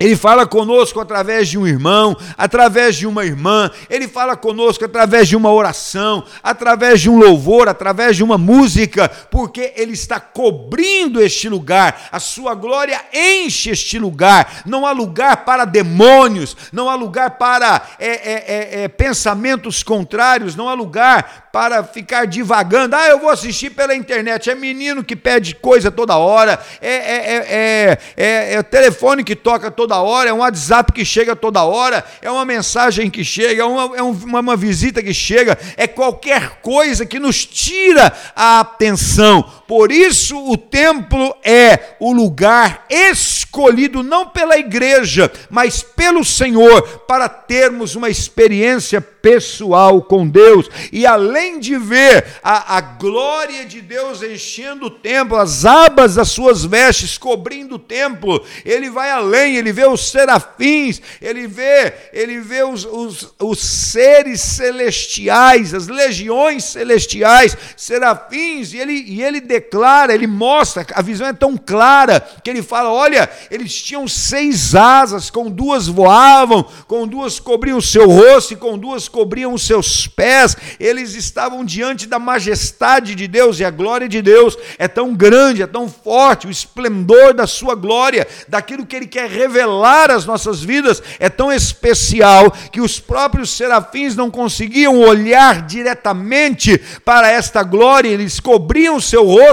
Ele 0.00 0.16
fala 0.16 0.46
conosco 0.46 0.98
através 0.98 1.46
de 1.46 1.58
um 1.58 1.66
irmão, 1.66 2.16
através 2.38 2.96
de 2.96 3.06
uma 3.06 3.22
irmã, 3.22 3.70
ele 3.90 4.08
fala 4.08 4.34
conosco 4.34 4.82
através 4.82 5.28
de 5.28 5.36
uma 5.36 5.52
oração, 5.52 6.24
através 6.42 7.02
de 7.02 7.10
um 7.10 7.18
louvor, 7.18 7.68
através 7.68 8.16
de 8.16 8.24
uma 8.24 8.38
música, 8.38 9.10
porque 9.30 9.74
ele 9.76 9.92
está 9.92 10.18
cobrindo 10.18 11.20
este 11.20 11.50
lugar, 11.50 12.08
a 12.10 12.18
sua 12.18 12.54
glória 12.54 12.98
enche 13.12 13.68
este 13.68 13.98
lugar. 13.98 14.62
Não 14.64 14.86
há 14.86 14.92
lugar 14.92 15.44
para 15.44 15.66
demônios, 15.66 16.56
não 16.72 16.88
há 16.88 16.94
lugar 16.94 17.32
para 17.32 17.82
é, 17.98 18.08
é, 18.08 18.44
é, 18.80 18.82
é 18.84 18.88
pensamentos 18.88 19.82
contrários, 19.82 20.56
não 20.56 20.66
há 20.66 20.72
lugar 20.72 21.49
para 21.52 21.82
ficar 21.82 22.26
divagando. 22.26 22.94
Ah, 22.94 23.08
eu 23.08 23.18
vou 23.18 23.30
assistir 23.30 23.70
pela 23.70 23.94
internet. 23.94 24.50
É 24.50 24.54
menino 24.54 25.02
que 25.02 25.16
pede 25.16 25.54
coisa 25.54 25.90
toda 25.90 26.16
hora, 26.16 26.58
é, 26.80 26.94
é, 26.94 27.98
é, 28.16 28.54
é, 28.54 28.62
telefone 28.62 29.24
que 29.24 29.34
toca 29.34 29.70
toda 29.70 30.00
hora, 30.00 30.30
é 30.30 30.32
um 30.32 30.38
WhatsApp 30.38 30.92
que 30.92 31.04
chega 31.04 31.34
toda 31.34 31.62
hora, 31.64 32.04
é 32.22 32.30
uma 32.30 32.44
mensagem 32.44 33.10
que 33.10 33.24
chega, 33.24 33.62
é 33.62 33.64
uma, 33.64 33.96
é 33.96 34.02
uma, 34.02 34.40
uma 34.40 34.56
visita 34.56 35.02
que 35.02 35.12
chega, 35.12 35.58
é 35.76 35.86
qualquer 35.86 36.60
coisa 36.62 37.04
que 37.04 37.18
nos 37.18 37.44
tira 37.44 38.12
a 38.34 38.60
atenção. 38.60 39.59
Por 39.70 39.92
isso, 39.92 40.36
o 40.50 40.56
templo 40.56 41.32
é 41.44 41.94
o 42.00 42.12
lugar 42.12 42.86
escolhido 42.90 44.02
não 44.02 44.26
pela 44.26 44.58
igreja, 44.58 45.30
mas 45.48 45.80
pelo 45.80 46.24
Senhor, 46.24 46.82
para 47.06 47.28
termos 47.28 47.94
uma 47.94 48.10
experiência 48.10 49.00
pessoal 49.00 50.02
com 50.02 50.26
Deus. 50.26 50.68
E 50.90 51.06
além 51.06 51.60
de 51.60 51.76
ver 51.76 52.26
a, 52.42 52.78
a 52.78 52.80
glória 52.80 53.64
de 53.64 53.80
Deus 53.80 54.22
enchendo 54.22 54.86
o 54.86 54.90
templo, 54.90 55.36
as 55.36 55.64
abas 55.64 56.16
das 56.16 56.30
suas 56.30 56.64
vestes 56.64 57.16
cobrindo 57.16 57.76
o 57.76 57.78
templo, 57.78 58.44
ele 58.64 58.90
vai 58.90 59.10
além, 59.10 59.56
ele 59.56 59.72
vê 59.72 59.86
os 59.86 60.10
serafins, 60.10 61.00
ele 61.20 61.46
vê, 61.46 61.92
ele 62.12 62.40
vê 62.40 62.64
os, 62.64 62.84
os, 62.84 63.34
os 63.38 63.60
seres 63.60 64.40
celestiais, 64.40 65.74
as 65.74 65.86
legiões 65.86 66.64
celestiais, 66.64 67.56
serafins, 67.76 68.72
e 68.72 68.78
ele, 68.78 68.94
e 68.94 69.22
ele 69.22 69.40
declara 69.40 69.59
declara, 69.60 70.14
ele 70.14 70.26
mostra, 70.26 70.86
a 70.94 71.02
visão 71.02 71.26
é 71.26 71.32
tão 71.32 71.56
clara 71.56 72.20
que 72.42 72.48
ele 72.48 72.62
fala: 72.62 72.90
olha, 72.90 73.28
eles 73.50 73.74
tinham 73.74 74.08
seis 74.08 74.74
asas, 74.74 75.30
com 75.30 75.50
duas 75.50 75.86
voavam, 75.86 76.64
com 76.88 77.06
duas 77.06 77.38
cobriam 77.38 77.78
o 77.78 77.82
seu 77.82 78.08
rosto 78.08 78.54
e 78.54 78.56
com 78.56 78.78
duas 78.78 79.08
cobriam 79.08 79.52
os 79.52 79.62
seus 79.62 80.06
pés. 80.06 80.56
Eles 80.78 81.14
estavam 81.14 81.64
diante 81.64 82.06
da 82.06 82.18
majestade 82.18 83.14
de 83.14 83.28
Deus 83.28 83.60
e 83.60 83.64
a 83.64 83.70
glória 83.70 84.08
de 84.08 84.22
Deus 84.22 84.56
é 84.78 84.88
tão 84.88 85.14
grande, 85.14 85.62
é 85.62 85.66
tão 85.66 85.88
forte, 85.88 86.46
o 86.46 86.50
esplendor 86.50 87.34
da 87.34 87.46
sua 87.46 87.74
glória, 87.74 88.26
daquilo 88.48 88.86
que 88.86 88.96
ele 88.96 89.06
quer 89.06 89.28
revelar 89.28 90.10
às 90.10 90.24
nossas 90.24 90.62
vidas 90.62 91.02
é 91.18 91.28
tão 91.28 91.52
especial 91.52 92.50
que 92.72 92.80
os 92.80 92.98
próprios 92.98 93.50
serafins 93.50 94.16
não 94.16 94.30
conseguiam 94.30 95.00
olhar 95.00 95.66
diretamente 95.66 96.78
para 97.04 97.30
esta 97.30 97.62
glória, 97.62 98.08
eles 98.08 98.40
cobriam 98.40 98.96
o 98.96 99.00
seu 99.00 99.26
rosto 99.26 99.49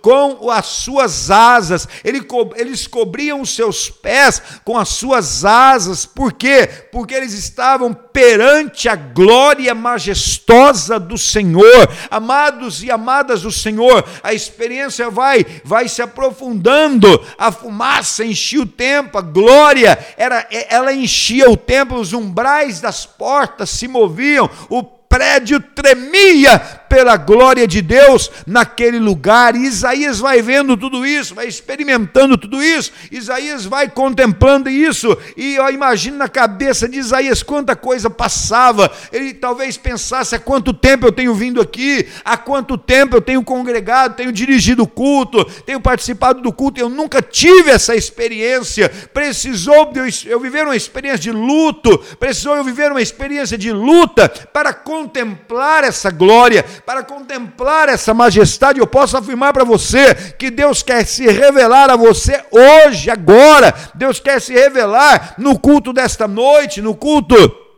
com 0.00 0.50
as 0.50 0.66
suas 0.66 1.30
asas, 1.30 1.88
eles 2.04 2.86
cobriam 2.86 3.40
os 3.40 3.54
seus 3.54 3.90
pés 3.90 4.42
com 4.64 4.76
as 4.76 4.88
suas 4.88 5.44
asas, 5.44 6.06
por 6.06 6.32
quê? 6.32 6.68
Porque 6.92 7.14
eles 7.14 7.32
estavam 7.32 7.92
perante 7.92 8.88
a 8.88 8.96
glória 8.96 9.74
majestosa 9.74 10.98
do 10.98 11.16
Senhor. 11.16 11.88
Amados 12.10 12.82
e 12.82 12.90
amadas 12.90 13.42
do 13.42 13.52
Senhor, 13.52 14.04
a 14.22 14.32
experiência 14.32 15.10
vai 15.10 15.44
vai 15.64 15.88
se 15.88 16.02
aprofundando, 16.02 17.08
a 17.38 17.50
fumaça 17.50 18.24
enchia 18.24 18.62
o 18.62 18.66
templo, 18.66 19.18
a 19.18 19.22
glória 19.22 19.98
era 20.16 20.46
ela 20.50 20.92
enchia 20.92 21.50
o 21.50 21.56
templo, 21.56 21.98
os 21.98 22.12
umbrais 22.12 22.80
das 22.80 23.06
portas 23.06 23.70
se 23.70 23.88
moviam, 23.88 24.48
o 24.68 24.99
prédio 25.10 25.58
tremia 25.58 26.60
pela 26.88 27.16
glória 27.16 27.66
de 27.66 27.82
Deus 27.82 28.30
naquele 28.46 28.98
lugar. 28.98 29.56
E 29.56 29.64
Isaías 29.64 30.20
vai 30.20 30.40
vendo 30.40 30.76
tudo 30.76 31.04
isso, 31.04 31.34
vai 31.34 31.48
experimentando 31.48 32.38
tudo 32.38 32.62
isso. 32.62 32.92
Isaías 33.10 33.64
vai 33.64 33.88
contemplando 33.88 34.70
isso. 34.70 35.16
E 35.36 35.56
eu 35.56 35.68
imagino 35.70 36.16
na 36.16 36.28
cabeça 36.28 36.88
de 36.88 36.98
Isaías 36.98 37.42
quanta 37.42 37.74
coisa 37.74 38.08
passava. 38.08 38.90
Ele 39.12 39.34
talvez 39.34 39.76
pensasse: 39.76 40.36
há 40.36 40.38
quanto 40.38 40.72
tempo 40.72 41.06
eu 41.06 41.12
tenho 41.12 41.34
vindo 41.34 41.60
aqui, 41.60 42.06
há 42.24 42.36
quanto 42.36 42.78
tempo 42.78 43.16
eu 43.16 43.20
tenho 43.20 43.42
congregado, 43.42 44.16
tenho 44.16 44.32
dirigido 44.32 44.84
o 44.84 44.88
culto, 44.88 45.44
tenho 45.66 45.80
participado 45.80 46.40
do 46.40 46.52
culto. 46.52 46.80
Eu 46.80 46.88
nunca 46.88 47.20
tive 47.20 47.70
essa 47.70 47.96
experiência. 47.96 48.88
Precisou 49.12 49.92
eu, 49.94 50.04
eu 50.26 50.38
viver 50.38 50.64
uma 50.64 50.76
experiência 50.76 51.20
de 51.20 51.32
luto, 51.32 51.98
precisou 52.18 52.56
eu 52.56 52.62
viver 52.62 52.92
uma 52.92 53.02
experiência 53.02 53.58
de 53.58 53.72
luta 53.72 54.28
para 54.28 54.72
contemplar 55.00 55.84
essa 55.84 56.10
glória, 56.10 56.62
para 56.84 57.02
contemplar 57.02 57.88
essa 57.88 58.12
majestade, 58.12 58.80
eu 58.80 58.86
posso 58.86 59.16
afirmar 59.16 59.52
para 59.52 59.64
você 59.64 60.14
que 60.38 60.50
Deus 60.50 60.82
quer 60.82 61.06
se 61.06 61.26
revelar 61.26 61.90
a 61.90 61.96
você 61.96 62.42
hoje, 62.50 63.10
agora. 63.10 63.74
Deus 63.94 64.20
quer 64.20 64.40
se 64.40 64.52
revelar 64.52 65.34
no 65.38 65.58
culto 65.58 65.92
desta 65.92 66.28
noite, 66.28 66.82
no 66.82 66.94
culto 66.94 67.69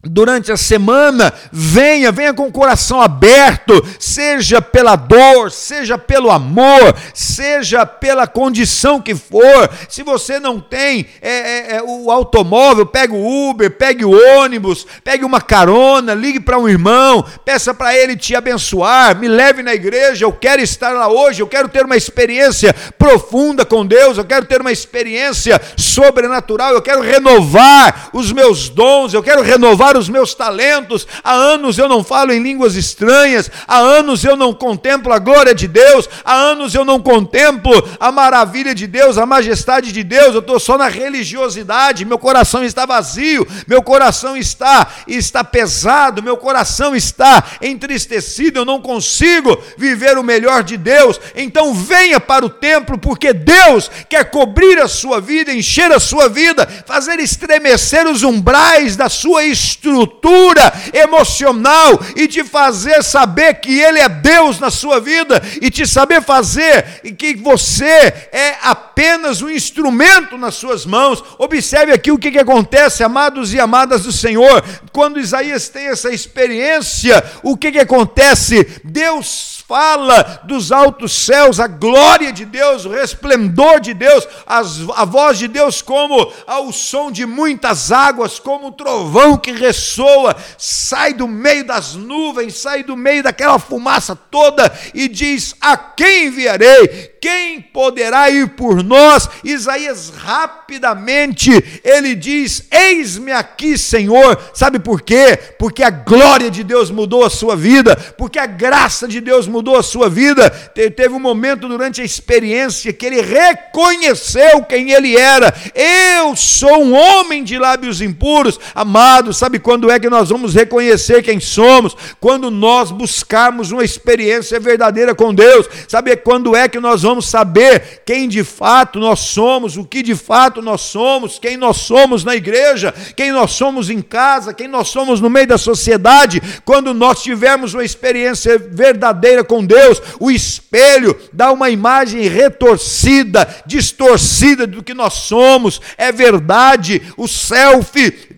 durante 0.00 0.52
a 0.52 0.56
semana, 0.56 1.32
venha, 1.50 2.12
venha 2.12 2.32
com 2.32 2.46
o 2.46 2.52
coração 2.52 3.00
aberto, 3.02 3.84
seja 3.98 4.62
pela 4.62 4.94
dor, 4.94 5.50
seja 5.50 5.98
pelo 5.98 6.30
amor, 6.30 6.94
seja 7.12 7.84
pela 7.84 8.24
condição 8.24 9.02
que 9.02 9.16
for. 9.16 9.68
Se 9.88 10.04
você 10.04 10.38
não 10.38 10.60
tem 10.60 11.04
é, 11.20 11.30
é, 11.30 11.76
é, 11.76 11.82
o 11.82 12.12
automóvel, 12.12 12.86
pegue 12.86 13.12
o 13.12 13.50
Uber, 13.50 13.72
pegue 13.72 14.04
o 14.04 14.38
ônibus, 14.38 14.86
pegue 15.02 15.24
uma 15.24 15.40
carona, 15.40 16.14
ligue 16.14 16.38
para 16.38 16.58
um 16.58 16.68
irmão, 16.68 17.24
peça 17.44 17.74
para 17.74 17.96
ele 17.96 18.16
te 18.16 18.36
abençoar, 18.36 19.18
me 19.18 19.26
leve 19.26 19.64
na 19.64 19.74
igreja. 19.74 20.24
Eu 20.24 20.32
quero 20.32 20.62
estar 20.62 20.90
lá 20.90 21.08
hoje, 21.08 21.42
eu 21.42 21.48
quero 21.48 21.68
ter 21.68 21.84
uma 21.84 21.96
experiência 21.96 22.72
profunda 22.96 23.64
com 23.64 23.84
Deus, 23.84 24.16
eu 24.16 24.24
quero 24.24 24.46
ter 24.46 24.60
uma 24.60 24.70
experiência 24.70 25.60
sobrenatural, 25.76 26.72
eu 26.72 26.82
quero 26.82 27.00
renovar 27.00 28.10
os 28.12 28.30
meus 28.30 28.68
dons, 28.68 29.12
eu 29.12 29.24
quero 29.24 29.42
renovar 29.42 29.87
os 29.96 30.08
meus 30.08 30.34
talentos. 30.34 31.06
Há 31.22 31.32
anos 31.32 31.78
eu 31.78 31.88
não 31.88 32.02
falo 32.04 32.32
em 32.32 32.42
línguas 32.42 32.74
estranhas, 32.74 33.50
há 33.66 33.78
anos 33.78 34.24
eu 34.24 34.36
não 34.36 34.52
contemplo 34.52 35.12
a 35.12 35.18
glória 35.18 35.54
de 35.54 35.68
Deus, 35.68 36.08
há 36.24 36.34
anos 36.34 36.74
eu 36.74 36.84
não 36.84 37.00
contemplo 37.00 37.72
a 37.98 38.10
maravilha 38.10 38.74
de 38.74 38.86
Deus, 38.86 39.18
a 39.18 39.26
majestade 39.26 39.92
de 39.92 40.02
Deus. 40.02 40.34
Eu 40.34 40.40
estou 40.40 40.58
só 40.58 40.76
na 40.76 40.88
religiosidade, 40.88 42.04
meu 42.04 42.18
coração 42.18 42.64
está 42.64 42.84
vazio, 42.84 43.46
meu 43.66 43.82
coração 43.82 44.36
está 44.36 44.88
está 45.06 45.42
pesado, 45.42 46.22
meu 46.22 46.36
coração 46.36 46.94
está 46.94 47.44
entristecido, 47.62 48.60
eu 48.60 48.64
não 48.64 48.80
consigo 48.80 49.56
viver 49.76 50.18
o 50.18 50.24
melhor 50.24 50.62
de 50.62 50.76
Deus. 50.76 51.20
Então 51.34 51.74
venha 51.74 52.20
para 52.20 52.44
o 52.44 52.50
templo, 52.50 52.98
porque 52.98 53.32
Deus 53.32 53.90
quer 54.08 54.30
cobrir 54.30 54.78
a 54.78 54.88
sua 54.88 55.20
vida, 55.20 55.52
encher 55.52 55.92
a 55.92 56.00
sua 56.00 56.28
vida, 56.28 56.66
fazer 56.86 57.18
estremecer 57.20 58.06
os 58.06 58.22
umbrais 58.22 58.96
da 58.96 59.08
sua 59.08 59.44
história 59.44 59.77
estrutura 59.78 60.72
emocional 60.92 61.98
e 62.16 62.26
te 62.26 62.42
fazer 62.42 63.02
saber 63.02 63.54
que 63.54 63.78
Ele 63.78 64.00
é 64.00 64.08
Deus 64.08 64.58
na 64.58 64.70
sua 64.70 65.00
vida 65.00 65.40
e 65.62 65.70
te 65.70 65.86
saber 65.86 66.20
fazer 66.20 67.00
e 67.04 67.12
que 67.12 67.36
você 67.36 68.12
é 68.32 68.56
apenas 68.62 69.40
um 69.40 69.48
instrumento 69.48 70.36
nas 70.36 70.56
suas 70.56 70.84
mãos. 70.84 71.22
Observe 71.38 71.92
aqui 71.92 72.10
o 72.10 72.18
que, 72.18 72.32
que 72.32 72.38
acontece, 72.38 73.04
amados 73.04 73.54
e 73.54 73.60
amadas 73.60 74.02
do 74.02 74.12
Senhor, 74.12 74.64
quando 74.92 75.20
Isaías 75.20 75.68
tem 75.68 75.86
essa 75.86 76.10
experiência, 76.10 77.24
o 77.42 77.56
que, 77.56 77.72
que 77.72 77.78
acontece? 77.78 78.66
Deus 78.84 79.57
fala 79.68 80.40
dos 80.44 80.72
altos 80.72 81.12
céus, 81.12 81.60
a 81.60 81.66
glória 81.66 82.32
de 82.32 82.46
Deus, 82.46 82.86
o 82.86 82.88
resplendor 82.88 83.80
de 83.80 83.92
Deus, 83.92 84.26
as, 84.46 84.80
a 84.96 85.04
voz 85.04 85.38
de 85.38 85.46
Deus 85.46 85.82
como 85.82 86.32
ao 86.46 86.72
som 86.72 87.12
de 87.12 87.26
muitas 87.26 87.92
águas, 87.92 88.38
como 88.38 88.68
um 88.68 88.72
trovão 88.72 89.36
que 89.36 89.52
ressoa, 89.52 90.34
sai 90.56 91.12
do 91.12 91.28
meio 91.28 91.66
das 91.66 91.94
nuvens, 91.94 92.56
sai 92.56 92.82
do 92.82 92.96
meio 92.96 93.22
daquela 93.22 93.58
fumaça 93.58 94.16
toda 94.16 94.72
e 94.94 95.06
diz: 95.06 95.54
A 95.60 95.76
quem 95.76 96.28
enviarei? 96.28 97.18
Quem 97.20 97.60
poderá 97.60 98.30
ir 98.30 98.50
por 98.50 98.82
nós? 98.82 99.28
Isaías 99.44 100.10
rapidamente 100.16 101.50
ele 101.84 102.14
diz: 102.14 102.66
Eis-me 102.70 103.32
aqui, 103.32 103.76
Senhor. 103.76 104.38
Sabe 104.54 104.78
por 104.78 105.02
quê? 105.02 105.36
Porque 105.58 105.82
a 105.82 105.90
glória 105.90 106.50
de 106.50 106.64
Deus 106.64 106.90
mudou 106.90 107.24
a 107.24 107.30
sua 107.30 107.54
vida, 107.54 107.96
porque 108.16 108.38
a 108.38 108.46
graça 108.46 109.06
de 109.06 109.20
Deus 109.20 109.46
mudou 109.46 109.57
mudou 109.58 109.76
a 109.76 109.82
sua 109.82 110.08
vida. 110.08 110.48
Teve 110.50 111.14
um 111.14 111.20
momento 111.20 111.66
durante 111.66 112.00
a 112.00 112.04
experiência 112.04 112.92
que 112.92 113.04
ele 113.04 113.20
reconheceu 113.20 114.62
quem 114.62 114.92
ele 114.92 115.16
era. 115.16 115.52
Eu 115.74 116.36
sou 116.36 116.84
um 116.84 116.94
homem 116.94 117.42
de 117.42 117.58
lábios 117.58 118.00
impuros. 118.00 118.58
Amado, 118.72 119.34
sabe 119.34 119.58
quando 119.58 119.90
é 119.90 119.98
que 119.98 120.08
nós 120.08 120.28
vamos 120.28 120.54
reconhecer 120.54 121.22
quem 121.22 121.40
somos? 121.40 121.96
Quando 122.20 122.52
nós 122.52 122.92
buscarmos 122.92 123.72
uma 123.72 123.84
experiência 123.84 124.60
verdadeira 124.60 125.12
com 125.12 125.34
Deus. 125.34 125.68
Sabe 125.88 126.16
quando 126.16 126.54
é 126.54 126.68
que 126.68 126.78
nós 126.78 127.02
vamos 127.02 127.28
saber 127.28 128.02
quem 128.06 128.28
de 128.28 128.44
fato 128.44 129.00
nós 129.00 129.18
somos, 129.20 129.76
o 129.76 129.84
que 129.84 130.02
de 130.02 130.14
fato 130.14 130.62
nós 130.62 130.82
somos, 130.82 131.38
quem 131.40 131.56
nós 131.56 131.78
somos 131.78 132.22
na 132.22 132.36
igreja, 132.36 132.94
quem 133.16 133.32
nós 133.32 133.50
somos 133.52 133.90
em 133.90 134.00
casa, 134.00 134.54
quem 134.54 134.68
nós 134.68 134.88
somos 134.88 135.20
no 135.20 135.28
meio 135.28 135.48
da 135.48 135.58
sociedade? 135.58 136.40
Quando 136.64 136.94
nós 136.94 137.22
tivermos 137.24 137.74
uma 137.74 137.84
experiência 137.84 138.56
verdadeira 138.58 139.47
com 139.48 139.64
Deus, 139.64 140.00
o 140.20 140.30
espelho 140.30 141.18
dá 141.32 141.50
uma 141.50 141.70
imagem 141.70 142.28
retorcida, 142.28 143.48
distorcida 143.66 144.66
do 144.66 144.82
que 144.82 144.94
nós 144.94 145.14
somos, 145.14 145.80
é 145.96 146.12
verdade, 146.12 147.02
o 147.16 147.26
selfie, 147.26 148.28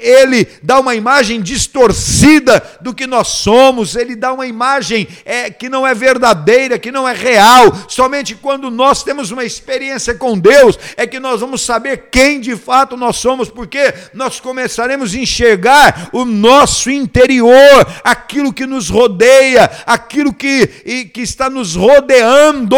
ele 0.00 0.46
dá 0.62 0.78
uma 0.78 0.94
imagem 0.94 1.40
distorcida 1.40 2.62
do 2.80 2.94
que 2.94 3.06
nós 3.06 3.28
somos, 3.28 3.96
ele 3.96 4.14
dá 4.14 4.32
uma 4.32 4.46
imagem 4.46 5.08
é, 5.24 5.50
que 5.50 5.68
não 5.68 5.86
é 5.86 5.94
verdadeira, 5.94 6.78
que 6.78 6.92
não 6.92 7.08
é 7.08 7.12
real, 7.12 7.72
somente 7.88 8.34
quando 8.34 8.70
nós 8.70 9.02
temos 9.02 9.30
uma 9.30 9.44
experiência 9.44 10.14
com 10.14 10.38
Deus 10.38 10.78
é 10.96 11.06
que 11.06 11.18
nós 11.18 11.40
vamos 11.40 11.62
saber 11.62 12.08
quem 12.10 12.40
de 12.40 12.54
fato 12.56 12.96
nós 12.96 13.16
somos, 13.16 13.48
porque 13.48 13.92
nós 14.12 14.38
começaremos 14.38 15.14
a 15.14 15.18
enxergar 15.18 16.10
o 16.12 16.24
nosso 16.24 16.90
interior, 16.90 17.86
aquilo 18.04 18.52
que 18.52 18.66
nos 18.66 18.88
rodeia, 18.88 19.70
aquilo 19.86 20.32
que 20.32 20.57
e 20.84 21.04
que 21.04 21.20
está 21.20 21.50
nos 21.50 21.74
rodeando. 21.74 22.76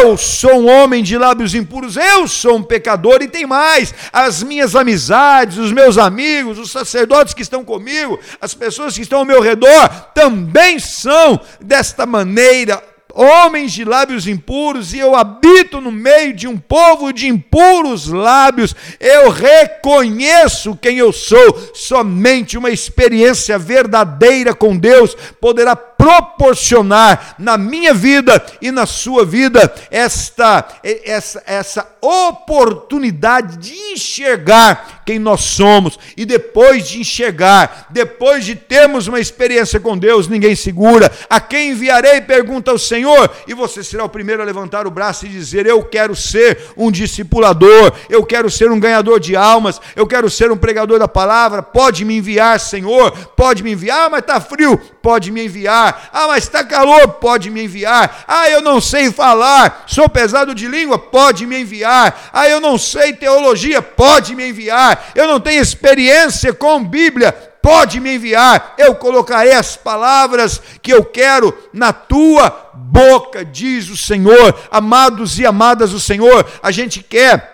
Eu 0.00 0.16
sou 0.16 0.62
um 0.62 0.68
homem 0.68 1.02
de 1.02 1.16
lábios 1.16 1.54
impuros, 1.54 1.96
eu 1.96 2.26
sou 2.28 2.56
um 2.56 2.62
pecador 2.62 3.22
e 3.22 3.28
tem 3.28 3.46
mais. 3.46 3.94
As 4.12 4.42
minhas 4.42 4.74
amizades, 4.74 5.58
os 5.58 5.72
meus 5.72 5.96
amigos, 5.96 6.58
os 6.58 6.70
sacerdotes 6.70 7.34
que 7.34 7.42
estão 7.42 7.64
comigo, 7.64 8.18
as 8.40 8.54
pessoas 8.54 8.94
que 8.94 9.02
estão 9.02 9.20
ao 9.20 9.24
meu 9.24 9.40
redor 9.40 9.88
também 10.14 10.78
são 10.78 11.40
desta 11.60 12.04
maneira 12.04 12.91
homens 13.14 13.72
de 13.72 13.84
lábios 13.84 14.26
impuros, 14.26 14.92
e 14.92 14.98
eu 14.98 15.14
habito 15.14 15.80
no 15.80 15.92
meio 15.92 16.32
de 16.32 16.46
um 16.46 16.56
povo 16.56 17.12
de 17.12 17.28
impuros 17.28 18.08
lábios. 18.08 18.74
Eu 18.98 19.30
reconheço 19.30 20.76
quem 20.76 20.98
eu 20.98 21.12
sou. 21.12 21.70
Somente 21.74 22.58
uma 22.58 22.70
experiência 22.70 23.58
verdadeira 23.58 24.54
com 24.54 24.76
Deus 24.76 25.16
poderá 25.40 25.74
proporcionar 25.76 27.36
na 27.38 27.56
minha 27.56 27.94
vida 27.94 28.44
e 28.60 28.72
na 28.72 28.86
sua 28.86 29.24
vida 29.24 29.72
esta 29.88 30.66
essa, 30.82 31.42
essa 31.46 31.86
oportunidade 32.00 33.56
de 33.58 33.72
enxergar 33.92 35.01
quem 35.04 35.18
nós 35.18 35.40
somos 35.42 35.98
e 36.16 36.24
depois 36.24 36.88
de 36.88 37.00
enxergar, 37.00 37.86
depois 37.90 38.44
de 38.44 38.54
termos 38.54 39.06
uma 39.06 39.20
experiência 39.20 39.80
com 39.80 39.96
Deus, 39.96 40.28
ninguém 40.28 40.54
segura. 40.54 41.10
A 41.28 41.40
quem 41.40 41.70
enviarei? 41.70 42.20
Pergunta 42.20 42.72
o 42.72 42.78
Senhor, 42.78 43.30
e 43.46 43.54
você 43.54 43.82
será 43.82 44.04
o 44.04 44.08
primeiro 44.08 44.42
a 44.42 44.44
levantar 44.44 44.86
o 44.86 44.90
braço 44.90 45.26
e 45.26 45.28
dizer: 45.28 45.66
Eu 45.66 45.82
quero 45.82 46.14
ser 46.14 46.58
um 46.76 46.90
discipulador, 46.90 47.92
eu 48.08 48.24
quero 48.24 48.50
ser 48.50 48.70
um 48.70 48.80
ganhador 48.80 49.18
de 49.18 49.36
almas, 49.36 49.80
eu 49.96 50.06
quero 50.06 50.30
ser 50.30 50.50
um 50.50 50.56
pregador 50.56 50.98
da 50.98 51.08
palavra. 51.08 51.62
Pode 51.62 52.04
me 52.04 52.16
enviar, 52.16 52.58
Senhor, 52.60 53.10
pode 53.36 53.62
me 53.62 53.72
enviar, 53.72 54.06
ah, 54.06 54.10
mas 54.10 54.20
está 54.20 54.40
frio, 54.40 54.78
pode 55.02 55.30
me 55.30 55.44
enviar. 55.44 56.10
Ah, 56.12 56.28
mas 56.28 56.44
está 56.44 56.64
calor, 56.64 57.08
pode 57.14 57.50
me 57.50 57.64
enviar. 57.64 58.24
Ah, 58.26 58.48
eu 58.48 58.60
não 58.60 58.80
sei 58.80 59.10
falar, 59.10 59.84
sou 59.86 60.08
pesado 60.08 60.54
de 60.54 60.66
língua, 60.66 60.98
pode 60.98 61.46
me 61.46 61.60
enviar. 61.60 62.30
Ah, 62.32 62.48
eu 62.48 62.60
não 62.60 62.78
sei 62.78 63.12
teologia, 63.12 63.82
pode 63.82 64.34
me 64.34 64.48
enviar. 64.48 64.91
Eu 65.14 65.26
não 65.26 65.40
tenho 65.40 65.62
experiência 65.62 66.52
com 66.52 66.84
Bíblia, 66.84 67.32
pode 67.62 68.00
me 68.00 68.16
enviar. 68.16 68.74
Eu 68.76 68.94
colocarei 68.94 69.52
as 69.52 69.76
palavras 69.76 70.60
que 70.82 70.92
eu 70.92 71.04
quero 71.04 71.56
na 71.72 71.92
tua 71.92 72.70
boca, 72.74 73.44
diz 73.44 73.88
o 73.88 73.96
Senhor. 73.96 74.58
Amados 74.70 75.38
e 75.38 75.46
amadas 75.46 75.90
do 75.90 76.00
Senhor, 76.00 76.46
a 76.62 76.70
gente 76.70 77.02
quer 77.02 77.52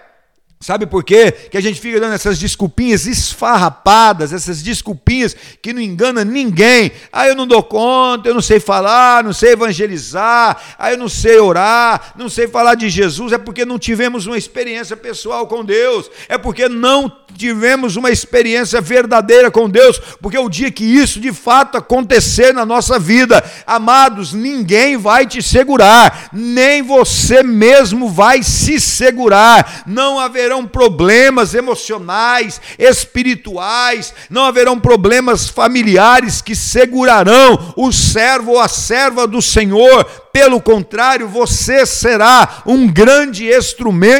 Sabe 0.61 0.86
por 0.86 1.05
quê? 1.05 1.30
Que 1.30 1.57
a 1.57 1.61
gente 1.61 1.80
fica 1.80 2.01
dando 2.01 2.14
essas 2.14 2.36
desculpinhas 2.36 3.07
esfarrapadas, 3.07 4.32
essas 4.32 4.61
desculpinhas 4.61 5.36
que 5.62 5.72
não 5.72 5.80
enganam 5.80 6.24
ninguém. 6.24 6.91
Ah, 7.12 7.28
eu 7.28 7.36
não 7.36 7.47
dou 7.47 7.62
conta, 7.62 8.28
eu 8.28 8.34
não 8.34 8.41
sei 8.41 8.59
falar, 8.59 9.22
não 9.22 9.32
sei 9.32 9.53
evangelizar, 9.53 10.61
ah, 10.76 10.91
eu 10.91 10.99
não 10.99 11.09
sei 11.09 11.39
orar, 11.39 12.12
não 12.16 12.28
sei 12.28 12.49
falar 12.49 12.74
de 12.74 12.91
Jesus. 12.91 13.32
É 13.32 13.39
porque 13.39 13.64
não 13.64 13.78
tivemos 13.78 14.26
uma 14.26 14.36
experiência 14.36 14.97
pessoal 14.97 15.47
com 15.47 15.64
Deus. 15.64 16.11
É 16.28 16.36
porque 16.36 16.68
não 16.68 17.09
tivemos 17.37 17.97
uma 17.97 18.11
experiência 18.11 18.81
verdadeira 18.81 19.51
com 19.51 19.68
Deus. 19.68 20.01
Porque 20.20 20.39
o 20.39 20.49
dia 20.49 20.70
que 20.70 20.85
isso 20.85 21.20
de 21.20 21.33
fato 21.33 21.79
acontecer 21.79 22.53
na 22.53 22.66
nossa 22.66 22.99
vida, 22.99 23.43
amados, 23.66 24.33
ninguém 24.33 24.97
vai 24.97 25.26
te 25.26 25.43
segurar, 25.43 26.31
nem 26.33 26.83
você 26.83 27.43
mesmo 27.43 28.09
vai 28.09 28.43
se 28.43 28.81
segurar. 28.81 29.83
Não 29.87 30.18
haverão 30.18 30.66
problemas 30.66 31.55
emocionais, 31.55 32.61
espirituais, 32.79 34.12
não 34.29 34.45
haverão 34.45 34.79
problemas 34.79 35.49
familiares 35.49 36.43
que 36.43 36.55
segurarão 36.55 37.74
o 37.76 37.93
servo 37.93 38.53
ou 38.53 38.61
a 38.61 38.68
serva 38.68 39.26
do 39.26 39.41
Senhor 39.41 40.28
pelo 40.33 40.61
contrário, 40.61 41.29
você 41.29 41.85
será 41.87 42.62
um 42.66 42.87
grande 42.87 43.49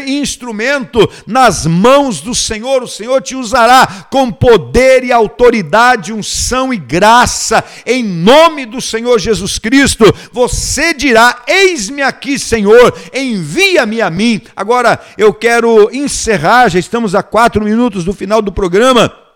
instrumento 0.07 1.09
nas 1.27 1.67
mãos 1.67 2.21
do 2.21 2.35
Senhor. 2.35 2.83
O 2.83 2.89
Senhor 2.89 3.23
te 3.23 3.35
usará 3.37 4.07
com 4.11 4.31
poder 4.31 5.05
e 5.05 5.13
autoridade, 5.13 6.13
unção 6.13 6.73
e 6.73 6.77
graça, 6.77 7.63
em 7.87 8.03
nome 8.03 8.67
do 8.67 8.81
Senhor 8.81 9.19
Jesus 9.19 9.59
Cristo. 9.59 10.05
Você 10.33 10.95
dirá: 10.95 11.43
Eis-me 11.47 12.03
aqui, 12.03 12.39
Senhor, 12.39 12.95
envia-me 13.13 14.01
a 14.01 14.11
mim. 14.11 14.41
Agora 14.57 15.01
eu 15.17 15.33
quero 15.33 15.89
encerrar, 15.93 16.69
já 16.69 16.79
estamos 16.79 17.15
a 17.15 17.23
quatro 17.23 17.63
minutos 17.63 18.05
do 18.05 18.13
final 18.13 18.43
do 18.43 18.53
programa. 18.53 19.28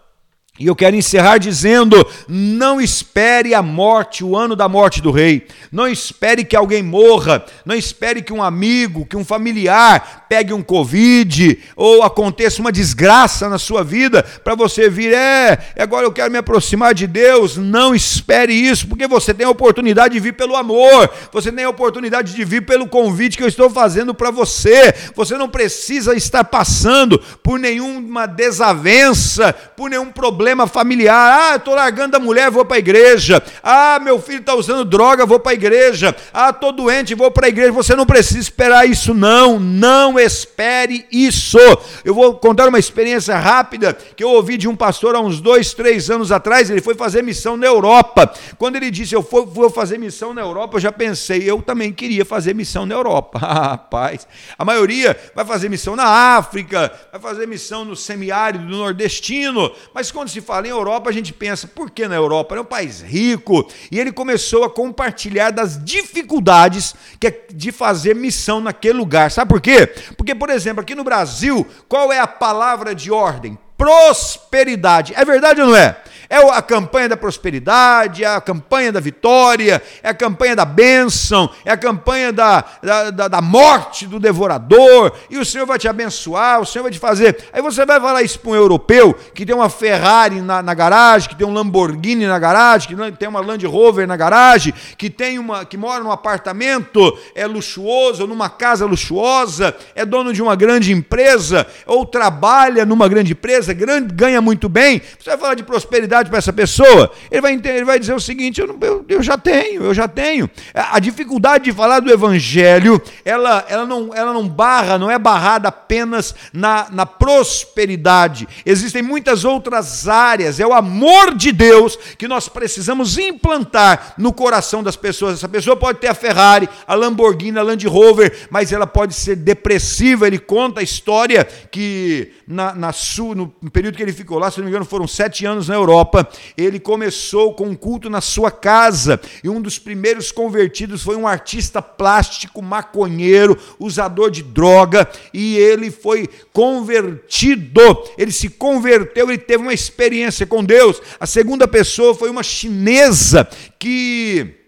E 0.62 0.66
eu 0.68 0.76
quero 0.76 0.94
encerrar 0.94 1.38
dizendo: 1.38 2.06
não 2.28 2.80
espere 2.80 3.52
a 3.52 3.60
morte, 3.60 4.22
o 4.22 4.36
ano 4.36 4.54
da 4.54 4.68
morte 4.68 5.02
do 5.02 5.10
rei. 5.10 5.44
Não 5.72 5.88
espere 5.88 6.44
que 6.44 6.54
alguém 6.54 6.84
morra. 6.84 7.44
Não 7.66 7.74
espere 7.74 8.22
que 8.22 8.32
um 8.32 8.40
amigo, 8.40 9.04
que 9.04 9.16
um 9.16 9.24
familiar 9.24 10.26
pegue 10.28 10.52
um 10.52 10.62
Covid 10.62 11.58
ou 11.74 12.04
aconteça 12.04 12.60
uma 12.60 12.70
desgraça 12.70 13.48
na 13.48 13.58
sua 13.58 13.82
vida 13.82 14.22
para 14.22 14.54
você 14.54 14.88
vir, 14.88 15.12
é, 15.12 15.58
agora 15.76 16.06
eu 16.06 16.12
quero 16.12 16.30
me 16.30 16.38
aproximar 16.38 16.94
de 16.94 17.08
Deus. 17.08 17.56
Não 17.56 17.92
espere 17.92 18.54
isso, 18.54 18.86
porque 18.86 19.08
você 19.08 19.34
tem 19.34 19.44
a 19.44 19.50
oportunidade 19.50 20.14
de 20.14 20.20
vir 20.20 20.34
pelo 20.34 20.54
amor. 20.54 21.10
Você 21.32 21.50
tem 21.50 21.64
a 21.64 21.70
oportunidade 21.70 22.32
de 22.32 22.44
vir 22.44 22.64
pelo 22.64 22.86
convite 22.86 23.36
que 23.36 23.42
eu 23.42 23.48
estou 23.48 23.68
fazendo 23.68 24.14
para 24.14 24.30
você. 24.30 24.94
Você 25.16 25.36
não 25.36 25.48
precisa 25.48 26.14
estar 26.14 26.44
passando 26.44 27.18
por 27.42 27.58
nenhuma 27.58 28.26
desavença, 28.26 29.52
por 29.52 29.90
nenhum 29.90 30.12
problema 30.12 30.51
problema 30.52 30.66
familiar. 30.66 31.52
Ah, 31.52 31.56
estou 31.56 31.74
largando 31.74 32.16
a 32.16 32.20
mulher, 32.20 32.50
vou 32.50 32.64
para 32.64 32.76
a 32.76 32.78
igreja. 32.78 33.42
Ah, 33.62 33.98
meu 34.00 34.20
filho 34.20 34.40
está 34.40 34.54
usando 34.54 34.84
droga, 34.84 35.24
vou 35.24 35.40
para 35.40 35.52
a 35.52 35.54
igreja. 35.54 36.14
Ah, 36.32 36.50
estou 36.50 36.72
doente, 36.72 37.14
vou 37.14 37.30
para 37.30 37.46
a 37.46 37.48
igreja. 37.48 37.72
Você 37.72 37.96
não 37.96 38.04
precisa 38.04 38.38
esperar 38.38 38.86
isso, 38.86 39.14
não. 39.14 39.58
Não 39.58 40.18
espere 40.18 41.06
isso. 41.10 41.58
Eu 42.04 42.14
vou 42.14 42.34
contar 42.34 42.68
uma 42.68 42.78
experiência 42.78 43.36
rápida 43.38 43.94
que 43.94 44.22
eu 44.22 44.30
ouvi 44.30 44.56
de 44.56 44.68
um 44.68 44.76
pastor 44.76 45.14
há 45.14 45.20
uns 45.20 45.40
dois, 45.40 45.72
três 45.72 46.10
anos 46.10 46.30
atrás. 46.30 46.70
Ele 46.70 46.80
foi 46.80 46.94
fazer 46.94 47.22
missão 47.22 47.56
na 47.56 47.66
Europa. 47.66 48.32
Quando 48.58 48.76
ele 48.76 48.90
disse, 48.90 49.14
eu 49.14 49.22
vou 49.22 49.70
fazer 49.70 49.98
missão 49.98 50.34
na 50.34 50.42
Europa, 50.42 50.76
eu 50.76 50.80
já 50.80 50.92
pensei, 50.92 51.48
eu 51.48 51.62
também 51.62 51.92
queria 51.92 52.24
fazer 52.24 52.54
missão 52.54 52.84
na 52.84 52.94
Europa. 52.94 53.38
Rapaz, 53.62 54.26
a 54.58 54.64
maioria 54.64 55.18
vai 55.34 55.44
fazer 55.44 55.68
missão 55.68 55.96
na 55.96 56.04
África, 56.04 56.92
vai 57.10 57.20
fazer 57.20 57.46
missão 57.46 57.84
no 57.84 57.96
semiárido 57.96 58.66
do 58.66 58.76
nordestino. 58.76 59.72
Mas 59.94 60.10
quando 60.10 60.28
se 60.32 60.40
fala 60.40 60.66
em 60.66 60.70
Europa, 60.70 61.10
a 61.10 61.12
gente 61.12 61.32
pensa, 61.32 61.66
por 61.66 61.90
que 61.90 62.08
na 62.08 62.14
Europa? 62.14 62.56
É 62.56 62.60
um 62.60 62.64
país 62.64 63.00
rico. 63.00 63.68
E 63.90 63.98
ele 63.98 64.12
começou 64.12 64.64
a 64.64 64.70
compartilhar 64.70 65.50
das 65.50 65.82
dificuldades 65.82 66.94
que 67.20 67.26
é 67.26 67.46
de 67.52 67.70
fazer 67.70 68.14
missão 68.14 68.60
naquele 68.60 68.94
lugar. 68.94 69.30
Sabe 69.30 69.48
por 69.48 69.60
quê? 69.60 69.86
Porque, 70.16 70.34
por 70.34 70.50
exemplo, 70.50 70.82
aqui 70.82 70.94
no 70.94 71.04
Brasil, 71.04 71.66
qual 71.88 72.12
é 72.12 72.18
a 72.18 72.26
palavra 72.26 72.94
de 72.94 73.10
ordem? 73.10 73.58
Prosperidade. 73.76 75.12
É 75.16 75.24
verdade 75.24 75.60
ou 75.60 75.68
não 75.68 75.76
é? 75.76 75.96
É 76.32 76.38
a 76.38 76.62
campanha 76.62 77.10
da 77.10 77.16
prosperidade, 77.16 78.24
é 78.24 78.26
a 78.26 78.40
campanha 78.40 78.90
da 78.90 79.00
vitória, 79.00 79.82
é 80.02 80.08
a 80.08 80.14
campanha 80.14 80.56
da 80.56 80.64
bênção, 80.64 81.50
é 81.62 81.70
a 81.70 81.76
campanha 81.76 82.32
da, 82.32 82.64
da, 82.82 83.10
da, 83.10 83.28
da 83.28 83.42
morte 83.42 84.06
do 84.06 84.18
devorador, 84.18 85.12
e 85.28 85.36
o 85.36 85.44
Senhor 85.44 85.66
vai 85.66 85.78
te 85.78 85.86
abençoar, 85.86 86.62
o 86.62 86.64
Senhor 86.64 86.84
vai 86.84 86.90
te 86.90 86.98
fazer. 86.98 87.36
Aí 87.52 87.60
você 87.60 87.84
vai 87.84 88.00
falar 88.00 88.22
isso 88.22 88.40
para 88.40 88.50
um 88.50 88.54
europeu 88.54 89.12
que 89.34 89.44
tem 89.44 89.54
uma 89.54 89.68
Ferrari 89.68 90.40
na, 90.40 90.62
na 90.62 90.72
garagem, 90.72 91.28
que 91.28 91.36
tem 91.36 91.46
um 91.46 91.52
Lamborghini 91.52 92.26
na 92.26 92.38
garagem, 92.38 92.96
que 92.96 93.18
tem 93.18 93.28
uma 93.28 93.40
Land 93.42 93.66
Rover 93.66 94.08
na 94.08 94.16
garagem, 94.16 94.72
que 94.96 95.10
tem 95.10 95.38
uma 95.38 95.66
que 95.66 95.76
mora 95.76 96.02
num 96.02 96.10
apartamento 96.10 97.14
é 97.34 97.46
luxuoso, 97.46 98.26
numa 98.26 98.48
casa 98.48 98.86
luxuosa, 98.86 99.76
é 99.94 100.06
dono 100.06 100.32
de 100.32 100.40
uma 100.40 100.56
grande 100.56 100.92
empresa, 100.92 101.66
ou 101.84 102.06
trabalha 102.06 102.86
numa 102.86 103.06
grande 103.06 103.32
empresa, 103.32 103.74
grande, 103.74 104.14
ganha 104.14 104.40
muito 104.40 104.66
bem. 104.66 105.02
Você 105.18 105.28
vai 105.28 105.38
falar 105.38 105.54
de 105.54 105.62
prosperidade 105.62 106.21
para 106.28 106.38
essa 106.38 106.52
pessoa, 106.52 107.10
ele 107.30 107.40
vai, 107.40 107.54
ele 107.54 107.84
vai 107.84 107.98
dizer 107.98 108.14
o 108.14 108.20
seguinte: 108.20 108.60
eu, 108.60 108.66
não, 108.66 108.76
eu, 108.80 109.04
eu, 109.08 109.22
já 109.22 109.38
tenho, 109.38 109.84
eu 109.84 109.94
já 109.94 110.06
tenho. 110.06 110.48
A 110.74 110.98
dificuldade 110.98 111.64
de 111.64 111.72
falar 111.72 112.00
do 112.00 112.10
evangelho, 112.10 113.00
ela, 113.24 113.64
ela, 113.68 113.86
não, 113.86 114.14
ela 114.14 114.32
não 114.32 114.48
barra, 114.48 114.98
não 114.98 115.10
é 115.10 115.18
barrada 115.18 115.68
apenas 115.68 116.34
na, 116.52 116.88
na 116.90 117.06
prosperidade. 117.06 118.48
Existem 118.64 119.02
muitas 119.02 119.44
outras 119.44 120.08
áreas, 120.08 120.60
é 120.60 120.66
o 120.66 120.72
amor 120.72 121.34
de 121.34 121.52
Deus 121.52 121.98
que 122.16 122.28
nós 122.28 122.48
precisamos 122.48 123.18
implantar 123.18 124.14
no 124.18 124.32
coração 124.32 124.82
das 124.82 124.96
pessoas. 124.96 125.34
Essa 125.34 125.48
pessoa 125.48 125.76
pode 125.76 125.98
ter 125.98 126.08
a 126.08 126.14
Ferrari, 126.14 126.68
a 126.86 126.94
Lamborghini, 126.94 127.58
a 127.58 127.62
Land 127.62 127.86
Rover, 127.86 128.48
mas 128.50 128.72
ela 128.72 128.86
pode 128.86 129.14
ser 129.14 129.36
depressiva. 129.36 130.26
Ele 130.26 130.38
conta 130.38 130.80
a 130.80 130.82
história 130.84 131.44
que 131.44 132.32
na, 132.52 132.74
na, 132.74 132.92
no 133.34 133.70
período 133.70 133.96
que 133.96 134.02
ele 134.02 134.12
ficou 134.12 134.38
lá, 134.38 134.50
se 134.50 134.58
não 134.58 134.64
me 134.64 134.70
engano, 134.70 134.84
foram 134.84 135.08
sete 135.08 135.46
anos 135.46 135.68
na 135.68 135.74
Europa, 135.74 136.28
ele 136.56 136.78
começou 136.78 137.54
com 137.54 137.66
um 137.68 137.74
culto 137.74 138.10
na 138.10 138.20
sua 138.20 138.50
casa. 138.50 139.20
E 139.42 139.48
um 139.48 139.60
dos 139.60 139.78
primeiros 139.78 140.30
convertidos 140.30 141.02
foi 141.02 141.16
um 141.16 141.26
artista 141.26 141.80
plástico, 141.80 142.62
maconheiro, 142.62 143.58
usador 143.78 144.30
de 144.30 144.42
droga. 144.42 145.08
E 145.32 145.56
ele 145.56 145.90
foi 145.90 146.28
convertido. 146.52 147.80
Ele 148.18 148.30
se 148.30 148.48
converteu, 148.48 149.28
ele 149.28 149.38
teve 149.38 149.62
uma 149.62 149.74
experiência 149.74 150.46
com 150.46 150.62
Deus. 150.62 151.00
A 151.18 151.26
segunda 151.26 151.66
pessoa 151.66 152.14
foi 152.14 152.30
uma 152.30 152.42
chinesa 152.42 153.48
que 153.78 154.61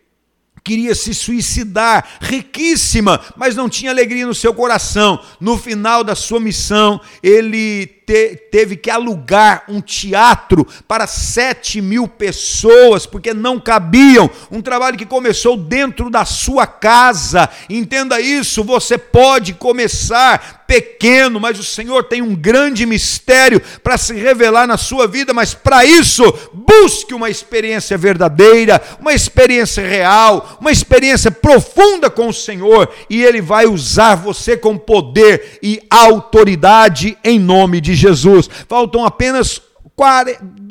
queria 0.65 0.95
se 0.95 1.13
suicidar, 1.13 2.19
riquíssima, 2.23 3.21
mas 3.37 3.55
não 3.55 3.69
tinha 3.69 3.91
alegria 3.91 4.27
no 4.27 4.35
seu 4.35 4.55
coração. 4.55 5.23
No 5.39 5.59
final 5.59 6.03
da 6.03 6.15
sua 6.15 6.41
missão, 6.41 6.99
ele 7.23 7.87
te, 8.07 8.37
teve 8.51 8.77
que 8.77 8.91
alugar 8.91 9.65
um 9.69 9.81
teatro 9.81 10.67
para 10.87 11.07
sete 11.07 11.81
mil 11.81 12.07
pessoas, 12.07 13.07
porque 13.07 13.33
não 13.35 13.59
cabiam. 13.59 14.31
Um 14.51 14.61
trabalho 14.61 14.97
que 14.97 15.07
começou 15.07 15.57
dentro 15.57 16.11
da 16.11 16.25
sua 16.25 16.67
casa. 16.67 17.49
Entenda 17.69 18.21
isso, 18.21 18.63
você 18.63 18.97
pode 18.99 19.55
começar 19.55 20.65
pequeno, 20.67 21.39
mas 21.39 21.59
o 21.59 21.65
Senhor 21.65 22.05
tem 22.05 22.23
um 22.23 22.35
grande 22.35 22.87
mistério 22.87 23.61
para 23.83 23.99
se 23.99 24.15
revelar 24.15 24.67
na 24.67 24.77
sua 24.77 25.07
vida, 25.07 25.33
mas 25.33 25.55
para 25.55 25.85
isso, 25.85 26.23
busque 26.53 27.15
uma 27.15 27.29
experiência 27.29 27.97
verdadeira, 27.97 28.81
uma 28.99 29.13
experiência 29.13 29.87
real, 29.87 30.59
uma 30.61 30.73
experiência 30.73 31.31
profunda 31.31 32.09
com 32.09 32.29
o 32.29 32.35
Senhor, 32.35 32.91
e 33.09 33.23
Ele 33.23 33.41
vai 33.41 33.67
usar 33.67 34.15
você 34.15 34.57
com 34.57 34.77
poder 34.77 35.59
e 35.63 35.81
autoridade 35.91 37.17
em 37.23 37.39
nome 37.39 37.81
de 37.81 37.94
Jesus. 37.95 38.49
Faltam 38.69 39.05
apenas 39.05 39.61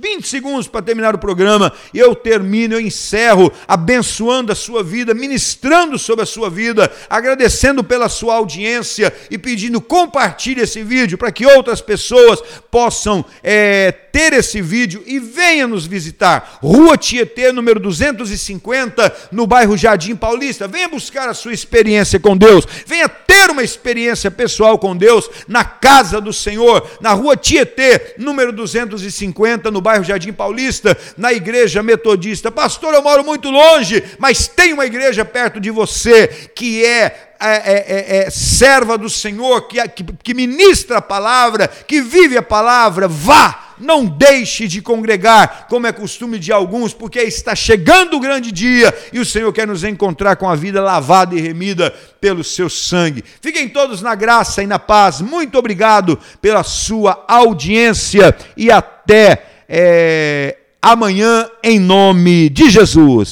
20 0.03 0.27
segundos 0.27 0.67
para 0.67 0.81
terminar 0.81 1.15
o 1.15 1.17
programa 1.17 1.71
eu 1.93 2.13
termino, 2.13 2.73
eu 2.73 2.81
encerro 2.81 3.49
abençoando 3.65 4.51
a 4.51 4.55
sua 4.55 4.83
vida, 4.83 5.13
ministrando 5.13 5.97
sobre 5.97 6.23
a 6.23 6.25
sua 6.25 6.49
vida, 6.49 6.91
agradecendo 7.09 7.83
pela 7.83 8.09
sua 8.09 8.35
audiência 8.35 9.13
e 9.31 9.37
pedindo 9.37 9.79
compartilhe 9.79 10.59
esse 10.59 10.83
vídeo 10.83 11.17
para 11.17 11.31
que 11.31 11.45
outras 11.45 11.79
pessoas 11.79 12.41
possam 12.69 13.23
é, 13.41 13.91
ter 13.91 14.33
esse 14.33 14.61
vídeo 14.61 15.01
e 15.05 15.19
venha 15.19 15.67
nos 15.67 15.85
visitar. 15.85 16.59
Rua 16.61 16.97
Tietê, 16.97 17.53
número 17.53 17.79
250, 17.79 19.29
no 19.31 19.47
bairro 19.47 19.77
Jardim 19.77 20.15
Paulista. 20.15 20.67
Venha 20.67 20.89
buscar 20.89 21.29
a 21.29 21.33
sua 21.33 21.53
experiência 21.53 22.19
com 22.19 22.35
Deus. 22.35 22.67
Venha 22.85 23.07
ter 23.07 23.49
uma 23.49 23.63
experiência 23.63 24.29
pessoal 24.29 24.77
com 24.77 24.95
Deus 24.95 25.29
na 25.47 25.63
casa 25.63 26.19
do 26.19 26.33
Senhor, 26.33 26.85
na 26.99 27.13
Rua 27.13 27.37
Tietê, 27.37 28.15
número 28.17 28.51
250 28.51 29.53
50 29.53 29.71
no 29.71 29.81
bairro 29.81 29.92
Jardim 30.01 30.31
Paulista, 30.31 30.97
na 31.17 31.33
igreja 31.33 31.83
metodista. 31.83 32.49
Pastor, 32.49 32.93
eu 32.93 33.03
moro 33.03 33.23
muito 33.23 33.51
longe, 33.51 34.01
mas 34.17 34.47
tem 34.47 34.73
uma 34.73 34.85
igreja 34.85 35.25
perto 35.25 35.59
de 35.59 35.69
você 35.69 36.27
que 36.55 36.83
é 36.83 37.33
é, 37.45 37.55
é, 37.55 37.85
é, 37.87 38.17
é, 38.19 38.29
serva 38.29 38.97
do 38.97 39.09
Senhor, 39.09 39.67
que, 39.67 39.85
que, 39.89 40.03
que 40.23 40.33
ministra 40.33 40.99
a 40.99 41.01
palavra, 41.01 41.67
que 41.67 42.01
vive 42.01 42.37
a 42.37 42.41
palavra, 42.41 43.05
vá, 43.05 43.73
não 43.77 44.05
deixe 44.05 44.65
de 44.65 44.81
congregar, 44.81 45.67
como 45.67 45.85
é 45.85 45.91
costume 45.91 46.39
de 46.39 46.53
alguns, 46.53 46.93
porque 46.93 47.19
está 47.19 47.53
chegando 47.53 48.15
o 48.15 48.19
grande 48.21 48.49
dia 48.49 48.95
e 49.11 49.19
o 49.19 49.25
Senhor 49.25 49.51
quer 49.51 49.67
nos 49.67 49.83
encontrar 49.83 50.37
com 50.37 50.49
a 50.49 50.55
vida 50.55 50.81
lavada 50.81 51.35
e 51.35 51.41
remida 51.41 51.93
pelo 52.21 52.45
seu 52.45 52.69
sangue. 52.69 53.25
Fiquem 53.41 53.67
todos 53.67 54.01
na 54.01 54.15
graça 54.15 54.63
e 54.63 54.67
na 54.67 54.79
paz. 54.79 55.19
Muito 55.19 55.57
obrigado 55.57 56.17
pela 56.41 56.63
sua 56.63 57.25
audiência 57.27 58.33
e 58.55 58.71
até 58.71 59.52
é, 59.75 60.55
amanhã, 60.79 61.49
em 61.63 61.79
nome 61.79 62.47
de 62.47 62.69
Jesus. 62.69 63.31